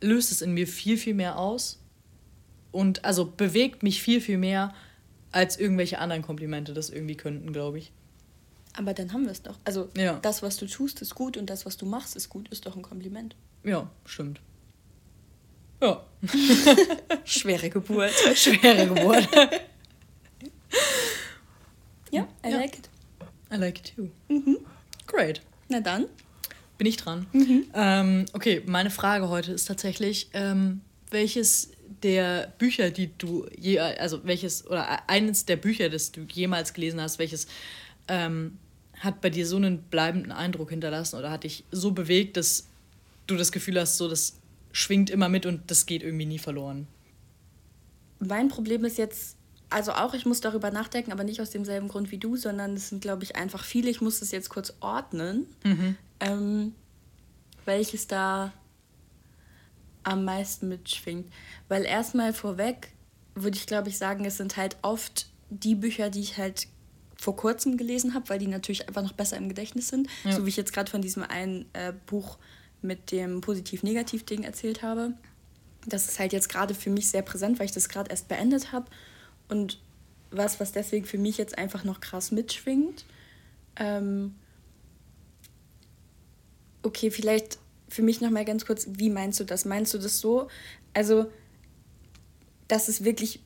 löst 0.00 0.32
es 0.32 0.42
in 0.42 0.52
mir 0.52 0.66
viel, 0.66 0.96
viel 0.96 1.14
mehr 1.14 1.38
aus 1.38 1.80
und 2.72 3.04
also 3.04 3.24
bewegt 3.24 3.82
mich 3.82 4.02
viel, 4.02 4.20
viel 4.20 4.38
mehr, 4.38 4.74
als 5.32 5.58
irgendwelche 5.58 5.98
anderen 5.98 6.22
Komplimente 6.22 6.72
das 6.72 6.90
irgendwie 6.90 7.16
könnten, 7.16 7.52
glaube 7.52 7.78
ich. 7.78 7.92
Aber 8.76 8.94
dann 8.94 9.12
haben 9.12 9.24
wir 9.24 9.32
es 9.32 9.42
doch. 9.42 9.58
Also 9.64 9.88
ja. 9.96 10.18
das, 10.22 10.42
was 10.42 10.56
du 10.56 10.66
tust, 10.66 11.02
ist 11.02 11.14
gut 11.14 11.36
und 11.36 11.50
das, 11.50 11.66
was 11.66 11.76
du 11.76 11.86
machst, 11.86 12.16
ist 12.16 12.28
gut, 12.28 12.48
ist 12.48 12.66
doch 12.66 12.76
ein 12.76 12.82
Kompliment. 12.82 13.34
Ja, 13.64 13.90
stimmt. 14.04 14.40
Ja. 15.82 16.04
Schwere 17.24 17.70
Geburt. 17.70 18.12
Schwere 18.34 18.86
Geburt. 18.86 19.28
ja, 22.10 22.28
I 22.44 22.50
ja. 22.50 22.56
like 22.56 22.78
it. 22.78 22.88
I 23.52 23.56
like 23.56 23.78
it 23.80 23.92
too. 23.96 24.08
Mhm. 24.28 24.58
Great. 25.06 25.42
Na 25.68 25.80
dann 25.80 26.06
bin 26.78 26.86
ich 26.86 26.96
dran. 26.96 27.26
Mhm. 27.32 27.64
Ähm, 27.74 28.26
okay, 28.32 28.62
meine 28.66 28.90
Frage 28.90 29.28
heute 29.28 29.52
ist 29.52 29.66
tatsächlich, 29.66 30.30
ähm, 30.32 30.80
welches 31.10 31.70
der 32.02 32.52
Bücher, 32.58 32.90
die 32.90 33.10
du 33.18 33.46
je, 33.58 33.80
also 33.80 34.24
welches, 34.24 34.66
oder 34.66 35.08
eines 35.08 35.44
der 35.44 35.56
Bücher, 35.56 35.88
das 35.88 36.12
du 36.12 36.22
jemals 36.30 36.72
gelesen 36.72 37.00
hast, 37.00 37.18
welches 37.18 37.48
ähm, 38.06 38.58
hat 38.98 39.20
bei 39.20 39.30
dir 39.30 39.46
so 39.46 39.56
einen 39.56 39.82
bleibenden 39.82 40.32
Eindruck 40.32 40.70
hinterlassen 40.70 41.16
oder 41.16 41.30
hat 41.30 41.44
dich 41.44 41.64
so 41.70 41.90
bewegt, 41.90 42.36
dass 42.36 42.66
du 43.26 43.36
das 43.36 43.52
Gefühl 43.52 43.80
hast, 43.80 43.96
so 43.96 44.08
das 44.08 44.38
schwingt 44.72 45.10
immer 45.10 45.28
mit 45.28 45.46
und 45.46 45.70
das 45.70 45.86
geht 45.86 46.02
irgendwie 46.02 46.26
nie 46.26 46.38
verloren? 46.38 46.86
Mein 48.20 48.48
Problem 48.48 48.84
ist 48.84 48.98
jetzt, 48.98 49.36
also 49.70 49.92
auch 49.92 50.14
ich 50.14 50.24
muss 50.26 50.40
darüber 50.40 50.70
nachdenken, 50.70 51.12
aber 51.12 51.24
nicht 51.24 51.40
aus 51.40 51.50
demselben 51.50 51.88
Grund 51.88 52.10
wie 52.10 52.18
du, 52.18 52.36
sondern 52.36 52.74
es 52.74 52.88
sind, 52.88 53.02
glaube 53.02 53.24
ich, 53.24 53.36
einfach 53.36 53.64
viele. 53.64 53.90
Ich 53.90 54.00
muss 54.00 54.20
das 54.20 54.30
jetzt 54.30 54.48
kurz 54.48 54.72
ordnen. 54.80 55.46
Mhm 55.64 55.96
ähm, 56.20 56.74
welches 57.64 58.06
da 58.06 58.52
am 60.02 60.24
meisten 60.24 60.68
mitschwingt. 60.68 61.30
Weil 61.68 61.84
erstmal 61.84 62.32
vorweg 62.32 62.92
würde 63.34 63.56
ich, 63.56 63.66
glaube 63.66 63.88
ich, 63.88 63.98
sagen, 63.98 64.24
es 64.24 64.36
sind 64.36 64.56
halt 64.56 64.76
oft 64.82 65.28
die 65.50 65.74
Bücher, 65.74 66.10
die 66.10 66.20
ich 66.20 66.38
halt 66.38 66.66
vor 67.16 67.36
kurzem 67.36 67.76
gelesen 67.76 68.14
habe, 68.14 68.28
weil 68.28 68.38
die 68.38 68.46
natürlich 68.46 68.88
einfach 68.88 69.02
noch 69.02 69.12
besser 69.12 69.36
im 69.36 69.48
Gedächtnis 69.48 69.88
sind. 69.88 70.08
Ja. 70.24 70.32
So 70.32 70.44
wie 70.44 70.50
ich 70.50 70.56
jetzt 70.56 70.72
gerade 70.72 70.90
von 70.90 71.02
diesem 71.02 71.24
einen 71.24 71.66
äh, 71.72 71.92
Buch 72.06 72.38
mit 72.80 73.10
dem 73.10 73.40
Positiv-Negativ-Ding 73.40 74.44
erzählt 74.44 74.82
habe. 74.82 75.14
Das 75.86 76.08
ist 76.08 76.18
halt 76.18 76.32
jetzt 76.32 76.48
gerade 76.48 76.74
für 76.74 76.90
mich 76.90 77.08
sehr 77.08 77.22
präsent, 77.22 77.58
weil 77.58 77.66
ich 77.66 77.72
das 77.72 77.88
gerade 77.88 78.10
erst 78.10 78.28
beendet 78.28 78.72
habe. 78.72 78.86
Und 79.48 79.80
was, 80.30 80.60
was 80.60 80.72
deswegen 80.72 81.06
für 81.06 81.18
mich 81.18 81.38
jetzt 81.38 81.56
einfach 81.56 81.84
noch 81.84 82.00
krass 82.00 82.30
mitschwingt. 82.30 83.04
Ähm, 83.76 84.34
okay, 86.82 87.10
vielleicht 87.10 87.58
für 87.88 88.02
mich 88.02 88.20
noch 88.20 88.30
mal 88.30 88.44
ganz 88.44 88.66
kurz, 88.66 88.86
wie 88.90 89.10
meinst 89.10 89.40
du 89.40 89.44
das? 89.44 89.64
Meinst 89.64 89.94
du 89.94 89.98
das 89.98 90.20
so, 90.20 90.48
also, 90.92 91.30
dass 92.66 92.88
es 92.88 93.04
wirklich 93.04 93.40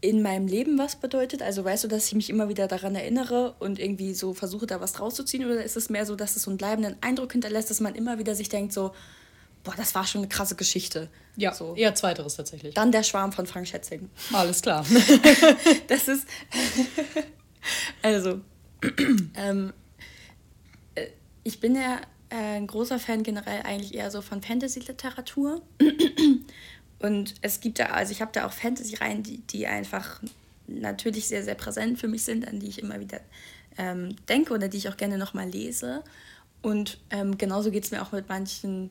in 0.00 0.20
meinem 0.20 0.48
Leben 0.48 0.78
was 0.78 0.96
bedeutet? 0.96 1.42
Also 1.42 1.64
weißt 1.64 1.84
du, 1.84 1.88
dass 1.88 2.06
ich 2.06 2.14
mich 2.14 2.28
immer 2.28 2.48
wieder 2.48 2.66
daran 2.66 2.96
erinnere 2.96 3.54
und 3.60 3.78
irgendwie 3.78 4.14
so 4.14 4.34
versuche, 4.34 4.66
da 4.66 4.80
was 4.80 4.98
rauszuziehen? 5.00 5.44
Oder 5.44 5.62
ist 5.62 5.76
es 5.76 5.90
mehr 5.90 6.06
so, 6.06 6.16
dass 6.16 6.34
es 6.34 6.42
so 6.42 6.50
einen 6.50 6.58
bleibenden 6.58 6.96
Eindruck 7.02 7.30
hinterlässt, 7.30 7.70
dass 7.70 7.78
man 7.78 7.94
immer 7.94 8.18
wieder 8.18 8.34
sich 8.34 8.48
denkt, 8.48 8.72
so, 8.72 8.92
boah, 9.64 9.74
das 9.76 9.94
war 9.94 10.06
schon 10.06 10.20
eine 10.20 10.28
krasse 10.28 10.56
Geschichte. 10.56 11.08
Ja, 11.36 11.54
so. 11.54 11.74
eher 11.74 11.94
zweiteres 11.94 12.36
tatsächlich. 12.36 12.74
Dann 12.74 12.92
der 12.92 13.02
Schwarm 13.02 13.32
von 13.32 13.46
Frank 13.46 13.66
Schätzing. 13.68 14.10
Alles 14.32 14.62
klar. 14.62 14.84
das 15.88 16.08
ist, 16.08 16.26
also, 18.02 18.40
ähm, 19.36 19.72
äh, 20.94 21.06
ich 21.44 21.60
bin 21.60 21.74
ja 21.74 22.00
äh, 22.28 22.56
ein 22.56 22.66
großer 22.66 22.98
Fan 22.98 23.22
generell 23.22 23.62
eigentlich 23.62 23.94
eher 23.94 24.10
so 24.10 24.20
von 24.20 24.42
Fantasy-Literatur. 24.42 25.62
Und 26.98 27.34
es 27.40 27.60
gibt 27.60 27.78
da, 27.78 27.86
also 27.86 28.12
ich 28.12 28.20
habe 28.20 28.30
da 28.32 28.46
auch 28.46 28.52
Fantasy-Reihen, 28.52 29.22
die, 29.22 29.38
die 29.38 29.66
einfach 29.66 30.20
natürlich 30.66 31.28
sehr, 31.28 31.42
sehr 31.42 31.54
präsent 31.54 31.98
für 31.98 32.08
mich 32.08 32.24
sind, 32.24 32.46
an 32.46 32.60
die 32.60 32.68
ich 32.68 32.78
immer 32.78 33.00
wieder 33.00 33.20
ähm, 33.76 34.16
denke 34.28 34.54
oder 34.54 34.68
die 34.68 34.78
ich 34.78 34.88
auch 34.88 34.96
gerne 34.96 35.18
nochmal 35.18 35.48
lese. 35.48 36.04
Und 36.62 36.98
ähm, 37.10 37.38
genauso 37.38 37.70
geht 37.70 37.84
es 37.84 37.90
mir 37.90 38.02
auch 38.02 38.12
mit 38.12 38.28
manchen 38.28 38.90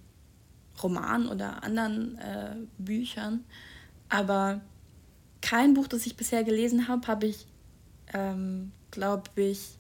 Romanen 0.82 1.28
oder 1.28 1.64
anderen 1.64 2.18
äh, 2.18 2.56
Büchern. 2.78 3.44
Aber 4.10 4.62
kein 5.42 5.74
Buch, 5.74 5.88
das 5.88 6.06
ich 6.06 6.16
bisher 6.16 6.44
gelesen 6.44 6.88
habe, 6.88 7.08
habe 7.08 7.28
ich, 7.28 7.48
ähm, 8.14 8.72
glaube 8.92 9.30
ich, 9.36 9.78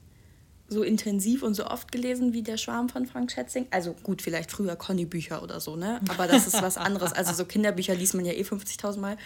so 0.67 0.83
intensiv 0.83 1.43
und 1.43 1.53
so 1.53 1.67
oft 1.67 1.91
gelesen 1.91 2.31
wie 2.31 2.43
Der 2.43 2.55
Schwarm 2.55 2.87
von 2.87 3.05
Frank 3.05 3.31
Schätzing. 3.31 3.67
Also 3.71 3.93
gut, 3.93 4.21
vielleicht 4.21 4.51
früher 4.51 4.77
Conny-Bücher 4.77 5.43
oder 5.43 5.59
so, 5.59 5.75
ne? 5.75 5.99
Aber 6.07 6.27
das 6.27 6.47
ist 6.47 6.61
was 6.61 6.77
anderes. 6.77 7.11
Also 7.11 7.33
so 7.33 7.43
Kinderbücher 7.43 7.93
liest 7.93 8.13
man 8.13 8.23
ja 8.23 8.31
eh 8.31 8.43
50.000 8.43 8.99
Mal. 8.99 9.17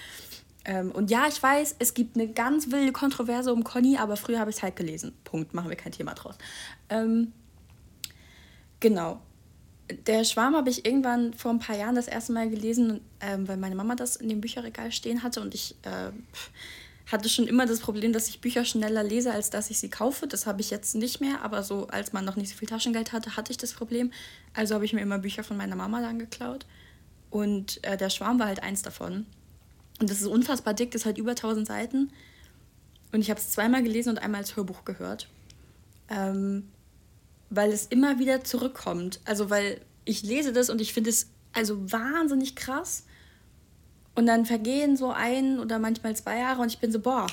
Ähm, 0.65 0.91
und 0.91 1.11
ja, 1.11 1.27
ich 1.27 1.41
weiß, 1.41 1.75
es 1.77 1.93
gibt 1.93 2.15
eine 2.15 2.27
ganz 2.27 2.71
wilde 2.71 2.91
Kontroverse 2.91 3.53
um 3.53 3.63
Conny, 3.63 3.97
aber 3.97 4.17
früher 4.17 4.39
habe 4.39 4.49
ich 4.49 4.57
es 4.57 4.63
halt 4.63 4.75
gelesen. 4.75 5.13
Punkt. 5.23 5.53
Machen 5.53 5.69
wir 5.69 5.77
kein 5.77 5.91
Thema 5.91 6.15
draus. 6.15 6.35
Ähm, 6.89 7.31
genau. 8.79 9.21
Der 10.07 10.23
Schwarm 10.23 10.55
habe 10.55 10.69
ich 10.69 10.85
irgendwann 10.85 11.33
vor 11.33 11.51
ein 11.51 11.59
paar 11.59 11.77
Jahren 11.77 11.95
das 11.95 12.07
erste 12.07 12.33
Mal 12.33 12.49
gelesen, 12.49 13.01
ähm, 13.21 13.47
weil 13.47 13.57
meine 13.57 13.75
Mama 13.75 13.95
das 13.95 14.15
in 14.15 14.29
dem 14.29 14.41
Bücherregal 14.41 14.91
stehen 14.91 15.21
hatte 15.21 15.41
und 15.41 15.53
ich 15.53 15.75
äh, 15.83 16.11
hatte 17.11 17.29
schon 17.29 17.47
immer 17.47 17.67
das 17.67 17.79
Problem, 17.79 18.11
dass 18.11 18.27
ich 18.27 18.41
Bücher 18.41 18.65
schneller 18.65 19.03
lese, 19.03 19.31
als 19.31 19.51
dass 19.51 19.69
ich 19.69 19.77
sie 19.77 19.89
kaufe. 19.89 20.27
Das 20.27 20.47
habe 20.47 20.61
ich 20.61 20.71
jetzt 20.71 20.95
nicht 20.95 21.21
mehr, 21.21 21.43
aber 21.43 21.61
so 21.61 21.87
als 21.87 22.13
man 22.13 22.25
noch 22.25 22.35
nicht 22.35 22.49
so 22.49 22.57
viel 22.57 22.67
Taschengeld 22.67 23.13
hatte, 23.13 23.35
hatte 23.35 23.51
ich 23.51 23.57
das 23.57 23.73
Problem. 23.73 24.11
Also 24.53 24.73
habe 24.73 24.85
ich 24.85 24.93
mir 24.93 25.01
immer 25.01 25.19
Bücher 25.19 25.43
von 25.43 25.57
meiner 25.57 25.75
Mama 25.75 26.01
dann 26.01 26.17
geklaut. 26.17 26.65
Und 27.29 27.83
äh, 27.83 27.97
der 27.97 28.09
Schwarm 28.09 28.39
war 28.39 28.47
halt 28.47 28.63
eins 28.63 28.81
davon. 28.81 29.27
Und 29.99 30.09
das 30.09 30.21
ist 30.21 30.27
unfassbar 30.27 30.73
dick, 30.73 30.91
das 30.91 31.01
ist 31.01 31.05
halt 31.05 31.17
über 31.17 31.31
1000 31.31 31.67
Seiten. 31.67 32.11
Und 33.11 33.21
ich 33.21 33.29
habe 33.29 33.39
es 33.39 33.51
zweimal 33.51 33.83
gelesen 33.83 34.09
und 34.09 34.17
einmal 34.17 34.41
als 34.41 34.55
Hörbuch 34.55 34.83
gehört. 34.83 35.27
Ähm, 36.09 36.69
weil 37.55 37.71
es 37.71 37.87
immer 37.87 38.19
wieder 38.19 38.43
zurückkommt. 38.43 39.19
Also, 39.25 39.49
weil 39.49 39.81
ich 40.05 40.23
lese 40.23 40.53
das 40.53 40.69
und 40.69 40.81
ich 40.81 40.93
finde 40.93 41.09
es 41.09 41.27
also 41.53 41.91
wahnsinnig 41.91 42.55
krass. 42.55 43.05
Und 44.13 44.27
dann 44.27 44.45
vergehen 44.45 44.95
so 44.95 45.11
ein 45.11 45.59
oder 45.59 45.79
manchmal 45.79 46.15
zwei 46.15 46.39
Jahre 46.39 46.61
und 46.61 46.71
ich 46.71 46.79
bin 46.79 46.91
so, 46.91 46.99
boah, 46.99 47.27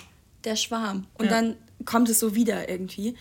der 0.44 0.56
Schwarm. 0.56 1.06
Und 1.14 1.26
ja. 1.26 1.30
dann 1.30 1.56
kommt 1.84 2.08
es 2.08 2.18
so 2.18 2.34
wieder 2.34 2.68
irgendwie. 2.68 3.14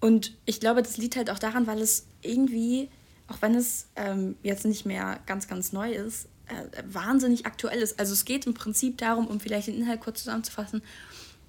Und 0.00 0.36
ich 0.44 0.60
glaube, 0.60 0.82
das 0.82 0.96
liegt 0.96 1.16
halt 1.16 1.30
auch 1.30 1.38
daran, 1.38 1.66
weil 1.66 1.80
es 1.80 2.06
irgendwie, 2.22 2.88
auch 3.26 3.42
wenn 3.42 3.54
es 3.54 3.86
ähm, 3.96 4.36
jetzt 4.42 4.64
nicht 4.64 4.86
mehr 4.86 5.18
ganz, 5.26 5.48
ganz 5.48 5.72
neu 5.72 5.92
ist, 5.92 6.28
äh, 6.46 6.82
wahnsinnig 6.86 7.46
aktuell 7.46 7.80
ist. 7.80 7.98
Also 7.98 8.12
es 8.12 8.24
geht 8.24 8.46
im 8.46 8.54
Prinzip 8.54 8.98
darum, 8.98 9.26
um 9.26 9.40
vielleicht 9.40 9.68
den 9.68 9.76
Inhalt 9.76 10.00
kurz 10.00 10.20
zusammenzufassen, 10.20 10.82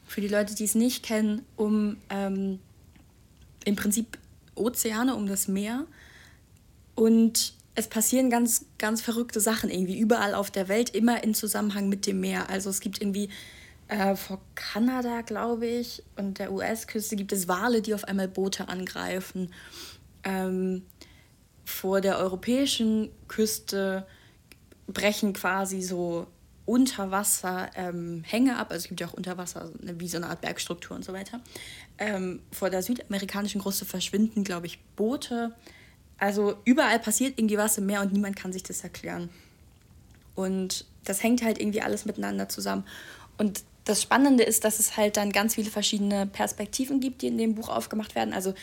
für 0.05 0.21
die 0.21 0.27
Leute, 0.27 0.55
die 0.55 0.63
es 0.63 0.73
nicht 0.73 1.03
kennen, 1.03 1.45
um 1.55 1.97
ähm, 2.09 2.59
im 3.65 3.75
Prinzip 3.75 4.17
Ozeane, 4.59 5.15
um 5.15 5.27
das 5.27 5.47
Meer. 5.47 5.85
Und 6.95 7.53
es 7.75 7.87
passieren 7.87 8.29
ganz, 8.29 8.65
ganz 8.77 9.01
verrückte 9.01 9.39
Sachen 9.39 9.69
irgendwie 9.69 9.97
überall 9.97 10.35
auf 10.35 10.51
der 10.51 10.67
Welt, 10.67 10.89
immer 10.89 11.23
in 11.23 11.33
Zusammenhang 11.33 11.87
mit 11.89 12.05
dem 12.05 12.19
Meer. 12.19 12.49
Also 12.49 12.69
es 12.69 12.81
gibt 12.81 13.01
irgendwie 13.01 13.29
äh, 13.87 14.15
vor 14.15 14.41
Kanada, 14.55 15.21
glaube 15.21 15.65
ich, 15.65 16.03
und 16.15 16.39
der 16.39 16.51
US-Küste 16.51 17.15
gibt 17.15 17.31
es 17.31 17.47
Wale, 17.47 17.81
die 17.81 17.93
auf 17.93 18.03
einmal 18.03 18.27
Boote 18.27 18.67
angreifen. 18.67 19.53
Ähm, 20.23 20.83
vor 21.63 22.01
der 22.01 22.17
europäischen 22.17 23.09
Küste 23.27 24.05
brechen 24.87 25.33
quasi 25.33 25.81
so 25.81 26.27
Unterwasser 26.69 27.71
ähm, 27.73 28.23
Hänge 28.23 28.57
ab, 28.57 28.67
also 28.69 28.83
es 28.83 28.87
gibt 28.87 29.01
ja 29.01 29.07
auch 29.07 29.13
Unterwasser, 29.13 29.71
wie 29.81 30.07
so 30.07 30.17
eine 30.17 30.27
Art 30.27 30.41
Bergstruktur 30.41 30.95
und 30.95 31.03
so 31.03 31.13
weiter. 31.13 31.41
Ähm, 31.97 32.43
vor 32.51 32.69
der 32.69 32.83
südamerikanischen 32.83 33.59
Küste 33.59 33.85
verschwinden, 33.85 34.43
glaube 34.43 34.67
ich, 34.67 34.79
Boote. 34.95 35.55
Also 36.19 36.57
überall 36.65 36.99
passiert 36.99 37.39
irgendwie 37.39 37.57
was 37.57 37.79
im 37.79 37.87
Meer 37.87 38.01
und 38.01 38.13
niemand 38.13 38.35
kann 38.35 38.53
sich 38.53 38.61
das 38.61 38.83
erklären. 38.83 39.31
Und 40.35 40.85
das 41.05 41.23
hängt 41.23 41.41
halt 41.41 41.59
irgendwie 41.59 41.81
alles 41.81 42.05
miteinander 42.05 42.49
zusammen. 42.49 42.83
Und 43.39 43.63
das 43.85 44.03
Spannende 44.03 44.43
ist, 44.43 44.63
dass 44.63 44.77
es 44.77 44.95
halt 44.95 45.17
dann 45.17 45.31
ganz 45.31 45.55
viele 45.55 45.71
verschiedene 45.71 46.27
Perspektiven 46.27 46.99
gibt, 46.99 47.23
die 47.23 47.27
in 47.29 47.39
dem 47.39 47.55
Buch 47.55 47.69
aufgemacht 47.69 48.13
werden. 48.13 48.31
Also 48.31 48.53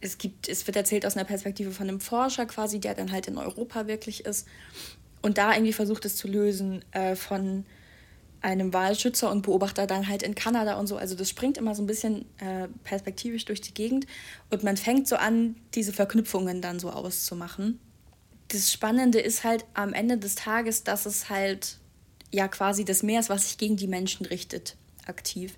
es 0.00 0.18
gibt, 0.18 0.48
es 0.48 0.66
wird 0.66 0.76
erzählt 0.76 1.06
aus 1.06 1.16
einer 1.16 1.26
Perspektive 1.26 1.70
von 1.70 1.88
einem 1.88 2.00
Forscher 2.00 2.44
quasi, 2.46 2.80
der 2.80 2.96
dann 2.96 3.12
halt 3.12 3.28
in 3.28 3.38
Europa 3.38 3.86
wirklich 3.86 4.24
ist 4.24 4.48
und 5.22 5.38
da 5.38 5.52
irgendwie 5.52 5.72
versucht 5.72 6.04
es 6.04 6.16
zu 6.16 6.28
lösen 6.28 6.84
äh, 6.92 7.14
von 7.16 7.64
einem 8.42 8.74
Wahlschützer 8.74 9.30
und 9.30 9.42
Beobachter 9.42 9.86
dann 9.86 10.08
halt 10.08 10.22
in 10.22 10.34
Kanada 10.34 10.78
und 10.78 10.88
so. 10.88 10.96
Also 10.96 11.14
das 11.14 11.28
springt 11.28 11.56
immer 11.56 11.74
so 11.74 11.82
ein 11.82 11.86
bisschen 11.86 12.24
äh, 12.38 12.68
perspektivisch 12.84 13.44
durch 13.44 13.60
die 13.60 13.72
Gegend 13.72 14.06
und 14.50 14.64
man 14.64 14.76
fängt 14.76 15.06
so 15.08 15.16
an, 15.16 15.54
diese 15.74 15.92
Verknüpfungen 15.92 16.60
dann 16.60 16.80
so 16.80 16.90
auszumachen. 16.90 17.78
Das 18.48 18.72
Spannende 18.72 19.20
ist 19.20 19.44
halt 19.44 19.64
am 19.74 19.94
Ende 19.94 20.18
des 20.18 20.34
Tages, 20.34 20.82
dass 20.84 21.06
es 21.06 21.30
halt 21.30 21.78
ja 22.32 22.48
quasi 22.48 22.84
das 22.84 23.02
Meer 23.02 23.20
ist, 23.20 23.30
was 23.30 23.44
sich 23.44 23.58
gegen 23.58 23.76
die 23.76 23.86
Menschen 23.86 24.26
richtet, 24.26 24.76
aktiv. 25.06 25.56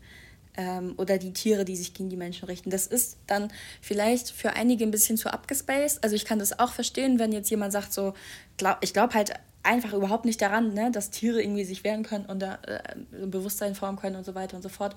Ähm, 0.57 0.95
oder 0.99 1.19
die 1.19 1.33
Tiere, 1.33 1.65
die 1.65 1.75
sich 1.75 1.95
gegen 1.95 2.11
die 2.11 2.17
Menschen 2.17 2.45
richten. 2.45 2.71
Das 2.71 2.87
ist 2.87 3.17
dann 3.27 3.53
vielleicht 3.81 4.31
für 4.31 4.53
einige 4.53 4.85
ein 4.85 4.93
bisschen 4.93 5.17
zu 5.17 5.33
abgespaced. 5.33 6.05
Also 6.05 6.15
ich 6.15 6.25
kann 6.25 6.39
das 6.39 6.57
auch 6.61 6.73
verstehen, 6.73 7.19
wenn 7.19 7.33
jetzt 7.33 7.51
jemand 7.51 7.73
sagt 7.73 7.93
so, 7.93 8.15
glaub, 8.57 8.79
ich 8.81 8.93
glaube 8.93 9.15
halt 9.15 9.33
einfach 9.65 9.93
überhaupt 9.93 10.25
nicht 10.25 10.41
daran, 10.41 10.75
ne, 10.75 10.91
dass 10.91 11.11
Tiere 11.11 11.43
irgendwie 11.43 11.65
sich 11.65 11.85
wehren 11.85 12.03
können 12.03 12.27
und 12.27 12.41
da 12.41 12.59
äh, 12.67 12.81
ein 13.13 13.31
Bewusstsein 13.31 13.75
formen 13.75 13.99
können 13.99 14.17
und 14.17 14.25
so 14.25 14.35
weiter 14.35 14.57
und 14.57 14.63
so 14.63 14.69
fort. 14.69 14.95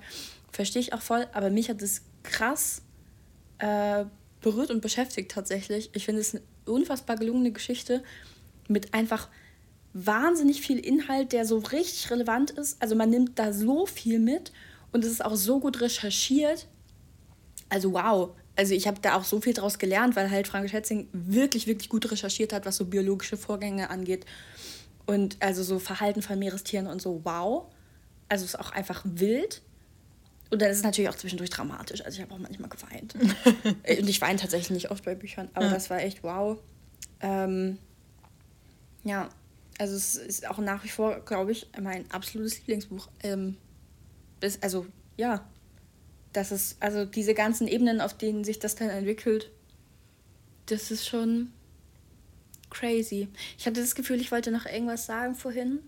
Verstehe 0.52 0.80
ich 0.80 0.92
auch 0.92 1.02
voll, 1.02 1.26
aber 1.32 1.50
mich 1.50 1.68
hat 1.68 1.82
das 1.82 2.02
krass 2.22 2.82
äh, 3.58 4.04
berührt 4.40 4.70
und 4.70 4.80
beschäftigt 4.80 5.30
tatsächlich. 5.30 5.90
Ich 5.94 6.04
finde 6.04 6.20
es 6.20 6.34
eine 6.34 6.42
unfassbar 6.66 7.16
gelungene 7.16 7.50
Geschichte 7.50 8.02
mit 8.68 8.94
einfach 8.94 9.28
wahnsinnig 9.94 10.60
viel 10.60 10.78
Inhalt, 10.78 11.32
der 11.32 11.44
so 11.44 11.58
richtig 11.58 12.10
relevant 12.10 12.50
ist. 12.50 12.80
Also 12.80 12.94
man 12.94 13.10
nimmt 13.10 13.38
da 13.38 13.52
so 13.52 13.86
viel 13.86 14.18
mit 14.18 14.52
und 14.92 15.04
es 15.04 15.10
ist 15.10 15.24
auch 15.24 15.34
so 15.34 15.60
gut 15.60 15.80
recherchiert. 15.80 16.68
Also 17.68 17.94
wow, 17.94 18.30
also 18.58 18.74
ich 18.74 18.88
habe 18.88 18.98
da 19.00 19.14
auch 19.14 19.22
so 19.22 19.40
viel 19.40 19.54
draus 19.54 19.78
gelernt, 19.78 20.16
weil 20.16 20.32
halt 20.32 20.48
Frank 20.48 20.68
Schätzing 20.68 21.08
wirklich, 21.12 21.68
wirklich 21.68 21.88
gut 21.88 22.10
recherchiert 22.10 22.52
hat, 22.52 22.66
was 22.66 22.74
so 22.74 22.86
biologische 22.86 23.36
Vorgänge 23.36 23.88
angeht. 23.88 24.26
Und 25.06 25.36
also 25.38 25.62
so 25.62 25.78
Verhalten 25.78 26.22
von 26.22 26.40
Meerestieren 26.40 26.88
und 26.88 27.00
so, 27.00 27.20
wow. 27.22 27.66
Also 28.28 28.44
es 28.44 28.54
ist 28.54 28.60
auch 28.60 28.72
einfach 28.72 29.02
wild. 29.04 29.62
Und 30.50 30.60
dann 30.60 30.70
ist 30.70 30.78
es 30.78 30.82
natürlich 30.82 31.08
auch 31.08 31.14
zwischendurch 31.14 31.50
dramatisch. 31.50 32.04
Also 32.04 32.16
ich 32.16 32.22
habe 32.22 32.34
auch 32.34 32.38
manchmal 32.38 32.68
geweint. 32.68 33.14
und 33.64 34.08
ich 34.08 34.20
weine 34.20 34.40
tatsächlich 34.40 34.70
nicht 34.70 34.90
oft 34.90 35.04
bei 35.04 35.14
Büchern, 35.14 35.48
aber 35.54 35.66
ja. 35.66 35.74
das 35.74 35.88
war 35.88 36.00
echt 36.00 36.24
wow. 36.24 36.58
Ähm, 37.20 37.78
ja, 39.04 39.28
also 39.78 39.94
es 39.94 40.16
ist 40.16 40.48
auch 40.48 40.58
nach 40.58 40.82
wie 40.82 40.88
vor, 40.88 41.20
glaube 41.20 41.52
ich, 41.52 41.68
mein 41.80 42.10
absolutes 42.10 42.58
Lieblingsbuch. 42.58 43.08
Ähm, 43.22 43.56
ist, 44.40 44.64
also 44.64 44.84
ja, 45.16 45.48
das 46.32 46.52
ist, 46.52 46.82
also 46.82 47.04
diese 47.04 47.34
ganzen 47.34 47.68
Ebenen, 47.68 48.00
auf 48.00 48.16
denen 48.16 48.44
sich 48.44 48.58
das 48.58 48.74
dann 48.74 48.90
entwickelt, 48.90 49.50
das 50.66 50.90
ist 50.90 51.06
schon 51.06 51.52
crazy. 52.70 53.28
Ich 53.56 53.66
hatte 53.66 53.80
das 53.80 53.94
Gefühl, 53.94 54.20
ich 54.20 54.30
wollte 54.30 54.50
noch 54.50 54.66
irgendwas 54.66 55.06
sagen 55.06 55.34
vorhin, 55.34 55.80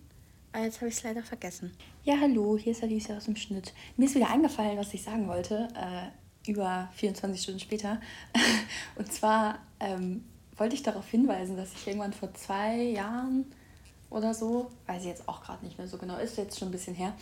aber 0.53 0.65
jetzt 0.65 0.81
habe 0.81 0.89
ich 0.89 0.97
es 0.97 1.03
leider 1.03 1.23
vergessen. 1.23 1.73
Ja, 2.05 2.17
hallo, 2.21 2.57
hier 2.57 2.73
ist 2.73 2.83
Alicia 2.83 3.17
aus 3.17 3.27
dem 3.27 3.37
Schnitt. 3.37 3.73
Mir 3.97 4.07
ist 4.07 4.15
wieder 4.15 4.31
eingefallen, 4.31 4.79
was 4.79 4.95
ich 4.95 5.03
sagen 5.03 5.29
wollte, 5.29 5.69
äh, 5.75 6.51
über 6.51 6.89
24 6.95 7.43
Stunden 7.43 7.61
später. 7.61 8.01
Und 8.97 9.13
zwar 9.13 9.59
ähm, 9.79 10.25
wollte 10.57 10.75
ich 10.75 10.83
darauf 10.83 11.09
hinweisen, 11.09 11.57
dass 11.57 11.73
ich 11.73 11.87
irgendwann 11.87 12.13
vor 12.13 12.33
zwei 12.35 12.77
Jahren 12.77 13.45
oder 14.09 14.35
so, 14.35 14.71
weiß 14.87 15.03
ich 15.03 15.09
jetzt 15.09 15.29
auch 15.29 15.43
gerade 15.43 15.65
nicht 15.65 15.79
mehr 15.79 15.87
so 15.87 15.99
genau, 15.99 16.17
ist 16.19 16.37
jetzt 16.37 16.59
schon 16.59 16.69
ein 16.69 16.73
bisschen 16.73 16.95
her, 16.95 17.15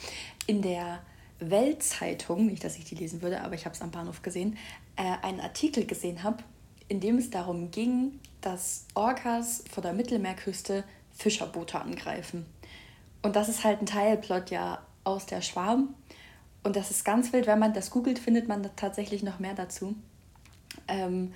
in 0.47 0.62
der 0.62 1.01
Weltzeitung, 1.41 2.47
nicht, 2.47 2.64
dass 2.64 2.76
ich 2.76 2.84
die 2.84 2.95
lesen 2.95 3.22
würde, 3.22 3.43
aber 3.43 3.55
ich 3.55 3.64
habe 3.64 3.74
es 3.74 3.82
am 3.82 3.91
Bahnhof 3.91 4.22
gesehen, 4.22 4.57
äh, 4.97 5.03
einen 5.22 5.41
Artikel 5.41 5.86
gesehen 5.86 6.22
habe, 6.22 6.43
in 6.89 7.01
dem 7.01 7.18
es 7.18 7.30
darum 7.30 7.70
ging, 7.70 8.18
dass 8.41 8.86
Orcas 8.95 9.64
vor 9.70 9.82
der 9.82 9.93
Mittelmeerküste 9.93 10.84
Fischerboote 11.12 11.80
angreifen. 11.80 12.47
Und 13.22 13.36
das 13.36 13.49
ist 13.49 13.64
halt 13.64 13.80
ein 13.80 13.86
Teilplot 13.86 14.51
ja 14.51 14.82
aus 15.05 15.26
der 15.26 15.43
Schwarm. 15.43 15.95
Und 16.62 16.76
das 16.76 16.91
ist 16.91 17.05
ganz 17.05 17.32
wild, 17.32 17.47
wenn 17.47 17.59
man 17.59 17.72
das 17.72 17.91
googelt, 17.91 18.18
findet 18.18 18.49
man 18.49 18.68
tatsächlich 18.76 19.22
noch 19.22 19.39
mehr 19.39 19.55
dazu. 19.55 19.95
Ähm, 20.86 21.32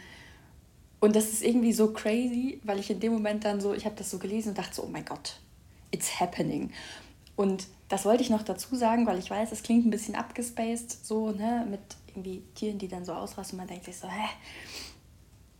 und 1.01 1.17
das 1.17 1.33
ist 1.33 1.43
irgendwie 1.43 1.73
so 1.73 1.93
crazy, 1.93 2.61
weil 2.65 2.79
ich 2.79 2.91
in 2.91 3.01
dem 3.01 3.13
Moment 3.13 3.45
dann 3.45 3.61
so, 3.61 3.75
ich 3.75 3.85
habe 3.85 3.97
das 3.97 4.11
so 4.11 4.19
gelesen 4.19 4.51
und 4.51 4.59
dachte 4.59 4.75
so, 4.75 4.85
oh 4.85 4.89
mein 4.89 5.05
Gott, 5.05 5.41
it's 5.91 6.21
happening. 6.21 6.71
Und 7.35 7.67
das 7.93 8.07
wollte 8.07 8.23
ich 8.23 8.31
noch 8.31 8.43
dazu 8.43 8.75
sagen, 8.75 9.07
weil 9.07 9.19
ich 9.19 9.31
weiß, 9.31 9.53
es 9.53 9.63
klingt 9.63 9.85
ein 9.85 9.91
bisschen 9.91 10.15
abgespaced, 10.15 11.05
so, 11.05 11.31
ne, 11.31 11.67
mit 11.69 11.81
irgendwie 12.09 12.43
Tieren, 12.55 12.79
die 12.79 12.89
dann 12.89 13.05
so 13.05 13.13
ausrasten 13.13 13.59
und 13.59 13.67
man 13.67 13.69
denkt 13.69 13.85
sich 13.85 13.99
so, 13.99 14.09
hä? 14.09 14.31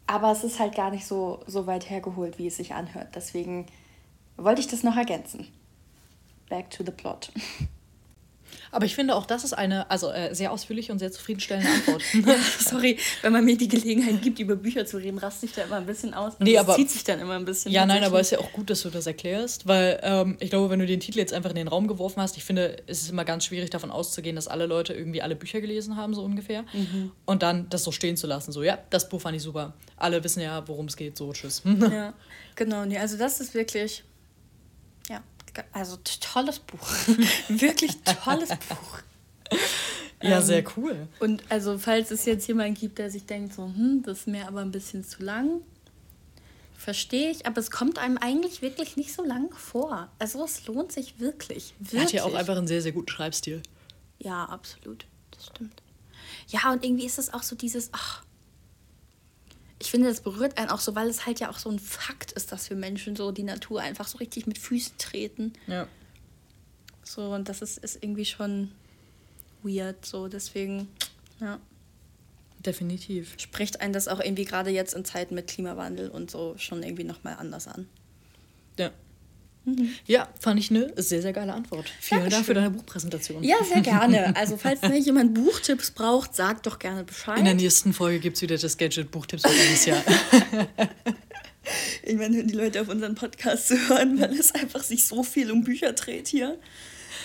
Aber 0.07 0.33
es 0.33 0.43
ist 0.43 0.59
halt 0.59 0.75
gar 0.75 0.91
nicht 0.91 1.05
so, 1.05 1.41
so 1.47 1.67
weit 1.67 1.91
hergeholt, 1.91 2.39
wie 2.39 2.47
es 2.47 2.57
sich 2.57 2.73
anhört. 2.73 3.09
Deswegen 3.15 3.67
wollte 4.39 4.63
ich 4.63 4.67
das 4.67 4.83
noch 4.83 4.97
ergänzen. 4.97 5.47
Back 6.49 6.71
to 6.71 6.83
the 6.83 6.91
plot. 6.91 7.31
Aber 8.71 8.87
ich 8.87 8.95
finde 8.95 9.15
auch, 9.15 9.27
das 9.27 9.45
ist 9.45 9.53
eine 9.53 9.91
also 9.91 10.11
äh, 10.11 10.35
sehr 10.35 10.53
ausführliche 10.53 10.93
und 10.93 10.99
sehr 10.99 11.13
zufriedenstellende 11.13 11.69
Antwort. 11.71 12.03
ja, 12.27 12.37
sorry, 12.59 12.99
wenn 13.23 13.33
man 13.33 13.45
mir 13.45 13.57
die 13.57 13.69
Gelegenheit 13.69 14.23
gibt, 14.23 14.39
über 14.39 14.57
Bücher 14.57 14.87
zu 14.87 14.97
reden, 14.97 15.19
raste 15.19 15.47
ich 15.47 15.53
da 15.53 15.63
immer 15.63 15.77
ein 15.77 15.87
bisschen 15.87 16.15
aus. 16.15 16.35
Nee, 16.39 16.59
aber, 16.59 16.75
zieht 16.77 16.91
sich 16.91 17.05
dann 17.05 17.21
immer 17.21 17.35
ein 17.35 17.45
bisschen. 17.45 17.73
Ja, 17.73 17.87
nein, 17.87 18.05
aber 18.05 18.21
es 18.21 18.29
ist 18.29 18.31
ja 18.33 18.39
auch 18.39 18.53
gut, 18.53 18.71
dass 18.71 18.83
du 18.83 18.91
das 18.91 19.07
erklärst, 19.07 19.67
weil 19.67 20.01
ähm, 20.03 20.37
ich 20.41 20.51
glaube, 20.51 20.71
wenn 20.71 20.79
du 20.79 20.87
den 20.87 21.01
Titel 21.01 21.19
jetzt 21.19 21.33
einfach 21.33 21.51
in 21.51 21.57
den 21.57 21.69
Raum 21.69 21.89
geworfen 21.89 22.21
hast, 22.21 22.37
ich 22.37 22.45
finde, 22.45 22.77
es 22.87 23.03
ist 23.03 23.11
immer 23.11 23.25
ganz 23.25 23.45
schwierig 23.45 23.71
davon 23.71 23.91
auszugehen, 23.91 24.37
dass 24.37 24.49
alle 24.49 24.67
Leute 24.67 24.95
irgendwie 24.95 25.23
alle 25.23 25.37
Bücher 25.37 25.61
gelesen 25.61 25.97
haben, 25.97 26.15
so 26.15 26.23
ungefähr. 26.23 26.63
Mhm. 26.73 27.13
Und 27.27 27.43
dann 27.43 27.69
das 27.69 27.85
so 27.85 27.93
stehen 27.93 28.17
zu 28.17 28.27
lassen, 28.27 28.53
so, 28.53 28.63
ja, 28.63 28.79
das 28.91 29.09
Buch 29.09 29.21
fand 29.21 29.37
ich 29.37 29.43
super. 29.43 29.75
Alle 29.97 30.23
wissen 30.25 30.41
ja, 30.41 30.67
worum 30.67 30.87
es 30.87 30.97
geht, 30.97 31.17
so, 31.17 31.33
tschüss. 31.33 31.63
ja, 31.65 32.13
genau, 32.57 32.85
nee, 32.85 32.99
also 32.99 33.17
das 33.17 33.41
ist 33.41 33.55
wirklich 33.55 34.05
also 35.73 35.99
tolles 36.21 36.59
Buch. 36.59 36.89
Wirklich 37.49 37.99
tolles 38.03 38.51
Buch. 38.51 38.99
Ja, 40.25 40.39
ähm, 40.39 40.45
sehr 40.45 40.63
cool. 40.77 41.09
Und 41.19 41.43
also, 41.49 41.79
falls 41.79 42.13
es 42.13 42.27
jetzt 42.27 42.47
jemanden 42.47 42.75
gibt, 42.75 42.99
der 42.99 43.11
sich 43.11 43.27
denkt, 43.27 43.55
so, 43.55 43.65
hm, 43.65 44.05
das 44.07 44.21
ist 44.21 44.27
mir 44.29 44.47
aber 44.47 44.61
ein 44.61 44.71
bisschen 44.71 45.03
zu 45.03 45.21
lang, 45.21 45.63
Verstehe 46.83 47.31
ich, 47.31 47.47
aber 47.47 47.59
es 47.59 47.71
kommt 47.71 47.97
einem 47.99 48.19
eigentlich 48.19 48.61
wirklich 48.61 48.97
nicht 48.97 49.13
so 49.13 49.23
lang 49.25 49.55
vor. 49.55 50.09
Also 50.19 50.45
es 50.45 50.67
lohnt 50.67 50.91
sich 50.91 51.21
wirklich. 51.21 51.75
wirklich. 51.79 51.95
Er 51.95 52.03
hat 52.03 52.13
ja 52.13 52.25
auch 52.25 52.35
einfach 52.35 52.57
einen 52.57 52.67
sehr, 52.67 52.83
sehr 52.83 52.91
guten 52.91 53.09
Schreibstil. 53.09 53.63
Ja, 54.19 54.47
absolut. 54.47 55.07
Das 55.31 55.47
stimmt. 55.47 55.81
Ja, 56.49 56.73
und 56.73 56.85
irgendwie 56.85 57.07
ist 57.07 57.21
es 57.21 57.33
auch 57.33 57.45
so 57.45 57.55
dieses, 57.55 57.91
ach, 57.93 58.25
ich 59.83 59.91
finde, 59.91 60.09
das 60.09 60.21
berührt 60.21 60.59
einen 60.59 60.71
auch 60.71 60.79
so, 60.79 60.95
weil 60.95 61.09
es 61.09 61.27
halt 61.27 61.41
ja 61.41 61.51
auch 61.51 61.59
so 61.59 61.69
ein 61.69 61.81
Fakt 61.81 62.31
ist, 62.31 62.53
dass 62.53 62.71
wir 62.71 62.77
Menschen 62.77 63.17
so 63.17 63.33
die 63.33 63.43
Natur 63.43 63.81
einfach 63.81 64.07
so 64.07 64.19
richtig 64.19 64.47
mit 64.47 64.57
Füßen 64.57 64.97
treten. 64.97 65.55
Ja. 65.67 65.89
So, 67.03 67.35
und 67.35 67.49
das 67.49 67.63
ist, 67.63 67.79
ist 67.79 68.01
irgendwie 68.01 68.25
schon 68.25 68.71
weird, 69.65 70.07
so, 70.07 70.29
deswegen, 70.29 70.87
ja. 71.41 71.59
Definitiv. 72.61 73.35
Spricht 73.39 73.81
einen 73.81 73.93
das 73.93 74.07
auch 74.07 74.21
irgendwie 74.21 74.45
gerade 74.45 74.71
jetzt 74.71 74.95
in 74.95 75.05
Zeiten 75.05 75.35
mit 75.35 75.49
Klimawandel 75.49 76.11
und 76.11 76.31
so 76.31 76.55
schon 76.59 76.85
irgendwie 76.85 77.03
nochmal 77.03 77.35
anders 77.35 77.67
an. 77.67 77.89
Ja. 78.79 78.93
Ja, 80.07 80.29
fand 80.41 80.59
ich 80.59 80.71
eine 80.71 80.93
sehr, 80.97 81.23
sehr 81.23 81.33
geile 81.33 81.55
Antwort. 81.55 81.91
Vielen 82.01 82.29
Dank 82.29 82.45
für 82.45 82.55
deine 82.55 82.71
Buchpräsentation. 82.71 83.45
Ja, 83.45 83.57
sehr 83.65 83.81
gerne. 83.81 84.35
Also, 84.37 84.57
falls 84.57 84.83
ne, 84.83 84.99
jemand 84.99 85.35
Buchtipps 85.35 85.93
braucht, 85.93 86.35
sagt 86.35 86.67
doch 86.67 86.79
gerne 86.79 87.05
Bescheid. 87.05 87.39
In 87.39 87.45
der 87.45 87.55
nächsten 87.55 87.93
Folge 87.93 88.19
gibt 88.19 88.37
es 88.37 88.43
wieder 88.43 88.59
das 88.59 88.77
Gadget-Buchtipps 88.77 89.43
für 89.43 89.55
dieses 89.55 89.87
Jahr. 89.87 90.03
Irgendwann 92.03 92.35
hören 92.35 92.49
die 92.49 92.55
Leute 92.55 92.81
auf 92.81 92.89
unseren 92.89 93.15
Podcast 93.15 93.69
zu 93.69 93.89
hören, 93.89 94.21
weil 94.21 94.33
es 94.33 94.53
einfach 94.53 94.83
sich 94.83 95.07
so 95.07 95.23
viel 95.23 95.53
um 95.53 95.63
Bücher 95.63 95.93
dreht 95.93 96.27
hier. 96.27 96.59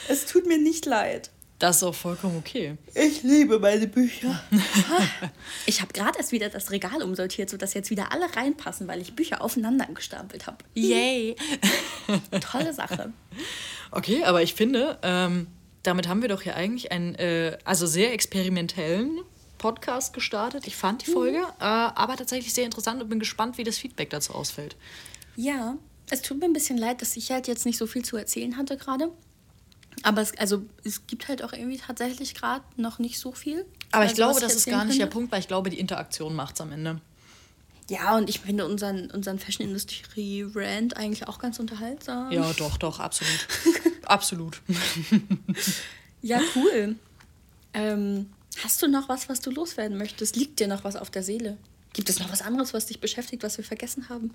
Es 0.08 0.26
tut 0.26 0.46
mir 0.46 0.60
nicht 0.60 0.86
leid. 0.86 1.32
Das 1.60 1.78
ist 1.78 1.84
auch 1.84 1.96
vollkommen 1.96 2.38
okay. 2.38 2.78
Ich 2.94 3.24
liebe 3.24 3.58
meine 3.58 3.88
Bücher. 3.88 4.44
ich 5.66 5.82
habe 5.82 5.92
gerade 5.92 6.20
erst 6.20 6.32
wieder 6.32 6.50
das 6.50 6.70
Regal 6.70 7.02
umsortiert, 7.02 7.50
sodass 7.50 7.74
jetzt 7.74 7.90
wieder 7.90 8.12
alle 8.12 8.36
reinpassen, 8.36 8.88
weil 8.88 9.02
ich 9.02 9.16
Bücher 9.16 9.42
aufeinander 9.42 9.88
gestapelt 9.88 10.46
habe. 10.46 10.58
Yay! 10.76 11.36
Tolle 12.42 12.74
Sache. 12.74 13.12
Okay, 13.90 14.24
aber 14.24 14.44
ich 14.44 14.54
finde, 14.54 15.00
ähm, 15.02 15.48
damit 15.82 16.08
haben 16.08 16.22
wir 16.22 16.30
doch 16.30 16.44
ja 16.44 16.54
eigentlich 16.54 16.92
einen 16.92 17.16
äh, 17.16 17.58
also 17.64 17.88
sehr 17.88 18.14
experimentellen 18.14 19.22
Podcast 19.58 20.14
gestartet. 20.14 20.68
Ich 20.68 20.76
fand 20.76 21.08
die 21.08 21.12
Folge, 21.12 21.40
äh, 21.40 21.64
aber 21.64 22.18
tatsächlich 22.18 22.54
sehr 22.54 22.66
interessant 22.66 23.02
und 23.02 23.10
bin 23.10 23.20
gespannt, 23.20 23.58
wie 23.58 23.64
das 23.64 23.80
Feedback 23.80 24.12
dazu 24.12 24.34
ausfällt. 24.34 24.76
Ja, 25.36 25.78
es 26.12 26.22
tut 26.22 26.40
mir 26.40 26.46
ein 26.46 26.54
bisschen 26.54 26.78
leid, 26.78 27.02
dass 27.02 27.18
ich 27.18 27.32
halt 27.32 27.48
jetzt 27.48 27.66
nicht 27.66 27.78
so 27.78 27.88
viel 27.88 28.06
zu 28.06 28.16
erzählen 28.16 28.58
hatte 28.58 28.78
gerade. 28.78 29.10
Aber 30.04 30.22
es, 30.22 30.38
also, 30.38 30.64
es 30.84 31.08
gibt 31.08 31.28
halt 31.28 31.44
auch 31.44 31.54
irgendwie 31.54 31.78
tatsächlich 31.78 32.36
gerade 32.36 32.64
noch 32.76 33.00
nicht 33.00 33.20
so 33.20 33.32
viel. 33.32 33.66
Aber 33.92 34.04
ich 34.06 34.12
Also, 34.12 34.16
glaube, 34.16 34.40
das 34.40 34.56
ist 34.56 34.66
gar 34.68 34.86
nicht 34.86 35.00
der 35.00 35.06
könnte. 35.08 35.14
Punkt, 35.14 35.32
weil 35.32 35.40
ich 35.40 35.48
glaube, 35.48 35.70
die 35.70 35.80
Interaktion 35.80 36.36
macht 36.36 36.56
es 36.56 36.62
am 36.62 36.72
Ende. 36.72 37.02
Ja, 37.90 38.18
und 38.18 38.30
ich 38.30 38.40
finde 38.42 38.66
unseren, 38.66 39.10
unseren 39.12 39.40
Fashion-Industrie-Rand 39.40 40.98
eigentlich 40.98 41.28
auch 41.28 41.40
ganz 41.40 41.58
unterhaltsam. 41.60 42.32
Ja, 42.32 42.52
doch, 42.54 42.78
doch, 42.78 43.00
absolut. 43.00 43.48
absolut. 44.06 44.62
Ja, 46.22 46.42
cool. 46.56 46.96
ähm, 47.74 48.30
hast 48.64 48.82
du 48.82 48.88
noch 48.88 49.08
was, 49.10 49.30
was 49.30 49.40
du 49.40 49.52
loswerden 49.52 49.98
möchtest? 49.98 50.36
Liegt 50.36 50.60
dir 50.60 50.68
noch 50.68 50.84
was 50.84 50.96
auf 50.96 51.10
der 51.10 51.24
Seele? 51.24 51.58
Gibt 51.94 52.10
es 52.10 52.20
noch 52.20 52.32
was 52.32 52.42
anderes, 52.42 52.74
was 52.74 52.86
dich 52.88 53.00
beschäftigt, 53.00 53.42
was 53.44 53.58
wir 53.58 53.64
vergessen 53.66 54.10
haben? 54.10 54.32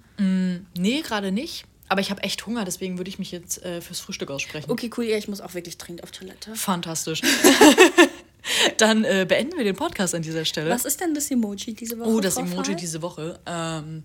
Nee, 0.76 1.02
gerade 1.02 1.30
nicht. 1.30 1.64
Aber 1.93 2.01
ich 2.01 2.11
habe 2.11 2.22
echt 2.22 2.47
Hunger, 2.47 2.64
deswegen 2.64 2.97
würde 2.97 3.11
ich 3.11 3.18
mich 3.18 3.32
jetzt 3.32 3.62
äh, 3.66 3.82
fürs 3.82 4.01
Frühstück 4.01 4.30
aussprechen. 4.30 4.70
Okay, 4.70 4.90
cool. 4.97 5.05
Ja, 5.05 5.18
ich 5.18 5.28
muss 5.28 5.43
auch 5.43 5.53
wirklich 5.53 5.76
dringend 5.76 6.03
auf 6.03 6.11
Toilette. 6.11 6.55
Fantastisch. 6.55 7.20
Dann 8.78 9.05
äh, 9.05 9.26
beenden 9.28 9.59
wir 9.59 9.64
den 9.64 9.76
Podcast 9.76 10.14
an 10.14 10.22
dieser 10.22 10.47
Stelle. 10.47 10.70
Was 10.70 10.86
ist 10.86 11.03
denn 11.03 11.12
das 11.12 11.30
Emoji 11.30 11.74
diese 11.74 11.99
Woche? 11.99 12.09
Oh, 12.09 12.20
das 12.20 12.32
Frau 12.32 12.40
Emoji 12.40 12.64
Fahl? 12.64 12.74
diese 12.76 13.03
Woche. 13.03 13.38
Ähm, 13.45 14.05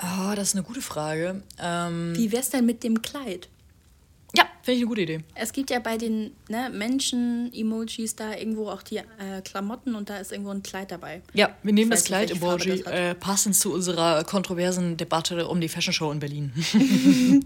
oh, 0.00 0.32
das 0.36 0.50
ist 0.50 0.54
eine 0.54 0.62
gute 0.62 0.80
Frage. 0.80 1.42
Ähm, 1.58 2.16
Wie 2.16 2.30
wär's 2.30 2.50
denn 2.50 2.66
mit 2.66 2.84
dem 2.84 3.02
Kleid? 3.02 3.48
Finde 4.62 4.72
ich 4.72 4.78
eine 4.78 4.86
gute 4.86 5.00
Idee. 5.02 5.20
Es 5.34 5.52
gibt 5.52 5.70
ja 5.70 5.78
bei 5.78 5.96
den 5.96 6.32
ne, 6.48 6.70
Menschen-Emojis 6.70 8.16
da 8.16 8.34
irgendwo 8.34 8.68
auch 8.68 8.82
die 8.82 8.98
äh, 8.98 9.42
Klamotten 9.44 9.94
und 9.94 10.10
da 10.10 10.18
ist 10.18 10.32
irgendwo 10.32 10.50
ein 10.50 10.62
Kleid 10.62 10.90
dabei. 10.90 11.22
Ja, 11.34 11.56
wir 11.62 11.72
nehmen 11.72 11.90
das 11.90 12.04
Kleid-Emoji 12.04 12.78
hat. 12.78 12.92
äh, 12.92 13.14
passend 13.14 13.56
zu 13.56 13.72
unserer 13.72 14.24
kontroversen 14.24 14.96
Debatte 14.96 15.48
um 15.48 15.60
die 15.60 15.68
Fashion 15.68 15.92
Show 15.92 16.10
in 16.10 16.18
Berlin. 16.18 16.52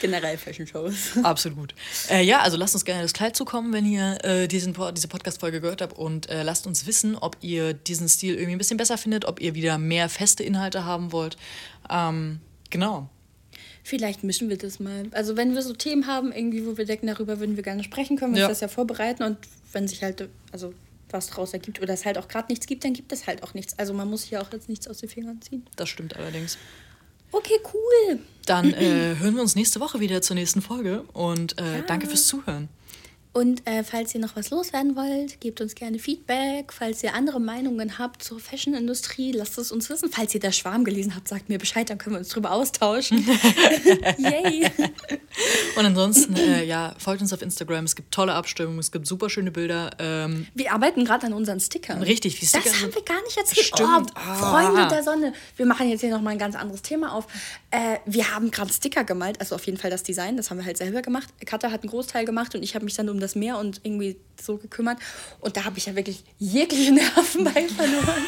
Generell 0.00 0.36
Fashion-Shows. 0.36 1.18
Absolut. 1.22 1.74
Äh, 2.10 2.24
ja, 2.24 2.40
also 2.40 2.56
lasst 2.56 2.74
uns 2.74 2.84
gerne 2.84 3.02
das 3.02 3.12
Kleid 3.12 3.36
zukommen, 3.36 3.72
wenn 3.72 3.86
ihr 3.86 4.18
äh, 4.24 4.48
diesen, 4.48 4.74
diese 4.94 5.08
Podcast-Folge 5.08 5.60
gehört 5.60 5.80
habt 5.82 5.96
und 5.96 6.28
äh, 6.28 6.42
lasst 6.42 6.66
uns 6.66 6.86
wissen, 6.86 7.16
ob 7.16 7.36
ihr 7.42 7.72
diesen 7.72 8.08
Stil 8.08 8.34
irgendwie 8.34 8.52
ein 8.52 8.58
bisschen 8.58 8.76
besser 8.76 8.98
findet, 8.98 9.24
ob 9.24 9.40
ihr 9.40 9.54
wieder 9.54 9.78
mehr 9.78 10.08
feste 10.08 10.42
Inhalte 10.42 10.84
haben 10.84 11.12
wollt. 11.12 11.36
Ähm, 11.88 12.40
genau. 12.70 13.08
Vielleicht 13.84 14.22
mischen 14.22 14.48
wir 14.48 14.56
das 14.58 14.78
mal. 14.80 15.06
Also 15.10 15.36
wenn 15.36 15.54
wir 15.54 15.62
so 15.62 15.72
Themen 15.74 16.06
haben, 16.06 16.30
irgendwie, 16.32 16.64
wo 16.66 16.76
wir 16.76 16.84
denken, 16.84 17.08
darüber 17.08 17.40
würden 17.40 17.56
wir 17.56 17.62
gerne 17.64 17.82
sprechen, 17.82 18.16
können 18.16 18.32
wir 18.34 18.40
Ja. 18.40 18.46
uns 18.46 18.52
das 18.52 18.60
ja 18.60 18.68
vorbereiten 18.68 19.22
und 19.24 19.38
wenn 19.72 19.88
sich 19.88 20.02
halt 20.02 20.28
also 20.52 20.72
was 21.10 21.26
draus 21.28 21.52
ergibt 21.52 21.80
oder 21.82 21.92
es 21.92 22.04
halt 22.04 22.16
auch 22.16 22.28
gerade 22.28 22.46
nichts 22.48 22.66
gibt, 22.66 22.84
dann 22.84 22.92
gibt 22.94 23.12
es 23.12 23.26
halt 23.26 23.42
auch 23.42 23.54
nichts. 23.54 23.78
Also 23.78 23.92
man 23.92 24.08
muss 24.08 24.22
hier 24.24 24.40
auch 24.40 24.50
jetzt 24.52 24.68
nichts 24.68 24.88
aus 24.88 24.98
den 24.98 25.08
Fingern 25.08 25.40
ziehen. 25.42 25.66
Das 25.76 25.88
stimmt 25.88 26.16
allerdings. 26.16 26.56
Okay, 27.32 27.58
cool. 27.74 28.18
Dann 28.46 28.72
äh, 28.74 29.16
hören 29.18 29.34
wir 29.34 29.42
uns 29.42 29.54
nächste 29.56 29.80
Woche 29.80 30.00
wieder 30.00 30.22
zur 30.22 30.36
nächsten 30.36 30.62
Folge 30.62 31.02
und 31.12 31.58
äh, 31.58 31.78
Ja. 31.78 31.82
danke 31.82 32.06
fürs 32.06 32.26
Zuhören. 32.26 32.68
Und 33.34 33.66
äh, 33.66 33.82
falls 33.82 34.14
ihr 34.14 34.20
noch 34.20 34.36
was 34.36 34.50
loswerden 34.50 34.94
wollt, 34.94 35.40
gebt 35.40 35.60
uns 35.62 35.74
gerne 35.74 35.98
Feedback. 35.98 36.70
Falls 36.72 37.02
ihr 37.02 37.14
andere 37.14 37.40
Meinungen 37.40 37.98
habt 37.98 38.22
zur 38.22 38.38
Fashion-Industrie, 38.38 39.32
lasst 39.32 39.56
es 39.56 39.72
uns 39.72 39.88
wissen. 39.88 40.10
Falls 40.12 40.34
ihr 40.34 40.40
der 40.40 40.52
Schwarm 40.52 40.84
gelesen 40.84 41.14
habt, 41.16 41.28
sagt 41.28 41.48
mir 41.48 41.58
Bescheid, 41.58 41.88
dann 41.88 41.96
können 41.96 42.16
wir 42.16 42.18
uns 42.18 42.28
drüber 42.28 42.52
austauschen. 42.52 43.26
Yay! 44.18 44.70
Und 45.76 45.86
ansonsten, 45.86 46.36
äh, 46.36 46.64
ja, 46.64 46.94
folgt 46.98 47.22
uns 47.22 47.32
auf 47.32 47.40
Instagram. 47.40 47.84
Es 47.86 47.96
gibt 47.96 48.12
tolle 48.12 48.34
Abstimmungen, 48.34 48.78
es 48.80 48.92
gibt 48.92 49.06
super 49.06 49.30
schöne 49.30 49.50
Bilder. 49.50 49.90
Ähm, 49.98 50.46
Wir 50.54 50.72
arbeiten 50.72 51.04
gerade 51.06 51.26
an 51.26 51.32
unseren 51.32 51.58
Stickern. 51.60 52.02
Richtig, 52.02 52.38
die 52.38 52.46
Sticker 52.46 52.64
Das 52.68 52.82
haben 52.82 52.94
wir 52.94 53.02
gar 53.02 53.22
nicht 53.22 53.36
erzählt. 53.38 53.66
Stimmt. 53.66 54.10
Oh, 54.14 54.20
Ah. 54.22 54.34
Freunde 54.34 54.88
der 54.88 55.02
Sonne. 55.02 55.32
Wir 55.56 55.64
machen 55.66 55.88
jetzt 55.88 56.00
hier 56.02 56.10
nochmal 56.10 56.34
ein 56.34 56.38
ganz 56.38 56.54
anderes 56.54 56.82
Thema 56.82 57.14
auf. 57.14 57.26
Äh, 57.70 57.96
wir 58.04 58.34
haben 58.34 58.50
gerade 58.50 58.70
Sticker 58.72 59.04
gemalt, 59.04 59.40
also 59.40 59.54
auf 59.54 59.64
jeden 59.64 59.78
Fall 59.78 59.90
das 59.90 60.02
Design, 60.02 60.36
das 60.36 60.50
haben 60.50 60.58
wir 60.58 60.66
halt 60.66 60.76
selber 60.76 61.00
gemacht. 61.00 61.28
Katha 61.46 61.70
hat 61.70 61.82
einen 61.82 61.90
Großteil 61.90 62.24
gemacht 62.26 62.54
und 62.54 62.62
ich 62.62 62.74
habe 62.74 62.84
mich 62.84 62.94
dann 62.94 63.08
um 63.08 63.18
das 63.22 63.34
Meer 63.34 63.58
und 63.58 63.80
irgendwie 63.82 64.16
so 64.40 64.56
gekümmert. 64.56 64.98
Und 65.40 65.56
da 65.56 65.64
habe 65.64 65.78
ich 65.78 65.86
ja 65.86 65.96
wirklich 65.96 66.24
jegliche 66.38 66.92
Nerven 66.92 67.44
bei 67.44 67.68
verloren. 67.68 68.26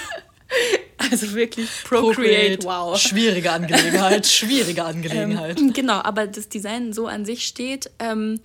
Also 1.10 1.34
wirklich 1.34 1.68
Procreate, 1.84 2.64
wow. 2.64 2.98
Schwierige 2.98 3.50
Angelegenheit, 3.50 4.26
schwierige 4.28 4.84
Angelegenheit. 4.84 5.58
Ähm, 5.58 5.72
genau, 5.72 6.00
aber 6.00 6.26
das 6.26 6.48
Design 6.48 6.92
so 6.92 7.06
an 7.06 7.24
sich 7.24 7.46
steht. 7.46 7.90
Ähm, 7.98 8.40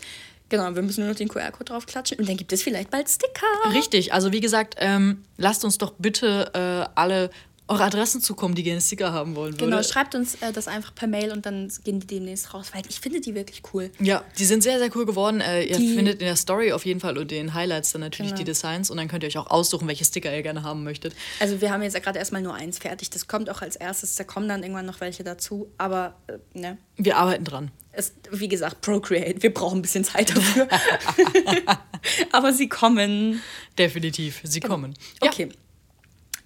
genau, 0.49 0.73
wir 0.75 0.81
müssen 0.81 1.01
nur 1.01 1.09
noch 1.09 1.17
den 1.17 1.27
QR-Code 1.27 1.65
drauf 1.65 1.85
klatschen 1.85 2.19
und 2.19 2.27
dann 2.27 2.37
gibt 2.37 2.51
es 2.51 2.63
vielleicht 2.63 2.89
bald 2.89 3.07
Sticker. 3.07 3.73
Richtig, 3.73 4.13
also 4.13 4.31
wie 4.31 4.39
gesagt, 4.39 4.75
ähm, 4.79 5.23
lasst 5.37 5.63
uns 5.63 5.77
doch 5.77 5.93
bitte 5.97 6.51
äh, 6.53 6.89
alle 6.99 7.29
eure 7.69 7.83
Adressen 7.83 8.21
zukommen, 8.21 8.55
die 8.55 8.63
gerne 8.63 8.81
Sticker 8.81 9.13
haben 9.13 9.35
wollen 9.35 9.53
würde. 9.53 9.65
Genau, 9.65 9.81
schreibt 9.83 10.15
uns 10.15 10.35
äh, 10.41 10.51
das 10.51 10.67
einfach 10.67 10.93
per 10.95 11.07
Mail 11.07 11.31
und 11.31 11.45
dann 11.45 11.71
gehen 11.83 11.99
die 11.99 12.07
demnächst 12.07 12.53
raus, 12.53 12.71
weil 12.73 12.81
ich 12.89 12.99
finde 12.99 13.21
die 13.21 13.35
wirklich 13.35 13.61
cool. 13.73 13.91
Ja, 13.99 14.23
die 14.37 14.45
sind 14.45 14.63
sehr, 14.63 14.79
sehr 14.79 14.89
cool 14.95 15.05
geworden. 15.05 15.39
Äh, 15.39 15.63
ihr 15.63 15.77
Die- 15.77 15.95
findet 15.95 16.19
in 16.19 16.25
der 16.25 16.35
Story 16.35 16.71
auf 16.73 16.85
jeden 16.85 16.99
Fall 16.99 17.17
und 17.17 17.31
den 17.31 17.53
Highlights 17.53 17.91
dann 17.91 18.01
natürlich 18.01 18.31
Genau. 18.31 18.39
die 18.39 18.45
Designs 18.45 18.89
und 18.89 18.97
dann 18.97 19.07
könnt 19.07 19.23
ihr 19.23 19.27
euch 19.27 19.37
auch 19.37 19.47
aussuchen, 19.51 19.87
welche 19.87 20.03
Sticker 20.03 20.35
ihr 20.35 20.41
gerne 20.41 20.63
haben 20.63 20.83
möchtet. 20.83 21.13
Also 21.39 21.61
wir 21.61 21.71
haben 21.71 21.83
jetzt 21.83 22.01
gerade 22.03 22.19
erstmal 22.19 22.41
nur 22.41 22.55
eins 22.55 22.79
fertig. 22.79 23.09
Das 23.11 23.27
kommt 23.27 23.49
auch 23.49 23.61
als 23.61 23.75
erstes. 23.75 24.15
Da 24.15 24.23
kommen 24.23 24.49
dann 24.49 24.63
irgendwann 24.63 24.85
noch 24.87 24.99
welche 24.99 25.23
dazu. 25.23 25.71
Aber 25.77 26.15
äh, 26.27 26.37
ne, 26.59 26.77
Wir 26.97 27.17
arbeiten 27.17 27.43
dran. 27.45 27.71
es, 27.91 28.13
wie 28.31 28.47
gesagt, 28.47 28.81
Procreate. 28.81 29.43
Wir 29.43 29.53
brauchen 29.53 29.79
ein 29.79 29.81
bisschen 29.83 30.03
Zeit 30.03 30.35
dafür. 30.35 30.67
aber 32.31 32.53
sie 32.53 32.67
kommen. 32.69 33.41
Definitiv, 33.77 34.41
sie 34.43 34.59
kommen. 34.59 34.93
Ja, 35.23 35.29
Okay. 35.29 35.49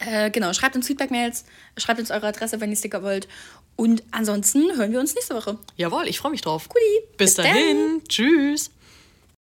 Äh, 0.05 0.29
genau, 0.31 0.53
schreibt 0.53 0.75
uns 0.75 0.87
Feedback-Mails, 0.87 1.45
schreibt 1.77 1.99
uns 1.99 2.11
eure 2.11 2.27
Adresse, 2.27 2.59
wenn 2.61 2.69
ihr 2.69 2.77
Sticker 2.77 3.03
wollt. 3.03 3.27
Und 3.75 4.03
ansonsten 4.11 4.75
hören 4.75 4.91
wir 4.91 4.99
uns 4.99 5.15
nächste 5.15 5.35
Woche. 5.35 5.57
Jawohl, 5.77 6.07
ich 6.07 6.19
freue 6.19 6.31
mich 6.31 6.41
drauf. 6.41 6.69
Guti. 6.69 7.07
Bis, 7.17 7.17
Bis 7.17 7.35
dann. 7.35 7.45
dahin. 7.45 8.01
Tschüss. 8.07 8.71